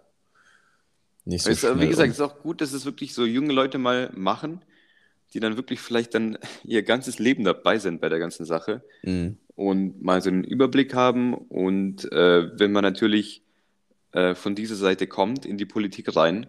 nicht 1.24 1.44
so 1.44 1.52
du, 1.52 1.72
aber 1.72 1.80
wie 1.82 1.88
gesagt, 1.88 2.10
es 2.10 2.16
ist 2.16 2.20
auch 2.20 2.40
gut, 2.40 2.60
dass 2.60 2.72
es 2.72 2.84
wirklich 2.84 3.14
so 3.14 3.24
junge 3.24 3.52
Leute 3.52 3.78
mal 3.78 4.10
machen, 4.14 4.62
die 5.34 5.40
dann 5.40 5.56
wirklich 5.56 5.80
vielleicht 5.80 6.14
dann 6.14 6.38
ihr 6.64 6.82
ganzes 6.82 7.18
Leben 7.18 7.44
dabei 7.44 7.78
sind 7.78 8.00
bei 8.00 8.08
der 8.08 8.18
ganzen 8.18 8.44
Sache 8.46 8.82
Hm. 9.02 9.36
und 9.56 10.02
mal 10.02 10.22
so 10.22 10.30
einen 10.30 10.44
Überblick 10.44 10.94
haben. 10.94 11.34
Und 11.34 12.10
äh, 12.12 12.58
wenn 12.58 12.72
man 12.72 12.82
natürlich 12.82 13.42
äh, 14.12 14.34
von 14.34 14.54
dieser 14.54 14.76
Seite 14.76 15.06
kommt 15.06 15.44
in 15.44 15.58
die 15.58 15.66
Politik 15.66 16.16
rein, 16.16 16.46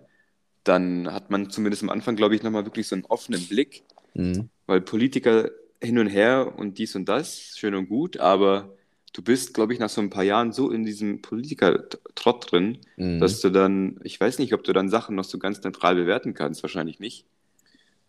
dann 0.63 1.11
hat 1.11 1.29
man 1.31 1.49
zumindest 1.49 1.83
am 1.83 1.89
Anfang, 1.89 2.15
glaube 2.15 2.35
ich, 2.35 2.43
nochmal 2.43 2.65
wirklich 2.65 2.87
so 2.87 2.95
einen 2.95 3.05
offenen 3.05 3.45
Blick, 3.47 3.83
Hm. 4.13 4.49
weil 4.65 4.81
Politiker 4.81 5.49
hin 5.81 5.97
und 5.99 6.07
her 6.07 6.53
und 6.57 6.77
dies 6.77 6.95
und 6.95 7.07
das, 7.07 7.53
schön 7.57 7.75
und 7.75 7.87
gut, 7.87 8.17
aber 8.17 8.73
du 9.13 9.21
bist, 9.21 9.53
glaube 9.53 9.71
ich, 9.73 9.79
nach 9.79 9.89
so 9.89 10.01
ein 10.01 10.09
paar 10.09 10.23
Jahren 10.23 10.51
so 10.51 10.71
in 10.71 10.83
diesem 10.83 11.21
Politiker-Trott 11.21 12.51
drin, 12.51 12.79
Hm. 12.95 13.19
dass 13.19 13.41
du 13.41 13.49
dann, 13.49 13.99
ich 14.03 14.19
weiß 14.19 14.39
nicht, 14.39 14.53
ob 14.53 14.63
du 14.63 14.73
dann 14.73 14.89
Sachen 14.89 15.15
noch 15.15 15.23
so 15.25 15.37
ganz 15.39 15.61
neutral 15.63 15.95
bewerten 15.95 16.33
kannst, 16.33 16.63
wahrscheinlich 16.63 16.99
nicht. 16.99 17.25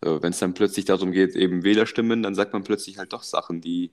So, 0.03 0.21
Wenn 0.21 0.31
es 0.31 0.39
dann 0.39 0.53
plötzlich 0.53 0.85
darum 0.85 1.11
geht, 1.11 1.35
eben 1.35 1.63
Wählerstimmen, 1.63 2.23
dann 2.23 2.35
sagt 2.35 2.53
man 2.53 2.63
plötzlich 2.63 2.97
halt 2.97 3.13
doch 3.13 3.23
Sachen, 3.23 3.61
die 3.61 3.91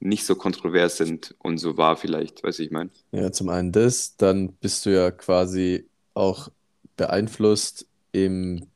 nicht 0.00 0.26
so 0.26 0.34
kontrovers 0.36 0.98
sind 0.98 1.34
und 1.38 1.58
so 1.58 1.76
wahr 1.78 1.96
vielleicht, 1.96 2.42
weiß 2.44 2.58
ich 2.60 2.70
mein. 2.70 2.90
Ja, 3.12 3.32
zum 3.32 3.48
einen 3.48 3.72
das, 3.72 4.16
dann 4.16 4.52
bist 4.54 4.84
du 4.86 4.90
ja 4.90 5.10
quasi 5.10 5.88
auch 6.14 6.48
beeinflusst 6.96 7.86
in 8.12 8.66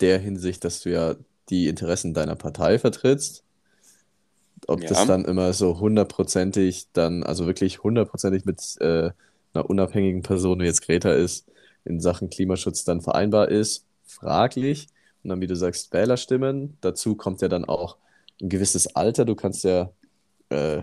der 0.00 0.18
Hinsicht, 0.18 0.64
dass 0.64 0.82
du 0.82 0.90
ja 0.90 1.16
die 1.50 1.68
Interessen 1.68 2.14
deiner 2.14 2.36
Partei 2.36 2.78
vertrittst. 2.78 3.44
Ob 4.66 4.86
das 4.86 4.98
Ja. 4.98 5.04
dann 5.06 5.24
immer 5.24 5.52
so 5.52 5.80
hundertprozentig 5.80 6.88
dann, 6.92 7.22
also 7.22 7.46
wirklich 7.46 7.82
hundertprozentig 7.82 8.44
mit 8.44 8.60
äh, 8.80 9.10
einer 9.54 9.68
unabhängigen 9.68 10.22
Person 10.22 10.60
wie 10.60 10.64
jetzt 10.66 10.82
Greta 10.82 11.12
ist, 11.12 11.46
in 11.84 12.00
Sachen 12.00 12.30
Klimaschutz 12.30 12.84
dann 12.84 13.00
vereinbar 13.00 13.48
ist, 13.48 13.86
fraglich. 14.04 14.88
Und 15.22 15.30
dann, 15.30 15.40
wie 15.40 15.46
du 15.46 15.56
sagst, 15.56 15.92
Wählerstimmen. 15.92 16.78
Dazu 16.80 17.14
kommt 17.14 17.42
ja 17.42 17.48
dann 17.48 17.64
auch 17.64 17.96
ein 18.40 18.48
gewisses 18.48 18.94
Alter. 18.96 19.24
Du 19.24 19.34
kannst 19.34 19.64
ja 19.64 19.90
äh, 20.48 20.82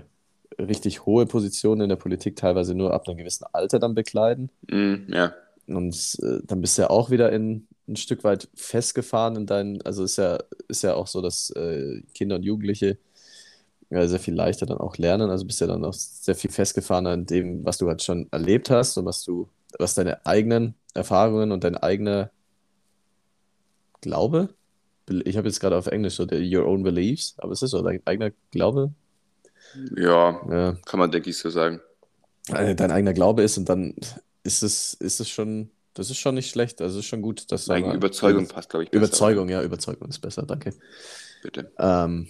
richtig 0.60 1.06
hohe 1.06 1.26
Positionen 1.26 1.82
in 1.82 1.90
der 1.90 1.96
Politik 1.96 2.36
teilweise 2.36 2.76
nur 2.76 2.94
ab 2.94 3.08
einem 3.08 3.18
gewissen 3.18 3.46
Alter 3.52 3.80
dann 3.80 3.96
bekleiden. 3.96 4.50
Mm, 4.70 5.12
ja, 5.12 5.34
Und 5.68 6.18
äh, 6.22 6.40
dann 6.44 6.62
bist 6.62 6.78
du 6.78 6.84
ja 6.84 6.90
auch 6.90 7.10
wieder 7.10 7.32
in, 7.32 7.68
ein 7.88 7.96
Stück 7.96 8.24
weit 8.24 8.50
festgefahren 8.54 9.36
in 9.38 9.46
deinen, 9.46 9.82
also 9.84 10.04
ist 10.04 10.18
ja, 10.18 10.38
ist 10.68 10.84
ja 10.84 10.96
auch 10.96 11.08
so, 11.08 11.22
dass 11.22 11.52
äh, 11.52 12.02
Kinder 12.14 12.36
und 12.36 12.44
Jugendliche 12.44 12.98
ja, 13.90 14.06
sehr 14.08 14.20
viel 14.20 14.34
leichter 14.34 14.66
dann 14.66 14.78
auch 14.78 14.98
lernen. 14.98 15.30
Also 15.30 15.46
bist 15.46 15.62
ja 15.62 15.68
dann 15.68 15.86
auch 15.86 15.94
sehr 15.94 16.36
viel 16.36 16.52
festgefahrener 16.52 17.14
in 17.14 17.26
dem, 17.26 17.66
was 17.66 17.78
du 17.78 17.88
halt 17.88 18.04
schon 18.04 18.28
erlebt 18.32 18.70
hast 18.70 18.98
und 18.98 19.06
was 19.06 19.24
du, 19.24 19.48
was 19.80 19.96
deine 19.96 20.26
eigenen 20.26 20.76
Erfahrungen 20.94 21.52
und 21.52 21.64
dein 21.64 21.78
eigener 21.78 22.32
Glaube, 24.02 24.50
ich 25.10 25.38
habe 25.38 25.48
jetzt 25.48 25.60
gerade 25.60 25.78
auf 25.78 25.88
Englisch 25.88 26.16
so 26.16 26.26
der 26.26 26.40
Your 26.42 26.66
Own 26.66 26.84
Beliefs, 26.84 27.36
aber 27.38 27.54
es 27.54 27.62
ist 27.62 27.72
so 27.72 27.82
dein 27.82 28.02
eigener 28.06 28.32
Glaube, 28.52 28.92
ja, 29.96 30.42
ja, 30.50 30.78
kann 30.86 31.00
man, 31.00 31.12
denke 31.12 31.30
ich, 31.30 31.38
so 31.38 31.50
sagen. 31.50 31.82
äh, 32.50 32.76
dein 32.76 32.92
eigener 32.92 33.14
Glaube 33.14 33.44
ist 33.44 33.58
und 33.58 33.70
dann 33.70 33.94
ist 34.44 34.64
es, 34.64 34.94
ist 34.96 35.20
es 35.20 35.30
schon, 35.30 35.70
das 35.94 36.10
ist 36.10 36.18
schon 36.18 36.36
nicht 36.36 36.50
schlecht. 36.50 36.82
Also 36.82 37.00
ist 37.00 37.06
schon 37.06 37.22
gut, 37.22 37.52
dass 37.52 37.66
dann 37.66 37.92
Überzeugung 37.92 38.48
passt, 38.48 38.70
glaube 38.70 38.86
ich, 38.86 38.92
besser. 38.92 39.06
Überzeugung, 39.06 39.50
ja, 39.50 39.62
Überzeugung 39.62 40.10
ist 40.10 40.20
besser, 40.20 40.44
danke. 40.44 40.74
Bitte. 41.42 41.72
Ähm, 41.78 42.30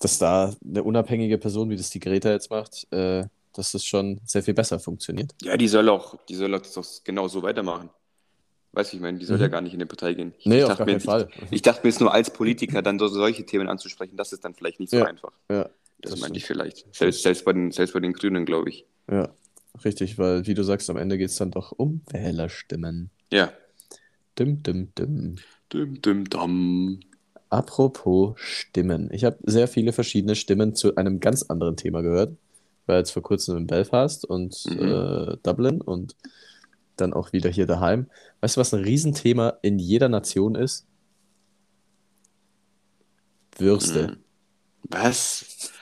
dass 0.00 0.18
da 0.18 0.54
eine 0.64 0.82
unabhängige 0.82 1.38
Person, 1.38 1.70
wie 1.70 1.76
das 1.76 1.90
die 1.90 2.00
Greta 2.00 2.30
jetzt 2.30 2.50
macht, 2.50 2.86
äh, 2.92 3.24
dass 3.52 3.72
das 3.72 3.84
schon 3.84 4.20
sehr 4.24 4.42
viel 4.42 4.54
besser 4.54 4.80
funktioniert. 4.80 5.32
Ja, 5.42 5.56
die 5.56 5.68
soll 5.68 5.88
auch, 5.88 6.16
die 6.26 6.34
soll 6.34 6.54
auch 6.54 6.62
das 6.62 6.76
auch 6.76 7.04
genau 7.04 7.28
so 7.28 7.42
weitermachen. 7.42 7.90
Weißt 8.72 8.92
du, 8.92 8.96
ich 8.96 9.02
meine, 9.02 9.18
die 9.18 9.24
soll 9.26 9.38
ja 9.40 9.48
Mhm. 9.48 9.50
gar 9.52 9.60
nicht 9.60 9.72
in 9.74 9.78
die 9.80 9.84
Partei 9.86 10.14
gehen. 10.14 10.32
Ich, 10.38 10.46
Nee, 10.46 10.58
ich 10.58 10.62
auf 10.64 10.68
dachte 10.70 10.78
gar 10.80 10.86
mir, 10.86 10.92
keinen 10.92 11.00
Fall. 11.02 11.28
Ich, 11.46 11.52
ich 11.52 11.62
dachte 11.62 11.80
mir 11.84 11.90
jetzt 11.90 12.00
nur 12.00 12.12
als 12.12 12.30
Politiker 12.32 12.80
dann 12.82 12.98
so, 12.98 13.06
solche 13.08 13.44
Themen 13.44 13.68
anzusprechen, 13.68 14.16
das 14.16 14.32
ist 14.32 14.44
dann 14.44 14.54
vielleicht 14.54 14.80
nicht 14.80 14.90
so 14.90 14.96
Ja. 14.98 15.04
einfach. 15.06 15.32
Ja, 15.50 15.68
Das, 16.00 16.12
Das 16.12 16.20
meinte 16.20 16.38
ich 16.38 16.44
vielleicht. 16.46 16.86
Selbst, 16.94 17.22
selbst, 17.22 17.44
bei 17.44 17.52
den, 17.52 17.70
selbst 17.70 17.92
bei 17.92 18.00
den 18.00 18.12
Grünen, 18.14 18.44
glaube 18.46 18.70
ich. 18.70 18.86
ja, 19.10 19.28
richtig, 19.84 20.16
weil 20.18 20.46
wie 20.46 20.54
du 20.54 20.62
sagst, 20.64 20.88
am 20.90 20.96
Ende 20.96 21.18
geht 21.18 21.28
es 21.30 21.36
dann 21.36 21.50
doch 21.50 21.72
um 21.76 22.00
Wählerstimmen. 22.10 23.10
Ja. 23.30 23.52
Dim, 24.38 24.62
dim, 24.62 24.88
dim. 24.98 25.36
Dum, 25.68 26.00
dum, 26.00 26.24
dum. 26.30 27.00
Apropos 27.50 28.32
Stimmen. 28.40 29.10
Ich 29.12 29.24
habe 29.24 29.36
sehr 29.44 29.68
viele 29.68 29.92
verschiedene 29.92 30.34
Stimmen 30.34 30.74
zu 30.74 30.96
einem 30.96 31.20
ganz 31.20 31.42
anderen 31.42 31.76
Thema 31.76 32.00
gehört. 32.00 32.32
Ich 32.82 32.88
war 32.88 32.96
jetzt 32.96 33.10
vor 33.10 33.22
kurzem 33.22 33.58
in 33.58 33.66
Belfast 33.66 34.24
und 34.24 34.64
Mhm. 34.66 34.88
äh, 34.88 35.36
Dublin 35.42 35.80
und 35.82 36.16
dann 36.96 37.12
auch 37.12 37.32
wieder 37.32 37.50
hier 37.50 37.66
daheim. 37.66 38.10
Weißt 38.40 38.56
du, 38.56 38.60
was 38.60 38.74
ein 38.74 38.82
Riesenthema 38.82 39.58
in 39.62 39.78
jeder 39.78 40.08
Nation 40.08 40.54
ist? 40.54 40.86
Würste. 43.58 44.08
Mhm. 44.08 44.16
Was? 44.90 45.72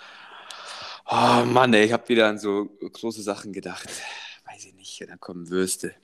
Oh 1.11 1.45
Mann, 1.45 1.75
ey, 1.75 1.87
ich 1.87 1.93
habe 1.93 2.09
wieder 2.09 2.29
an 2.29 2.39
so 2.39 2.67
große 2.67 3.23
Sachen 3.23 3.53
gedacht. 3.53 3.89
Weiß 4.47 4.65
ich 4.65 4.75
nicht, 4.75 5.05
da 5.09 5.17
kommen 5.17 5.49
Würste. 5.51 5.95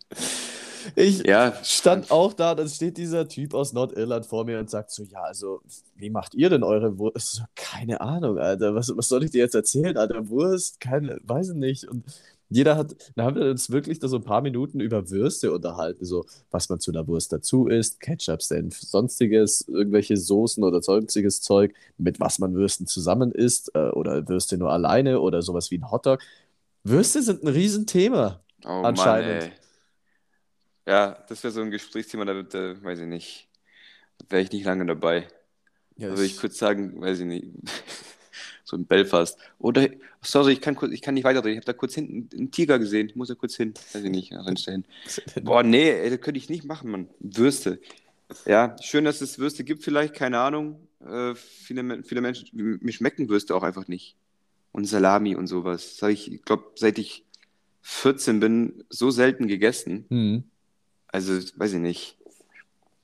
Ich 0.95 1.27
Ja, 1.27 1.53
stand 1.65 2.11
auch 2.11 2.33
da, 2.33 2.55
dann 2.55 2.69
steht 2.69 2.97
dieser 2.97 3.27
Typ 3.29 3.55
aus 3.55 3.73
Nordirland 3.73 4.25
vor 4.27 4.45
mir 4.45 4.59
und 4.61 4.71
sagt 4.71 4.93
so, 4.93 5.03
ja, 5.03 5.21
also, 5.21 5.61
wie 5.97 6.11
macht 6.11 6.35
ihr 6.35 6.49
denn 6.49 6.63
eure 6.63 6.99
Wurst? 6.99 7.33
So, 7.33 7.45
keine 7.57 8.01
Ahnung, 8.01 8.39
Alter, 8.39 8.75
was, 8.75 8.93
was 8.97 9.09
soll 9.09 9.25
ich 9.25 9.33
dir 9.33 9.39
jetzt 9.39 9.55
erzählen, 9.55 9.97
Alter, 9.97 10.29
Wurst? 10.29 10.79
Keine, 10.81 11.19
weiß 11.25 11.51
ich 11.51 11.57
nicht. 11.57 11.89
Und 11.89 12.05
jeder 12.49 12.77
hat, 12.77 12.95
da 13.17 13.25
haben 13.25 13.37
wir 13.37 13.51
uns 13.51 13.71
wirklich 13.71 13.99
da 13.99 14.09
so 14.09 14.17
ein 14.17 14.25
paar 14.25 14.41
Minuten 14.41 14.81
über 14.81 15.11
Würste 15.11 15.53
unterhalten, 15.53 16.05
so, 16.05 16.27
was 16.51 16.69
man 16.69 16.79
zu 16.79 16.93
einer 16.93 17.07
Wurst 17.09 17.33
dazu 17.33 17.67
isst, 17.67 18.01
Ketchup, 18.01 18.43
Senf, 18.43 18.81
sonstiges, 18.81 19.67
irgendwelche 19.69 20.17
Soßen 20.17 20.63
oder 20.63 20.81
sonstiges 20.83 21.41
Zeug, 21.41 21.75
mit 21.99 22.21
was 22.21 22.39
man 22.39 22.55
Würsten 22.55 22.87
zusammen 22.87 23.33
isst, 23.33 23.73
äh, 23.75 23.91
oder 23.91 24.29
Würste 24.29 24.59
nur 24.59 24.71
alleine 24.73 25.21
oder 25.21 25.43
sowas 25.43 25.71
wie 25.71 25.79
ein 25.79 25.91
Hotdog. 25.91 26.21
Würste 26.85 27.23
sind 27.23 27.43
ein 27.43 27.49
Riesenthema. 27.49 28.41
oh 28.65 28.69
Mann, 28.69 28.85
Anscheinend. 28.87 29.43
ey. 29.45 29.53
Ja, 30.87 31.25
das 31.29 31.43
wäre 31.43 31.53
so 31.53 31.63
ein 31.63 31.73
Gesprächsthema, 31.73 32.25
da, 32.25 32.43
da 32.43 32.83
weiß 32.83 33.01
ich 33.01 33.07
nicht. 33.07 33.49
Wäre 34.29 34.43
ich 34.43 34.53
nicht 34.53 34.65
lange 34.65 34.87
dabei. 34.87 35.27
Ja, 35.97 36.11
würde 36.11 36.25
ich 36.25 36.37
kurz 36.39 36.59
sagen, 36.59 37.01
weiß 37.01 37.21
ich 37.21 37.27
nicht. 37.27 37.47
So 38.67 38.77
in 38.77 38.85
Belfast. 38.85 39.39
Oder, 39.61 39.89
sorry, 40.21 40.55
ich 40.55 40.61
kann, 40.61 40.75
kurz, 40.75 40.93
ich 40.93 41.01
kann 41.01 41.15
nicht 41.15 41.23
weiterreden. 41.23 41.53
Ich 41.53 41.59
habe 41.59 41.67
da 41.67 41.73
kurz 41.73 41.95
hinten 41.95 42.29
einen 42.37 42.51
Tiger 42.51 42.81
gesehen. 42.81 43.09
Ich 43.09 43.15
muss 43.15 43.29
da 43.29 43.37
kurz 43.37 43.55
hin. 43.55 43.75
Weiß 43.93 44.03
ich 44.03 44.11
nicht. 44.11 44.33
Rennst 44.33 44.65
hin. 44.65 44.85
Boah, 45.43 45.63
nee, 45.63 45.89
ey, 45.89 46.11
das 46.11 46.21
könnte 46.21 46.39
ich 46.39 46.51
nicht 46.51 46.65
machen, 46.65 46.91
Mann. 46.91 47.09
Würste. 47.21 47.81
Ja, 48.45 48.75
schön, 48.83 49.05
dass 49.05 49.21
es 49.21 49.39
Würste 49.39 49.63
gibt, 49.63 49.85
vielleicht, 49.85 50.15
keine 50.15 50.41
Ahnung. 50.41 50.81
Äh, 50.99 51.37
viele, 51.37 52.03
viele 52.03 52.21
Menschen, 52.21 52.49
mir 52.53 52.93
schmecken 52.93 53.29
Würste 53.29 53.55
auch 53.55 53.63
einfach 53.63 53.87
nicht. 53.87 54.17
Und 54.73 54.85
Salami 54.87 55.37
und 55.37 55.47
sowas. 55.47 55.93
Das 55.93 56.03
habe 56.03 56.13
ich, 56.13 56.33
ich 56.33 56.43
glaube, 56.43 56.65
seit 56.75 56.99
ich 56.99 57.25
14 57.83 58.41
bin, 58.41 58.83
so 58.91 59.13
selten 59.13 59.47
gegessen. 59.47 60.07
Hm. 60.09 60.45
Also, 61.07 61.35
weiß 61.57 61.75
ich 61.75 61.81
nicht. 61.81 62.19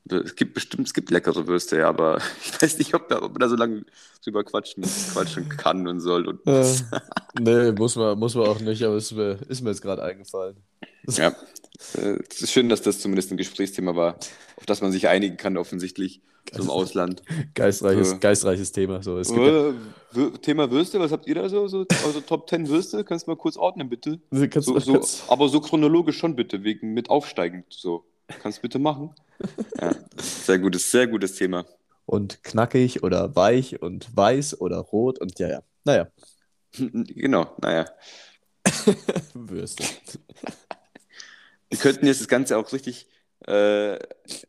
Es 0.08 0.34
gibt 0.34 0.54
bestimmt, 0.54 0.88
es 0.88 0.94
gibt 0.94 1.10
leckere 1.10 1.46
Würste, 1.46 1.78
ja, 1.78 1.88
aber 1.88 2.18
ich 2.44 2.60
weiß 2.60 2.78
nicht, 2.78 2.94
ob, 2.94 3.08
da, 3.08 3.22
ob 3.22 3.32
man 3.32 3.40
da 3.40 3.48
so 3.48 3.56
lange 3.56 3.84
drüber 4.24 4.42
quatschen, 4.44 4.82
quatschen 5.12 5.48
kann 5.48 5.86
und 5.86 6.00
soll. 6.00 6.26
Und, 6.26 6.40
Äh, 6.46 6.64
nee, 7.40 7.72
muss 7.72 7.96
man, 7.96 8.18
muss 8.18 8.34
man 8.34 8.46
auch 8.48 8.60
nicht, 8.60 8.82
aber 8.82 8.96
ist 8.96 9.12
mir, 9.12 9.38
ist 9.48 9.62
mir 9.62 9.70
jetzt 9.70 9.82
gerade 9.82 10.02
eingefallen. 10.02 10.56
ja, 11.08 11.28
äh, 11.96 12.18
es 12.30 12.42
ist 12.42 12.52
schön, 12.52 12.68
dass 12.68 12.82
das 12.82 13.00
zumindest 13.00 13.30
ein 13.30 13.36
Gesprächsthema 13.36 13.94
war, 13.94 14.16
auf 14.56 14.66
das 14.66 14.80
man 14.82 14.90
sich 14.92 15.08
einigen 15.08 15.36
kann, 15.36 15.56
offensichtlich, 15.56 16.20
zum 16.52 16.68
Ausland. 16.68 17.22
Geistreiches, 17.54 18.10
So. 18.10 18.18
geistreiches 18.18 18.72
Thema. 18.72 19.02
So. 19.02 19.18
Es 19.18 19.28
gibt 19.28 19.40
ja, 19.40 19.68
Äh, 19.70 19.74
Wür- 20.12 20.40
Thema 20.42 20.70
Würste, 20.70 20.98
was 21.00 21.12
habt 21.12 21.26
ihr 21.26 21.36
da 21.36 21.48
so? 21.48 21.66
so 21.68 21.86
also 22.04 22.20
Top 22.20 22.48
10 22.50 22.68
Würste? 22.68 23.04
Kannst 23.04 23.26
du 23.26 23.30
mal 23.30 23.36
kurz 23.36 23.56
ordnen, 23.56 23.88
bitte? 23.88 24.20
kannst 24.50 24.68
So, 24.68 24.78
so, 24.78 25.00
aber 25.28 25.48
so 25.48 25.60
chronologisch 25.60 26.18
schon 26.18 26.34
bitte, 26.36 26.64
wegen 26.64 26.92
mit 26.92 27.08
aufsteigend 27.08 27.66
so. 27.70 28.04
Kannst 28.40 28.58
du 28.58 28.62
bitte 28.62 28.78
machen? 28.78 29.10
Ja, 29.80 29.92
sehr 30.20 30.58
gutes, 30.60 30.88
sehr 30.90 31.08
gutes 31.08 31.34
Thema. 31.34 31.66
und 32.06 32.44
knackig 32.44 33.02
oder 33.02 33.34
weich 33.34 33.82
und 33.82 34.16
weiß 34.16 34.60
oder 34.60 34.78
rot 34.78 35.18
und 35.18 35.36
ja, 35.40 35.48
ja. 35.48 35.62
Naja, 35.84 36.08
Genau, 36.76 37.56
naja. 37.60 37.86
Würste. 39.34 39.82
Wir 41.70 41.78
könnten 41.78 42.06
jetzt 42.06 42.20
das 42.20 42.28
Ganze 42.28 42.56
auch 42.56 42.72
richtig, 42.72 43.06
äh, 43.46 43.98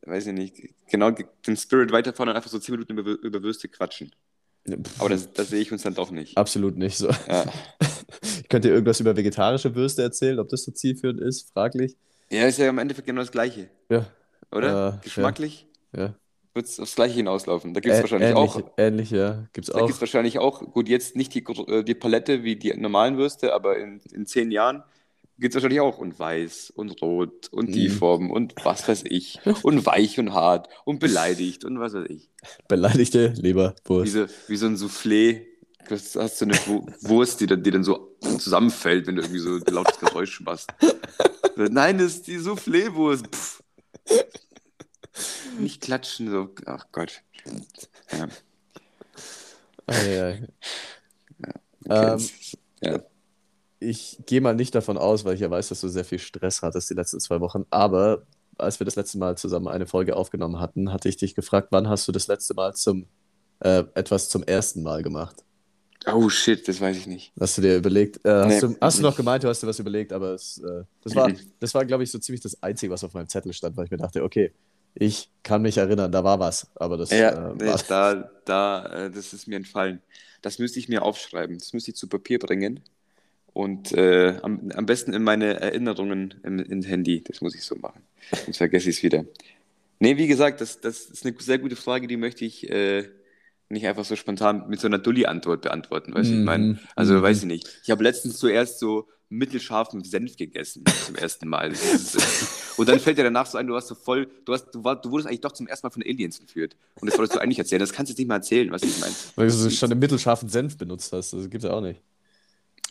weiß 0.06 0.28
ich 0.28 0.34
nicht, 0.34 0.62
genau 0.90 1.10
den 1.12 1.58
Spirit 1.58 1.92
weiterfahren 1.92 2.30
und 2.30 2.36
einfach 2.36 2.52
so 2.52 2.60
10 2.60 2.74
Minuten 2.74 2.98
über, 2.98 3.12
über 3.24 3.42
Würste 3.42 3.68
quatschen. 3.70 4.14
Aber 5.00 5.10
das, 5.10 5.34
das 5.34 5.50
sehe 5.50 5.60
ich 5.62 5.72
uns 5.72 5.82
dann 5.82 5.96
doch 5.96 6.12
nicht. 6.12 6.38
Absolut 6.38 6.78
nicht 6.78 6.98
so. 6.98 7.10
Ja, 7.28 7.46
Ich 8.22 8.48
könnte 8.48 8.68
dir 8.68 8.74
irgendwas 8.76 9.00
über 9.00 9.16
vegetarische 9.18 9.74
Würste 9.76 10.04
erzählen, 10.04 10.40
ob 10.40 10.50
das 10.50 10.64
so 10.64 10.72
zielführend 10.72 11.20
ist, 11.20 11.52
fraglich. 11.52 11.96
Ja 12.34 12.48
ist 12.48 12.58
ja 12.60 12.70
im 12.70 12.78
Endeffekt 12.78 13.08
genau 13.08 13.22
das 13.22 13.32
Gleiche, 13.32 13.70
Ja, 13.90 14.06
oder? 14.52 15.00
Äh, 15.02 15.04
Geschmacklich 15.04 15.68
ja. 15.96 16.14
wird 16.54 16.66
es 16.68 16.80
aufs 16.80 16.96
Gleiche 16.96 17.16
hinauslaufen. 17.16 17.74
Da 17.74 17.80
gibt 17.80 17.94
es 17.96 18.02
wahrscheinlich 18.02 18.30
ähnlich, 18.32 18.56
auch. 18.56 18.72
ähnlich, 18.78 19.12
ja. 19.12 19.48
Gibt's 19.54 19.70
Da 19.72 19.80
auch. 19.80 19.86
gibt 19.88 19.96
es 19.96 20.02
wahrscheinlich 20.02 20.40
auch, 20.40 20.60
gut, 20.72 20.90
jetzt 20.90 21.16
nicht 21.16 21.34
die, 21.34 21.44
äh, 21.68 21.84
die 21.84 21.96
Palette 21.96 22.44
wie 22.44 22.56
die 22.56 22.74
normalen 22.76 23.18
Würste, 23.18 23.54
aber 23.54 23.78
in, 23.78 24.02
in 24.12 24.26
zehn 24.26 24.52
Jahren 24.52 24.84
gibt 25.40 25.54
es 25.54 25.56
wahrscheinlich 25.56 25.82
auch 25.82 25.98
und 25.98 26.18
weiß 26.20 26.72
und 26.76 27.02
rot 27.02 27.50
und 27.52 27.74
die 27.74 27.90
Mhm. 27.90 27.94
Formen 27.94 28.32
und 28.32 28.54
was 28.64 28.88
weiß 28.88 29.04
ich 29.10 29.40
und 29.64 29.86
weich 29.86 30.20
und 30.20 30.34
hart 30.34 30.70
und 30.86 31.00
beleidigt 31.00 31.66
und 31.66 31.80
was 31.80 31.94
weiß 31.94 32.06
ich. 32.10 32.30
Beleidigte 32.68 33.34
Leberwurst. 33.36 34.06
Wie 34.06 34.10
so, 34.20 34.26
wie 34.48 34.56
so 34.56 34.68
ein 34.68 34.76
Soufflé. 34.78 35.42
Du 35.88 35.96
hast 35.96 36.14
so 36.14 36.46
eine 36.46 36.56
Wu- 36.66 36.86
Wurst, 37.02 37.40
die 37.42 37.48
dann, 37.48 37.62
die 37.62 37.72
dann 37.72 37.84
so 37.84 38.16
zusammenfällt, 38.40 39.06
wenn 39.08 39.16
du 39.16 39.22
irgendwie 39.22 39.40
so 39.40 39.56
ein 39.56 39.64
lautes 39.74 40.00
Geräusch 40.00 40.40
machst. 40.42 40.70
Nein, 41.56 41.98
das 41.98 42.16
ist 42.16 42.28
die 42.28 42.38
Soufflé-Wurst. 42.38 43.26
Pff. 43.28 43.64
Nicht 45.60 45.82
klatschen, 45.82 46.32
so. 46.32 46.50
Ach 46.66 46.86
Gott. 46.92 47.22
Ja, 48.12 48.28
Ei, 49.88 50.22
ei. 50.24 50.48
okay. 51.86 52.14
Ähm, 52.14 52.30
ja. 52.82 53.00
Ich 53.80 54.18
gehe 54.26 54.40
mal 54.42 54.56
nicht 54.56 54.74
davon 54.74 54.98
aus, 54.98 55.26
weil 55.26 55.36
ich 55.36 55.42
ja 55.42 55.52
weiß, 55.52 55.70
dass 55.70 55.82
du 55.82 55.90
sehr 55.90 56.06
viel 56.06 56.20
Stress 56.20 56.62
hattest 56.62 56.90
die 56.90 56.94
letzten 56.94 57.20
zwei 57.20 57.42
Wochen. 57.42 57.66
Aber 57.70 58.24
als 58.58 58.80
wir 58.80 58.86
das 58.86 58.96
letzte 58.96 59.18
Mal 59.18 59.38
zusammen 59.38 59.68
eine 59.68 59.86
Folge 59.86 60.16
aufgenommen 60.16 60.60
hatten, 60.60 60.94
hatte 60.94 61.10
ich 61.10 61.18
dich 61.18 61.36
gefragt, 61.36 61.68
wann 61.72 61.90
hast 61.90 62.08
du 62.08 62.12
das 62.14 62.28
letzte 62.28 62.54
Mal 62.54 62.74
zum 62.74 63.08
äh, 63.60 63.84
etwas 63.94 64.30
zum 64.30 64.44
ersten 64.44 64.84
Mal 64.84 65.04
gemacht? 65.04 65.44
Oh 66.08 66.30
shit, 66.30 66.68
das 66.68 66.82
weiß 66.82 66.98
ich 66.98 67.08
nicht. 67.08 67.32
Hast 67.40 67.58
du 67.58 67.62
dir 67.62 67.78
überlegt? 67.78 68.18
Äh, 68.26 68.30
hast, 68.30 68.62
Nee. 68.64 68.70
du, 68.74 68.78
hast 68.82 69.00
du 69.00 69.04
noch 69.04 69.16
gemeint, 69.16 69.44
du 69.44 69.48
hast 69.48 69.64
dir 69.64 69.68
was 69.68 69.80
überlegt, 69.80 70.12
aber 70.12 70.34
es, 70.34 70.58
äh, 70.58 70.84
das 71.04 71.16
war, 71.16 71.30
Mhm. 71.30 71.38
das 71.60 71.74
war, 71.74 71.86
glaube 71.86 72.04
ich, 72.04 72.12
so 72.12 72.20
ziemlich 72.20 72.42
das 72.42 72.62
Einzige, 72.62 72.92
was 72.92 73.04
auf 73.04 73.14
meinem 73.14 73.28
Zettel 73.30 73.54
stand, 73.54 73.78
weil 73.78 73.86
ich 73.86 73.92
mir 73.92 73.98
dachte, 73.98 74.24
okay, 74.24 74.52
ich 74.96 75.30
kann 75.44 75.62
mich 75.62 75.78
erinnern, 75.78 76.12
da 76.12 76.24
war 76.24 76.40
was, 76.40 76.68
aber 76.76 76.98
das 76.98 77.10
Ja, 77.12 77.52
äh, 77.52 77.56
nee, 77.56 77.74
da, 77.88 78.30
da, 78.46 79.06
äh, 79.06 79.12
das 79.12 79.34
ist 79.34 79.48
mir 79.48 79.56
entfallen. 79.56 80.02
Das 80.42 80.60
müsste 80.60 80.78
ich 80.80 80.90
mir 80.90 81.04
aufschreiben. 81.04 81.58
Das 81.58 81.72
müsste 81.74 81.92
ich 81.92 81.98
zu 81.98 82.08
Papier 82.08 82.38
bringen. 82.38 82.82
Und 83.54 83.92
äh, 83.94 84.38
am, 84.42 84.72
am 84.74 84.86
besten 84.86 85.14
in 85.14 85.24
meine 85.24 85.60
Erinnerungen 85.62 86.34
im, 86.44 86.60
ins 86.60 86.88
Handy. 86.88 87.24
Das 87.24 87.40
muss 87.40 87.56
ich 87.56 87.64
so 87.64 87.76
machen. 87.76 88.02
Sonst 88.46 88.58
vergesse 88.58 88.90
ich 88.90 88.98
es 88.98 89.04
wieder. 89.04 89.26
Nee, 90.00 90.18
wie 90.18 90.28
gesagt, 90.28 90.60
das, 90.60 90.82
das 90.82 91.06
ist 91.06 91.26
eine 91.26 91.36
sehr 91.40 91.60
gute 91.60 91.76
Frage, 91.76 92.08
die 92.08 92.18
möchte 92.18 92.44
ich 92.46 92.70
äh, 92.70 93.08
nicht 93.70 93.88
einfach 93.88 94.06
so 94.06 94.16
spontan 94.16 94.68
mit 94.68 94.80
so 94.80 94.88
einer 94.88 95.00
Dulli-Antwort 95.00 95.62
beantworten, 95.62 96.14
weißt 96.14 96.30
du, 96.30 96.40
ich 96.40 96.46
meine. 96.46 96.64
Mhm, 96.66 96.80
Also, 96.96 97.16
mhm. 97.16 97.22
weiß 97.22 97.40
ich 97.40 97.46
nicht. 97.46 97.68
Ich 97.84 97.92
habe 97.92 98.04
letztens 98.04 98.38
zuerst 98.38 98.80
so 98.80 99.08
mittelscharfen 99.30 100.04
Senf 100.04 100.38
gegessen 100.38 100.84
zum 101.06 101.16
ersten 101.16 101.48
Mal. 101.48 101.74
Und 102.78 102.88
dann 102.90 103.00
fällt 103.00 103.18
dir 103.18 103.24
danach 103.24 103.48
so 103.48 103.58
ein, 103.58 103.66
du 103.66 103.76
hast 103.76 103.88
so 103.88 103.96
voll, 103.96 104.28
du 104.46 104.54
hast, 104.54 104.72
du, 104.72 104.84
war, 104.84 105.02
du 105.02 105.10
wurdest 105.10 105.28
eigentlich 105.28 105.42
doch 105.42 105.54
zum 105.54 105.68
ersten 105.68 105.88
Mal 105.88 105.92
von 105.92 106.04
Aliens 106.04 106.40
entführt. 106.40 106.76
Und 107.02 107.10
das 107.10 107.18
wolltest 107.18 107.36
du 107.36 107.40
eigentlich 107.42 107.58
erzählen. 107.58 107.80
Das 107.80 107.94
kannst 107.94 108.10
du 108.10 108.14
jetzt 108.14 108.20
nicht 108.20 108.28
mal 108.28 108.36
erzählen, 108.36 108.72
was 108.72 108.84
ich 108.84 109.00
meine. 109.00 109.14
weil 109.36 109.48
du 109.48 109.70
schon 109.72 109.92
einen 109.92 110.00
mittelscharfen 110.00 110.50
Senf 110.50 110.78
benutzt 110.78 111.12
hast. 111.14 111.34
Das 111.34 111.50
gibt 111.50 111.64
es 111.64 111.70
ja 111.70 111.76
auch 111.76 111.82
nicht. 111.82 112.00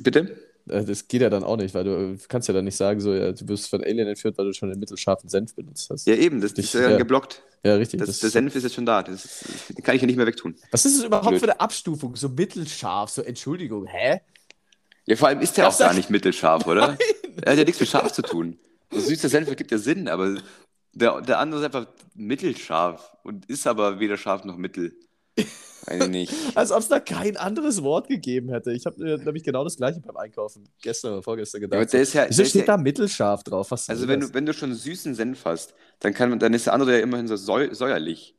Bitte? 0.00 0.36
Äh, 0.68 0.84
Das 0.84 1.08
geht 1.08 1.22
ja 1.22 1.30
dann 1.30 1.44
auch 1.44 1.56
nicht, 1.56 1.74
weil 1.74 1.84
du 1.84 1.90
äh, 1.90 2.18
kannst 2.28 2.48
ja 2.48 2.54
dann 2.54 2.64
nicht 2.64 2.76
sagen, 2.76 3.00
so, 3.00 3.12
ja, 3.14 3.32
du 3.32 3.48
wirst 3.48 3.68
von 3.68 3.82
Alien 3.82 4.08
entführt, 4.08 4.38
weil 4.38 4.46
du 4.46 4.52
schon 4.52 4.70
einen 4.70 4.80
mittelscharfen 4.80 5.28
Senf 5.28 5.54
benutzt 5.54 5.90
hast. 5.90 6.06
Ja, 6.06 6.14
eben, 6.14 6.40
das, 6.40 6.54
das 6.54 6.66
ist 6.66 6.74
ja 6.74 6.90
ja. 6.90 6.96
geblockt. 6.96 7.42
Ja, 7.64 7.76
richtig. 7.76 8.00
Das, 8.00 8.08
Das, 8.08 8.20
der 8.20 8.30
Senf 8.30 8.54
ist 8.56 8.62
jetzt 8.64 8.74
schon 8.74 8.86
da. 8.86 9.02
Das, 9.02 9.24
ist, 9.24 9.44
den 9.76 9.82
kann 9.82 9.94
ich 9.94 10.02
ja 10.02 10.06
nicht 10.06 10.16
mehr 10.16 10.26
wegtun. 10.26 10.54
was 10.70 10.84
ist 10.84 10.98
das 10.98 11.04
überhaupt 11.06 11.28
Blöd. 11.28 11.40
für 11.40 11.50
eine 11.50 11.60
Abstufung? 11.60 12.16
So 12.16 12.28
mittelscharf, 12.28 13.10
so 13.10 13.22
Entschuldigung, 13.22 13.86
hä? 13.86 14.20
Ja, 15.06 15.16
vor 15.16 15.28
allem 15.28 15.40
ist 15.40 15.56
der 15.56 15.68
auch 15.68 15.78
gar 15.78 15.94
nicht 15.94 16.10
mittelscharf, 16.10 16.66
oder? 16.66 16.96
Er 17.44 17.52
hat 17.52 17.58
ja 17.58 17.64
nichts 17.64 17.80
mit 17.80 17.88
scharf 17.88 18.12
zu 18.12 18.20
tun. 18.20 18.58
So 18.90 19.00
süßer 19.00 19.30
Senf 19.30 19.48
ergibt 19.48 19.70
ja 19.70 19.78
Sinn, 19.78 20.06
aber 20.06 20.36
der, 20.92 21.22
der 21.22 21.38
andere 21.38 21.60
ist 21.60 21.64
einfach 21.64 21.86
mittelscharf 22.14 23.10
und 23.22 23.46
ist 23.46 23.66
aber 23.66 24.00
weder 24.00 24.18
scharf 24.18 24.44
noch 24.44 24.58
mittel. 24.58 24.94
Weiß 25.86 26.04
ich 26.04 26.08
nicht. 26.10 26.32
Als 26.56 26.70
ob 26.70 26.78
es 26.80 26.88
da 26.88 27.00
kein 27.00 27.36
anderes 27.36 27.82
Wort 27.82 28.08
gegeben 28.08 28.50
hätte. 28.50 28.72
Ich 28.72 28.86
habe 28.86 29.02
mir 29.02 29.18
nämlich 29.18 29.42
genau 29.42 29.64
das 29.64 29.76
gleiche 29.76 30.00
beim 30.00 30.16
Einkaufen 30.16 30.68
gestern 30.80 31.12
oder 31.14 31.22
vorgestern 31.22 31.60
Ja, 31.60 31.66
gedacht. 31.66 31.80
aber 31.80 31.86
der 31.90 32.02
ist 32.02 32.12
ja, 32.12 32.26
Wieso 32.28 32.44
steht 32.44 32.66
ja 32.68 32.76
da 32.76 32.76
mittelscharf 32.76 33.42
drauf? 33.42 33.70
Was 33.70 33.88
also 33.88 34.06
wenn 34.08 34.20
das? 34.20 34.30
du, 34.30 34.34
wenn 34.34 34.46
du 34.46 34.54
schon 34.54 34.74
süßen 34.74 35.14
Senf 35.14 35.44
hast, 35.44 35.74
dann 36.00 36.14
kann 36.14 36.30
man, 36.30 36.38
dann 36.38 36.54
ist 36.54 36.66
der 36.66 36.72
andere 36.74 36.92
ja 36.96 37.02
immerhin 37.02 37.26
so 37.28 37.36
säu 37.36 37.72
säuerlich. 37.74 38.36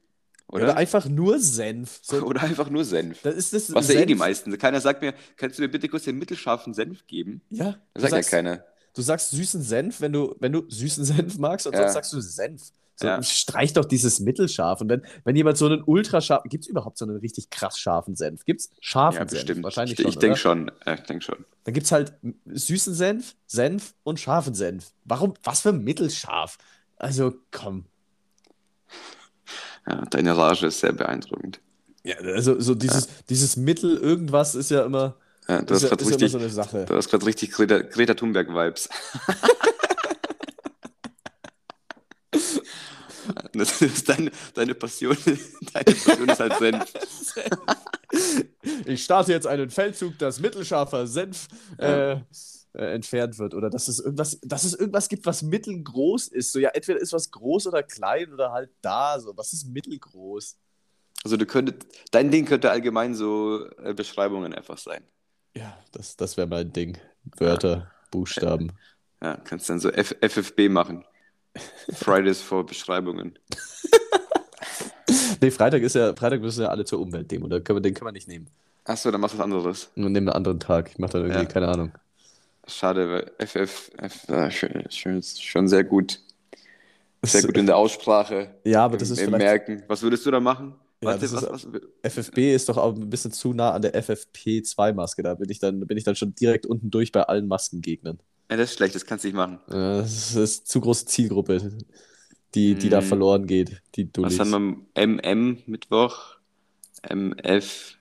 Oder? 0.47 0.65
Oder? 0.65 0.77
einfach 0.77 1.07
nur 1.07 1.39
Senf. 1.39 1.99
So, 2.03 2.17
Oder 2.25 2.43
einfach 2.43 2.69
nur 2.69 2.85
Senf. 2.85 3.21
das 3.23 3.35
ist 3.35 3.53
das 3.53 3.73
Was 3.73 3.87
ja 3.87 3.99
eh 4.01 4.05
die 4.05 4.13
Senf- 4.13 4.19
meisten. 4.19 4.57
Keiner 4.57 4.79
sagt 4.81 5.01
mir, 5.01 5.13
kannst 5.35 5.57
du 5.57 5.63
mir 5.63 5.69
bitte 5.69 5.87
kurz 5.89 6.03
den 6.03 6.17
mittelscharfen 6.17 6.73
Senf 6.73 7.07
geben? 7.07 7.41
Ja, 7.49 7.77
Das 7.93 8.03
sagt 8.03 8.11
sagst, 8.13 8.31
ja 8.31 8.37
keiner. 8.37 8.65
du 8.95 9.01
sagst 9.01 9.31
süßen 9.31 9.61
Senf, 9.63 9.99
wenn 10.01 10.13
du, 10.13 10.35
wenn 10.39 10.51
du 10.51 10.63
süßen 10.69 11.03
Senf 11.05 11.37
magst, 11.39 11.65
und 11.67 11.73
Ja. 11.73 11.79
sonst 11.81 11.93
sagst 11.93 12.13
du 12.13 12.21
Senf. 12.21 12.61
So, 12.95 13.07
Ja. 13.07 13.23
Streich 13.23 13.73
doch 13.73 13.85
dieses 13.85 14.19
mittelscharf. 14.19 14.81
Und 14.81 14.89
wenn, 14.89 15.01
wenn 15.23 15.35
jemand 15.35 15.57
so 15.57 15.65
einen 15.65 15.81
ultrascharfen, 15.83 16.49
gibt 16.49 16.65
es 16.65 16.69
überhaupt 16.69 16.97
so 16.97 17.05
einen 17.05 17.17
richtig 17.17 17.49
krass 17.49 17.79
scharfen 17.79 18.15
Senf? 18.15 18.45
Gibt 18.45 18.61
es 18.61 18.69
scharfen 18.81 19.21
Ja, 19.21 19.27
Senf? 19.27 19.41
bestimmt. 19.41 19.63
Wahrscheinlich 19.63 19.97
ich 19.99 20.03
schon, 20.03 20.09
ich 20.11 20.17
denke 20.19 20.37
schon. 20.37 20.71
Ja, 20.85 20.93
ich 20.93 21.01
denke 21.01 21.23
schon. 21.25 21.45
Dann 21.63 21.73
gibt 21.73 21.85
es 21.85 21.91
halt 21.91 22.13
süßen 22.45 22.93
Senf, 22.93 23.35
Senf 23.47 23.93
und 24.03 24.19
scharfen 24.19 24.53
Senf. 24.53 24.91
Warum? 25.05 25.33
Was 25.43 25.61
für 25.61 25.73
mittelscharf? 25.73 26.57
Also 26.97 27.33
komm. 27.51 27.85
Ja, 29.87 30.05
deine 30.09 30.37
Rage 30.37 30.67
ist 30.67 30.79
sehr 30.79 30.93
beeindruckend. 30.93 31.59
Ja, 32.03 32.15
also 32.17 32.59
so 32.59 32.75
dieses, 32.75 33.07
dieses 33.29 33.55
Mittel 33.57 33.97
irgendwas 33.97 34.55
ist 34.55 34.71
ja 34.71 34.85
immer, 34.85 35.15
Ja, 35.47 35.61
du 35.61 35.73
ist 35.73 35.83
ja, 35.83 35.89
ist 35.89 35.91
ja 35.91 35.97
immer 35.99 36.09
richtig, 36.11 36.31
so 36.31 36.37
eine 36.37 36.49
Sache. 36.49 36.85
du 36.85 36.95
hast 36.95 37.09
gerade 37.09 37.25
richtig 37.25 37.51
Greta, 37.51 37.79
Greta 37.79 38.13
Thunberg-Vibes. 38.13 38.89
Das 43.53 43.81
ist 43.81 44.09
deine, 44.09 44.31
deine 44.53 44.75
Passion. 44.75 45.15
Deine 45.73 45.95
Passion 45.95 46.27
ist 46.27 46.39
halt 46.41 46.57
Senf. 46.57 46.93
Ich 48.85 49.03
starte 49.03 49.31
jetzt 49.31 49.47
einen 49.47 49.69
Feldzug, 49.69 50.17
dass 50.19 50.41
mittelscharfer 50.41 51.07
Senf 51.07 51.47
äh, 51.77 52.11
äh, 52.13 52.17
entfernt 52.73 53.37
wird. 53.39 53.53
Oder 53.53 53.69
dass 53.69 53.87
es, 53.87 53.99
irgendwas, 53.99 54.39
dass 54.41 54.63
es 54.63 54.73
irgendwas 54.73 55.07
gibt, 55.07 55.25
was 55.25 55.41
mittelgroß 55.41 56.27
ist. 56.29 56.51
So, 56.51 56.59
ja, 56.59 56.69
entweder 56.69 56.99
ist 56.99 57.13
was 57.13 57.31
groß 57.31 57.67
oder 57.67 57.83
klein 57.83 58.33
oder 58.33 58.51
halt 58.51 58.71
da. 58.81 59.19
So, 59.19 59.37
was 59.37 59.53
ist 59.53 59.67
mittelgroß? 59.67 60.57
Also 61.23 61.37
du 61.37 61.45
könntest, 61.45 61.87
dein 62.11 62.31
Ding 62.31 62.45
könnte 62.45 62.71
allgemein 62.71 63.15
so 63.15 63.65
äh, 63.77 63.93
Beschreibungen 63.93 64.53
einfach 64.53 64.77
sein. 64.77 65.03
Ja, 65.55 65.77
das, 65.91 66.17
das 66.17 66.35
wäre 66.35 66.47
mein 66.47 66.73
Ding. 66.73 66.97
Wörter, 67.37 67.91
Buchstaben. 68.11 68.73
Ja, 69.21 69.37
kannst 69.37 69.69
dann 69.69 69.79
so 69.79 69.89
F 69.89 70.15
FFB 70.19 70.69
machen. 70.69 71.05
Fridays 71.93 72.41
for 72.41 72.65
Beschreibungen. 72.65 73.37
Nee, 75.41 75.51
Freitag 75.51 75.81
ist 75.81 75.95
ja, 75.95 76.15
Freitag 76.15 76.41
müssen 76.41 76.61
ja 76.61 76.69
alle 76.69 76.85
zur 76.85 76.99
Umweltdemo. 76.99 77.47
Da 77.47 77.59
können 77.59 77.77
wir, 77.77 77.81
den 77.81 77.93
können 77.93 78.07
wir 78.07 78.11
nicht 78.13 78.27
nehmen. 78.27 78.47
Achso, 78.85 79.11
dann 79.11 79.21
machst 79.21 79.35
du 79.35 79.39
was 79.39 79.43
anderes. 79.43 79.89
Und 79.95 80.03
nehmen 80.11 80.27
einen 80.29 80.29
anderen 80.29 80.59
Tag. 80.59 80.89
Ich 80.91 80.97
mache 80.99 81.13
dann 81.13 81.21
irgendwie, 81.23 81.39
Ja. 81.41 81.45
keine 81.45 81.67
Ahnung. 81.67 81.91
Schade, 82.65 83.09
weil 83.09 83.31
FF, 83.45 83.91
F, 83.97 84.29
äh, 84.29 84.49
schön, 84.51 84.85
schön, 84.89 85.21
schon 85.21 85.67
sehr 85.67 85.83
gut. 85.83 86.19
Sehr 87.21 87.41
gut 87.43 87.57
in 87.57 87.65
der 87.65 87.77
Aussprache. 87.77 88.55
Ja, 88.63 88.85
aber 88.85 88.97
das 88.97 89.09
ist 89.09 89.19
im. 89.19 89.31
Merken. 89.31 89.83
Was 89.87 90.01
würdest 90.01 90.25
du 90.25 90.31
da 90.31 90.39
machen? 90.39 90.75
Ja, 91.01 91.09
Warte, 91.09 91.23
was, 91.31 91.43
ist- 91.43 91.49
was, 91.51 91.67
FFB 92.13 92.53
ist 92.53 92.69
doch 92.69 92.77
auch 92.77 92.95
ein 92.95 93.09
bisschen 93.09 93.31
zu 93.33 93.53
nah 93.53 93.71
an 93.71 93.81
der 93.81 93.93
FFP2-Maske. 94.01 95.23
Da 95.23 95.33
bin 95.35 95.49
ich 95.49 95.59
dann, 95.59 95.81
bin 95.85 95.97
ich 95.97 96.05
dann 96.05 96.15
schon 96.15 96.33
direkt 96.35 96.65
unten 96.65 96.89
durch 96.89 97.11
bei 97.11 97.23
allen 97.23 97.47
Maskengegnern. 97.47 98.19
Ja, 98.49 98.57
das 98.57 98.71
ist 98.71 98.77
schlecht, 98.77 98.95
das 98.95 99.05
kannst 99.05 99.23
du 99.23 99.27
nicht 99.29 99.35
machen. 99.35 99.59
Das 99.67 100.35
ist 100.35 100.67
zu 100.67 100.79
große 100.81 101.05
Zielgruppe, 101.05 101.71
die, 102.55 102.75
die 102.75 102.89
da 102.89 102.99
Hm. 103.01 103.07
verloren 103.07 103.47
geht. 103.47 103.81
Die 103.95 104.05
Was 104.05 104.11
Dullis. 104.13 104.39
haben 104.39 104.49
wir 104.95 105.03
am 105.03 105.19
MM 105.19 105.63
Mittwoch? 105.65 106.37
MF. 107.09 107.95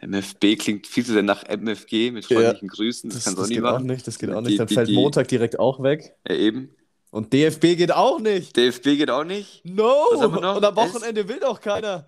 MFB 0.00 0.56
klingt 0.58 0.86
viel 0.86 1.04
zu 1.06 1.12
sehr 1.12 1.22
nach 1.22 1.44
MFG 1.48 2.10
mit 2.10 2.28
Ja, 2.28 2.36
freundlichen 2.40 2.68
Grüßen. 2.68 3.08
Das, 3.10 3.18
Das, 3.18 3.24
kannst 3.24 3.38
du 3.38 3.42
auch 3.44 3.48
nie 3.48 3.54
geht 3.54 3.64
auch 3.64 3.72
machen. 3.72 3.86
nicht, 3.86 4.06
das 4.06 4.18
geht 4.18 4.30
auch 4.30 4.42
Die- 4.42 4.48
nicht. 4.48 4.60
Dann 4.60 4.66
die- 4.66 4.74
fällt 4.74 4.88
die- 4.88 4.94
Montag 4.94 5.28
direkt 5.28 5.58
auch 5.58 5.82
weg. 5.82 6.14
Ja, 6.28 6.34
eben. 6.34 6.74
Und 7.10 7.32
DFB 7.32 7.76
geht 7.76 7.92
auch 7.92 8.18
nicht. 8.20 8.56
DFB 8.56 8.96
geht 8.96 9.08
auch 9.10 9.24
nicht. 9.24 9.64
No! 9.64 9.84
Was 10.12 10.20
haben 10.20 10.34
wir 10.34 10.40
noch? 10.42 10.56
Und 10.56 10.64
am 10.64 10.76
Wochenende 10.76 11.26
will 11.28 11.38
doch 11.40 11.60
keiner. 11.60 12.06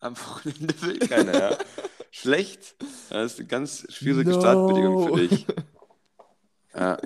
Am 0.00 0.16
Wochenende 0.16 0.74
will 0.82 0.98
keiner, 1.00 1.34
ja. 1.50 1.58
Schlecht. 2.10 2.74
Das 3.10 3.32
ist 3.32 3.38
eine 3.40 3.48
ganz 3.48 3.86
schwierige 3.92 4.30
No. 4.30 4.40
Startbedingung 4.40 5.14
für 5.14 5.28
dich. 5.28 5.46
Ja. 6.76 6.98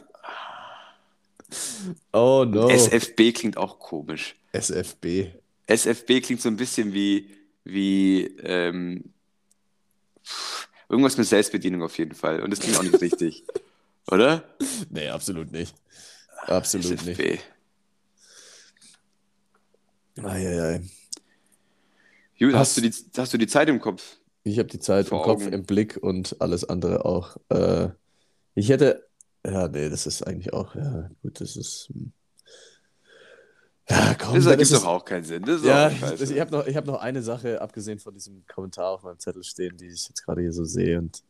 Oh 2.13 2.45
no. 2.47 2.69
SFB 2.69 3.33
klingt 3.33 3.57
auch 3.57 3.79
komisch. 3.79 4.37
SFB. 4.53 5.33
SFB 5.67 6.21
klingt 6.23 6.41
so 6.41 6.49
ein 6.49 6.57
bisschen 6.57 6.93
wie, 6.93 7.31
wie 7.65 8.25
ähm, 8.39 9.13
irgendwas 10.89 11.17
mit 11.17 11.27
Selbstbedienung 11.27 11.83
auf 11.83 11.97
jeden 11.99 12.15
Fall. 12.15 12.43
Und 12.43 12.51
das 12.51 12.61
klingt 12.61 12.79
auch 12.79 12.83
nicht 12.83 13.01
richtig. 13.01 13.45
Oder? 14.11 14.45
Nee, 14.91 15.09
absolut 15.09 15.53
nicht. 15.53 15.75
Absolut 16.47 17.05
nicht. 17.05 17.21
SFB. 17.21 17.41
Eieiei. 20.23 20.83
Gut, 22.39 22.55
Hast- 22.55 22.59
hast, 22.59 22.77
du 22.79 22.81
die, 22.83 22.95
hast 23.17 23.33
du 23.33 23.39
die 23.39 23.47
Zeit 23.47 23.69
im 23.69 23.81
Kopf? 23.81 24.17
Ich 24.43 24.59
habe 24.59 24.69
die 24.69 24.79
Zeit 24.81 25.09
Vor 25.09 25.19
im 25.19 25.25
Kopf, 25.25 25.47
im 25.47 25.65
Blick 25.65 25.99
und 25.99 26.37
alles 26.41 26.65
andere 26.65 27.05
auch. 27.05 27.37
Äh, 27.51 27.91
ich 28.55 28.71
hätte. 28.71 29.07
Ja, 29.47 29.69
nee, 29.69 29.89
das 29.89 30.07
ist 30.07 30.27
eigentlich 30.27 30.53
auch. 30.53 30.75
Ja, 30.75 31.11
gut, 31.23 31.41
das 31.41 31.57
ist. 31.57 31.89
hm. 31.93 32.13
Ja, 33.89 34.15
komm, 34.15 34.35
Das 34.37 34.47
ergibt 34.47 34.73
doch 34.73 34.85
auch 34.87 35.05
keinen 35.05 35.25
Sinn. 35.25 35.45
Ja, 35.65 35.91
ich, 35.91 36.41
habe 36.41 36.53
noch, 36.53 36.67
ich 36.67 36.77
hab 36.77 36.87
noch 36.87 37.01
eine 37.01 37.23
Sache, 37.23 37.61
abgesehen 37.61 37.99
von 37.99 38.15
diesem 38.15 38.47
Kommentar 38.47 38.91
auf 38.91 39.03
meinem 39.03 39.19
Zettel 39.19 39.43
stehen, 39.43 39.77
die 39.77 39.89
ich 39.89 40.09
jetzt 40.09 40.25
gerade 40.25 40.43
hier 40.43 40.53
so 40.53 40.65
sehe. 40.65 40.99
Und 40.99 41.25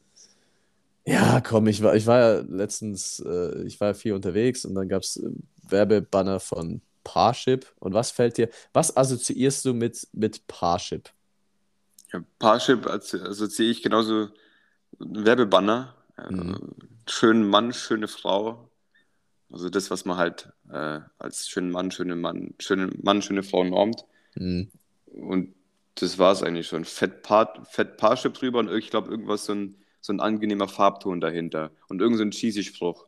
ja, 1.06 1.40
komm, 1.40 1.66
ich 1.68 1.82
war, 1.82 1.94
ich 1.96 2.06
war 2.06 2.18
ja 2.18 2.40
letztens, 2.40 3.20
äh, 3.24 3.62
ich 3.62 3.80
war 3.80 3.88
ja 3.88 3.94
viel 3.94 4.12
unterwegs 4.12 4.66
und 4.66 4.74
dann 4.74 4.88
gab 4.88 5.02
es 5.02 5.22
Werbebanner 5.68 6.38
von 6.38 6.82
Parship. 7.02 7.72
Und 7.78 7.94
was 7.94 8.10
fällt 8.10 8.36
dir, 8.36 8.50
was 8.74 8.94
assoziierst 8.94 9.64
du 9.64 9.72
mit, 9.72 10.06
mit 10.12 10.46
Parship? 10.46 11.08
Ja, 12.12 12.22
Parship 12.38 12.86
assozi- 12.86 13.22
assoziiere 13.22 13.70
ich 13.70 13.82
genauso 13.82 14.28
Werbebanner. 14.98 15.94
Äh, 16.18 16.32
Mhm. 16.32 16.58
Schönen 17.10 17.48
Mann, 17.48 17.72
schöne 17.72 18.08
Frau. 18.08 18.70
Also 19.50 19.68
das, 19.68 19.90
was 19.90 20.04
man 20.04 20.16
halt 20.16 20.52
äh, 20.70 21.00
als 21.18 21.48
schönen 21.48 21.70
Mann, 21.70 21.90
schöne 21.90 22.14
Mann, 22.14 22.54
schöne 22.60 22.90
Mann, 23.02 23.20
schöne 23.20 23.42
Frau 23.42 23.64
normt. 23.64 24.04
Hm. 24.34 24.70
Und 25.06 25.54
das 25.96 26.18
war 26.18 26.32
es 26.32 26.42
eigentlich 26.42 26.68
schon. 26.68 26.84
Fett, 26.84 27.22
Par 27.22 27.66
Fett 27.68 27.96
Parship 27.96 28.34
drüber 28.34 28.60
und 28.60 28.72
ich 28.72 28.90
glaube 28.90 29.10
irgendwas 29.10 29.46
so 29.46 29.54
ein, 29.54 29.76
so 30.00 30.12
ein 30.12 30.20
angenehmer 30.20 30.68
Farbton 30.68 31.20
dahinter. 31.20 31.72
Und 31.88 32.00
irgend 32.00 32.18
so 32.18 32.22
ein 32.22 32.30
cheesy 32.30 32.62
Spruch. 32.62 33.06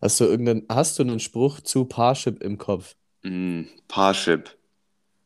Hast 0.00 0.18
du 0.20 0.24
irgendeinen, 0.24 0.66
hast 0.70 0.98
du 0.98 1.02
einen 1.02 1.20
Spruch 1.20 1.60
zu 1.60 1.84
Parship 1.84 2.42
im 2.42 2.56
Kopf? 2.56 2.96
Mm, 3.22 3.64
Parship. 3.88 4.56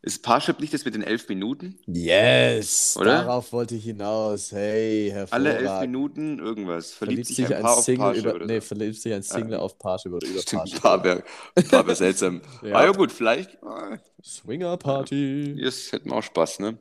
Ist 0.06 0.22
Parship 0.22 0.60
nicht 0.60 0.72
das 0.72 0.84
mit 0.84 0.94
den 0.94 1.02
elf 1.02 1.28
Minuten? 1.28 1.80
Yes, 1.88 2.96
Oder? 2.96 3.24
darauf 3.24 3.52
wollte 3.52 3.74
ich 3.74 3.82
hinaus. 3.82 4.52
Hey, 4.52 5.12
Alle 5.30 5.50
elf 5.50 5.58
hervorragend. 5.62 5.92
Minuten 5.92 6.38
irgendwas. 6.38 6.92
Verliebt, 6.92 7.26
Verliebt 7.26 7.26
sich 7.26 7.36
sich 7.36 7.56
ein 7.56 7.62
Paar 7.62 7.78
auf 7.78 7.84
Single 7.84 8.22
Parship 8.22 8.24
über, 8.36 8.46
nee, 8.46 8.60
so. 8.60 8.66
verliebt 8.66 9.00
sich 9.02 9.12
ein 9.12 9.22
Single 9.24 9.52
Ja. 9.54 9.58
auf 9.58 9.76
Parship 9.80 10.12
oder 10.12 10.28
über 10.28 10.40
Stimmt, 10.42 10.60
Parship. 10.62 10.80
Paar 10.80 11.02
wäre 11.02 11.24
wär 11.56 11.94
seltsam. 11.96 12.40
Ja. 12.62 12.76
Ah 12.76 12.84
ja 12.84 12.92
gut, 12.92 13.10
vielleicht. 13.10 13.60
ah, 13.64 13.98
Swinger 14.24 14.76
Party. 14.76 15.60
Das 15.60 15.90
hätten 15.90 16.10
wir 16.10 16.16
auch 16.18 16.22
Spaß, 16.22 16.60
ne? 16.60 16.78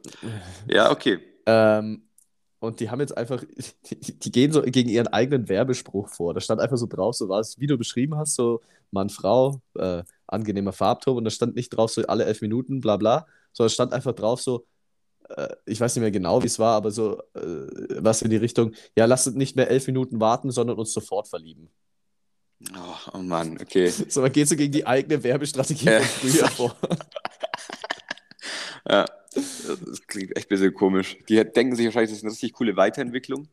Ja, 0.69 0.91
okay. 0.91 1.17
Ähm, 1.47 2.03
und 2.59 2.79
die 2.79 2.91
haben 2.91 2.99
jetzt 2.99 3.17
einfach, 3.17 3.43
die, 3.89 4.01
die 4.19 4.31
gehen 4.31 4.51
so 4.51 4.61
gegen 4.61 4.89
ihren 4.89 5.07
eigenen 5.07 5.49
Werbespruch 5.49 6.09
vor. 6.09 6.35
Da 6.35 6.41
stand 6.41 6.61
einfach 6.61 6.77
so 6.77 6.85
drauf, 6.85 7.15
so 7.15 7.27
war 7.27 7.39
es, 7.39 7.59
wie 7.59 7.65
du 7.67 7.75
beschrieben 7.77 8.17
hast, 8.17 8.35
so 8.35 8.61
Mann, 8.91 9.09
Frau, 9.09 9.61
äh, 9.79 10.03
angenehmer 10.27 10.73
Farbton. 10.73 11.17
Und 11.17 11.23
da 11.25 11.29
stand 11.29 11.55
nicht 11.55 11.69
drauf, 11.69 11.91
so 11.91 12.05
alle 12.07 12.25
elf 12.25 12.41
Minuten, 12.41 12.81
bla 12.81 12.97
bla, 12.97 13.27
sondern 13.53 13.69
stand 13.71 13.93
einfach 13.93 14.13
drauf, 14.13 14.41
so, 14.41 14.65
äh, 15.29 15.47
ich 15.65 15.79
weiß 15.79 15.95
nicht 15.95 16.01
mehr 16.01 16.11
genau, 16.11 16.41
wie 16.43 16.47
es 16.47 16.59
war, 16.59 16.75
aber 16.75 16.91
so 16.91 17.19
äh, 17.33 17.67
was 17.99 18.21
in 18.21 18.29
die 18.29 18.37
Richtung, 18.37 18.73
ja, 18.97 19.05
lasst 19.05 19.27
uns 19.27 19.35
nicht 19.35 19.55
mehr 19.55 19.69
elf 19.69 19.87
Minuten 19.87 20.19
warten, 20.19 20.51
sondern 20.51 20.77
uns 20.77 20.93
sofort 20.93 21.27
verlieben. 21.27 21.69
Oh, 22.73 22.95
oh 23.13 23.17
Mann, 23.19 23.57
okay. 23.61 23.89
So, 24.09 24.21
man 24.21 24.31
geht 24.31 24.47
so 24.47 24.55
gegen 24.55 24.71
die 24.71 24.87
eigene 24.87 25.23
Werbestrategie 25.23 25.85
Ja. 25.85 25.99
von 26.01 26.29
früher 26.29 26.47
vor. 26.47 26.75
Ja, 28.87 29.05
das 29.33 30.05
klingt 30.05 30.37
echt 30.37 30.45
ein 30.45 30.49
bisschen 30.49 30.73
komisch. 30.73 31.17
Die 31.27 31.43
denken 31.43 31.75
sich 31.75 31.85
wahrscheinlich, 31.85 32.11
das 32.11 32.19
ist 32.19 32.23
eine 32.23 32.31
richtig 32.31 32.53
coole 32.53 32.75
Weiterentwicklung. 32.77 33.47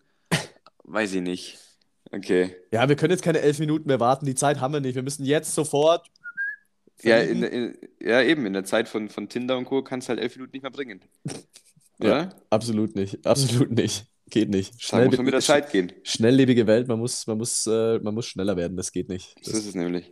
Weiß 0.84 1.14
ich 1.14 1.22
nicht. 1.22 1.58
Okay. 2.10 2.54
Ja, 2.70 2.86
wir 2.88 2.96
können 2.96 3.12
jetzt 3.12 3.22
keine 3.22 3.40
elf 3.40 3.58
Minuten 3.58 3.88
mehr 3.88 3.98
warten, 4.00 4.26
die 4.26 4.34
Zeit 4.34 4.60
haben 4.60 4.74
wir 4.74 4.80
nicht. 4.80 4.94
Wir 4.94 5.02
müssen 5.02 5.24
jetzt 5.24 5.54
sofort. 5.54 6.06
Ja, 7.02 7.18
in, 7.18 7.42
in, 7.42 7.78
ja, 8.00 8.22
eben, 8.22 8.46
in 8.46 8.52
der 8.52 8.64
Zeit 8.64 8.88
von, 8.88 9.08
von 9.08 9.28
Tinder 9.28 9.58
und 9.58 9.64
Co. 9.64 9.82
kannst 9.82 10.08
du 10.08 10.10
halt 10.10 10.20
elf 10.20 10.36
Minuten 10.36 10.52
nicht 10.52 10.62
mehr 10.62 10.70
bringen. 10.70 11.00
Ja. 12.00 12.22
Oder? 12.24 12.36
Absolut 12.50 12.94
nicht. 12.96 13.26
Absolut 13.26 13.70
nicht. 13.72 14.06
Geht 14.30 14.48
nicht. 14.48 14.72
Da 14.92 15.04
muss 15.04 15.16
man 15.16 15.26
mit 15.26 15.34
der 15.34 15.40
Zeit 15.40 15.70
gehen. 15.70 15.92
Schnelllebige 16.04 16.66
Welt, 16.66 16.88
man 16.88 16.98
muss, 16.98 17.26
man 17.26 17.38
muss, 17.38 17.66
äh, 17.66 17.98
man 17.98 18.14
muss 18.14 18.26
schneller 18.26 18.56
werden, 18.56 18.76
das 18.76 18.90
geht 18.92 19.08
nicht. 19.08 19.36
So 19.42 19.52
Das, 19.52 19.60
ist 19.60 19.66
es 19.66 19.74
nämlich. 19.74 20.10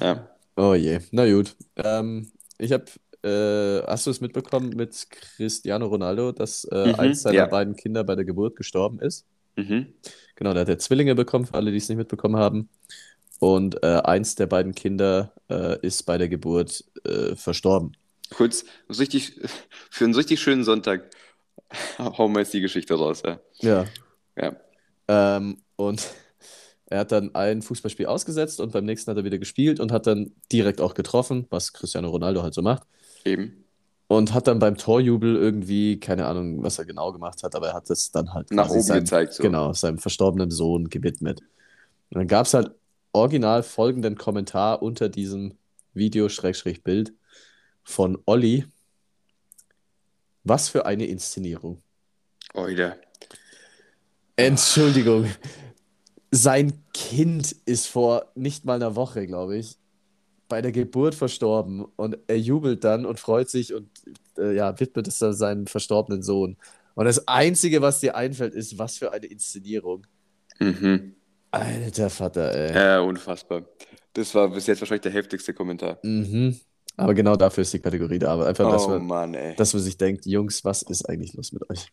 Ja. 0.00 0.28
oh 0.56 0.74
je. 0.74 1.00
Na 1.12 1.30
gut. 1.30 1.56
Ähm, 1.76 2.30
ich 2.58 2.72
habe 2.72 2.84
äh, 3.22 3.82
hast 3.86 4.06
du 4.06 4.10
es 4.10 4.20
mitbekommen 4.20 4.70
mit 4.76 5.06
Cristiano 5.10 5.86
Ronaldo, 5.86 6.32
dass 6.32 6.64
äh, 6.64 6.88
Mhm, 6.88 6.94
eins 6.96 7.22
seiner 7.22 7.36
ja. 7.36 7.46
beiden 7.46 7.74
Kinder 7.76 8.04
bei 8.04 8.14
der 8.14 8.24
Geburt 8.24 8.56
gestorben 8.56 9.00
ist? 9.00 9.26
Mhm. 9.56 9.94
Genau, 10.36 10.52
der 10.52 10.62
hat 10.62 10.68
ja 10.68 10.78
Zwillinge 10.78 11.14
bekommen, 11.14 11.46
für 11.46 11.54
alle, 11.54 11.70
die 11.70 11.78
es 11.78 11.88
nicht 11.88 11.98
mitbekommen 11.98 12.36
haben. 12.36 12.68
Und 13.38 13.82
äh, 13.82 14.00
eins 14.04 14.34
der 14.34 14.46
beiden 14.46 14.74
Kinder 14.74 15.32
äh, 15.50 15.78
ist 15.80 16.04
bei 16.04 16.18
der 16.18 16.28
Geburt 16.28 16.84
äh, 17.04 17.36
verstorben. 17.36 17.96
Kurz, 18.34 18.64
richtig, 18.88 19.40
für 19.90 20.04
einen 20.04 20.14
richtig 20.14 20.40
schönen 20.40 20.64
Sonntag 20.64 21.10
hauen 21.98 22.32
wir 22.32 22.40
jetzt 22.40 22.54
die 22.54 22.60
Geschichte 22.60 22.94
raus, 22.94 23.22
ja. 23.24 23.38
Ja. 23.60 23.84
Ja. 24.36 24.56
Ähm, 25.08 25.58
und 25.76 26.06
er 26.86 27.00
hat 27.00 27.12
dann 27.12 27.34
ein 27.34 27.62
Fußballspiel 27.62 28.06
ausgesetzt 28.06 28.60
und 28.60 28.72
beim 28.72 28.84
nächsten 28.84 29.10
hat 29.10 29.18
er 29.18 29.24
wieder 29.24 29.38
gespielt 29.38 29.80
und 29.80 29.92
hat 29.92 30.06
dann 30.06 30.32
direkt 30.52 30.80
auch 30.80 30.94
getroffen, 30.94 31.46
was 31.50 31.72
Cristiano 31.72 32.08
Ronaldo 32.08 32.42
halt 32.42 32.54
so 32.54 32.62
macht. 32.62 32.84
Eben. 33.24 33.64
Und 34.08 34.32
hat 34.32 34.46
dann 34.46 34.60
beim 34.60 34.76
Torjubel 34.76 35.34
irgendwie, 35.34 35.98
keine 35.98 36.26
Ahnung, 36.26 36.62
was 36.62 36.78
er 36.78 36.84
genau 36.84 37.12
gemacht 37.12 37.42
hat, 37.42 37.56
aber 37.56 37.68
er 37.68 37.74
hat 37.74 37.90
es 37.90 38.12
dann 38.12 38.32
halt 38.32 38.52
Nach 38.52 38.70
oben 38.70 38.82
seinem, 38.82 39.00
gezeigt, 39.00 39.34
so. 39.34 39.42
genau, 39.42 39.72
seinem 39.72 39.98
verstorbenen 39.98 40.52
Sohn 40.52 40.88
gewidmet. 40.88 41.40
Und 42.10 42.18
dann 42.18 42.28
gab 42.28 42.46
es 42.46 42.54
halt 42.54 42.70
original 43.16 43.62
folgenden 43.62 44.16
Kommentar 44.16 44.82
unter 44.82 45.08
diesem 45.08 45.54
Video-Bild 45.94 47.14
von 47.82 48.18
Olli. 48.26 48.66
Was 50.44 50.68
für 50.68 50.84
eine 50.84 51.06
Inszenierung. 51.06 51.82
Oida. 52.52 52.96
Entschuldigung. 54.36 55.30
Sein 56.30 56.84
Kind 56.92 57.56
ist 57.64 57.86
vor 57.86 58.30
nicht 58.34 58.66
mal 58.66 58.74
einer 58.74 58.94
Woche, 58.96 59.26
glaube 59.26 59.56
ich, 59.56 59.78
bei 60.48 60.60
der 60.60 60.72
Geburt 60.72 61.14
verstorben 61.14 61.86
und 61.96 62.18
er 62.26 62.38
jubelt 62.38 62.84
dann 62.84 63.06
und 63.06 63.18
freut 63.18 63.48
sich 63.48 63.72
und 63.72 63.88
äh, 64.36 64.54
ja, 64.54 64.78
widmet 64.78 65.08
es 65.08 65.18
dann 65.18 65.32
seinem 65.32 65.66
verstorbenen 65.66 66.22
Sohn. 66.22 66.58
Und 66.94 67.06
das 67.06 67.26
Einzige, 67.26 67.80
was 67.80 68.00
dir 68.00 68.14
einfällt, 68.14 68.54
ist, 68.54 68.78
was 68.78 68.98
für 68.98 69.12
eine 69.12 69.26
Inszenierung. 69.26 70.06
Mhm. 70.58 71.15
Alter 71.60 72.10
Vater, 72.10 72.54
ey. 72.54 72.74
Ja, 72.74 73.00
unfassbar. 73.00 73.62
Das 74.12 74.34
war 74.34 74.48
bis 74.48 74.66
jetzt 74.66 74.80
wahrscheinlich 74.80 75.02
der 75.02 75.12
heftigste 75.12 75.52
Kommentar. 75.54 75.98
Mhm. 76.02 76.58
Aber 76.96 77.12
genau 77.14 77.36
dafür 77.36 77.62
ist 77.62 77.72
die 77.74 77.78
Kategorie 77.80 78.18
da. 78.18 78.32
Aber 78.32 78.46
einfach, 78.46 78.70
dass, 78.70 78.86
Oh 78.86 78.90
man, 78.90 79.06
Mann, 79.06 79.34
ey. 79.34 79.54
dass 79.56 79.74
man 79.74 79.82
sich 79.82 79.98
denkt, 79.98 80.24
Jungs, 80.26 80.64
was 80.64 80.82
ist 80.82 81.06
eigentlich 81.08 81.34
los 81.34 81.52
mit 81.52 81.68
euch? 81.70 81.86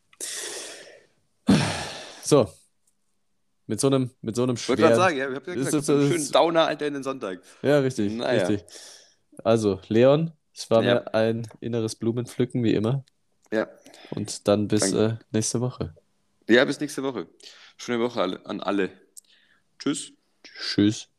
So. 2.23 2.47
Mit 3.67 3.79
so 3.79 3.87
einem, 3.87 4.11
mit 4.21 4.35
so 4.35 4.43
einem 4.43 4.55
Ich 4.55 4.67
wollte 4.67 4.81
gerade 4.81 4.95
schweren. 4.95 5.07
sagen, 5.09 5.17
ja, 5.17 5.29
ich 5.29 5.35
habe 5.35 5.51
ja 5.51 5.55
gesagt, 5.55 5.75
ist- 5.75 5.85
so 5.85 5.93
einen 5.93 6.11
schönen 6.11 6.31
Downer, 6.31 6.67
Alter, 6.67 6.87
in 6.87 6.93
den 6.95 7.03
Sonntag. 7.03 7.41
Ja, 7.61 7.79
richtig, 7.79 8.11
Naja. 8.13 8.45
richtig. 8.47 8.65
Also, 9.43 9.79
Leon, 9.87 10.31
es 10.53 10.69
war 10.69 10.83
Ja. 10.83 10.93
mir 10.95 11.13
ein 11.13 11.47
inneres 11.61 11.95
Blumenpflücken, 11.95 12.63
wie 12.63 12.73
immer. 12.73 13.03
Ja. 13.51 13.67
Und 14.11 14.47
dann 14.47 14.67
bis 14.67 14.91
äh, 14.93 15.15
nächste 15.31 15.61
Woche. 15.61 15.95
Ja, 16.49 16.65
bis 16.65 16.79
nächste 16.79 17.03
Woche. 17.03 17.27
Schöne 17.77 17.99
Woche 18.03 18.21
an 18.45 18.59
alle. 18.61 18.89
Tschüss. 19.79 20.13
Tschüss. 20.43 21.09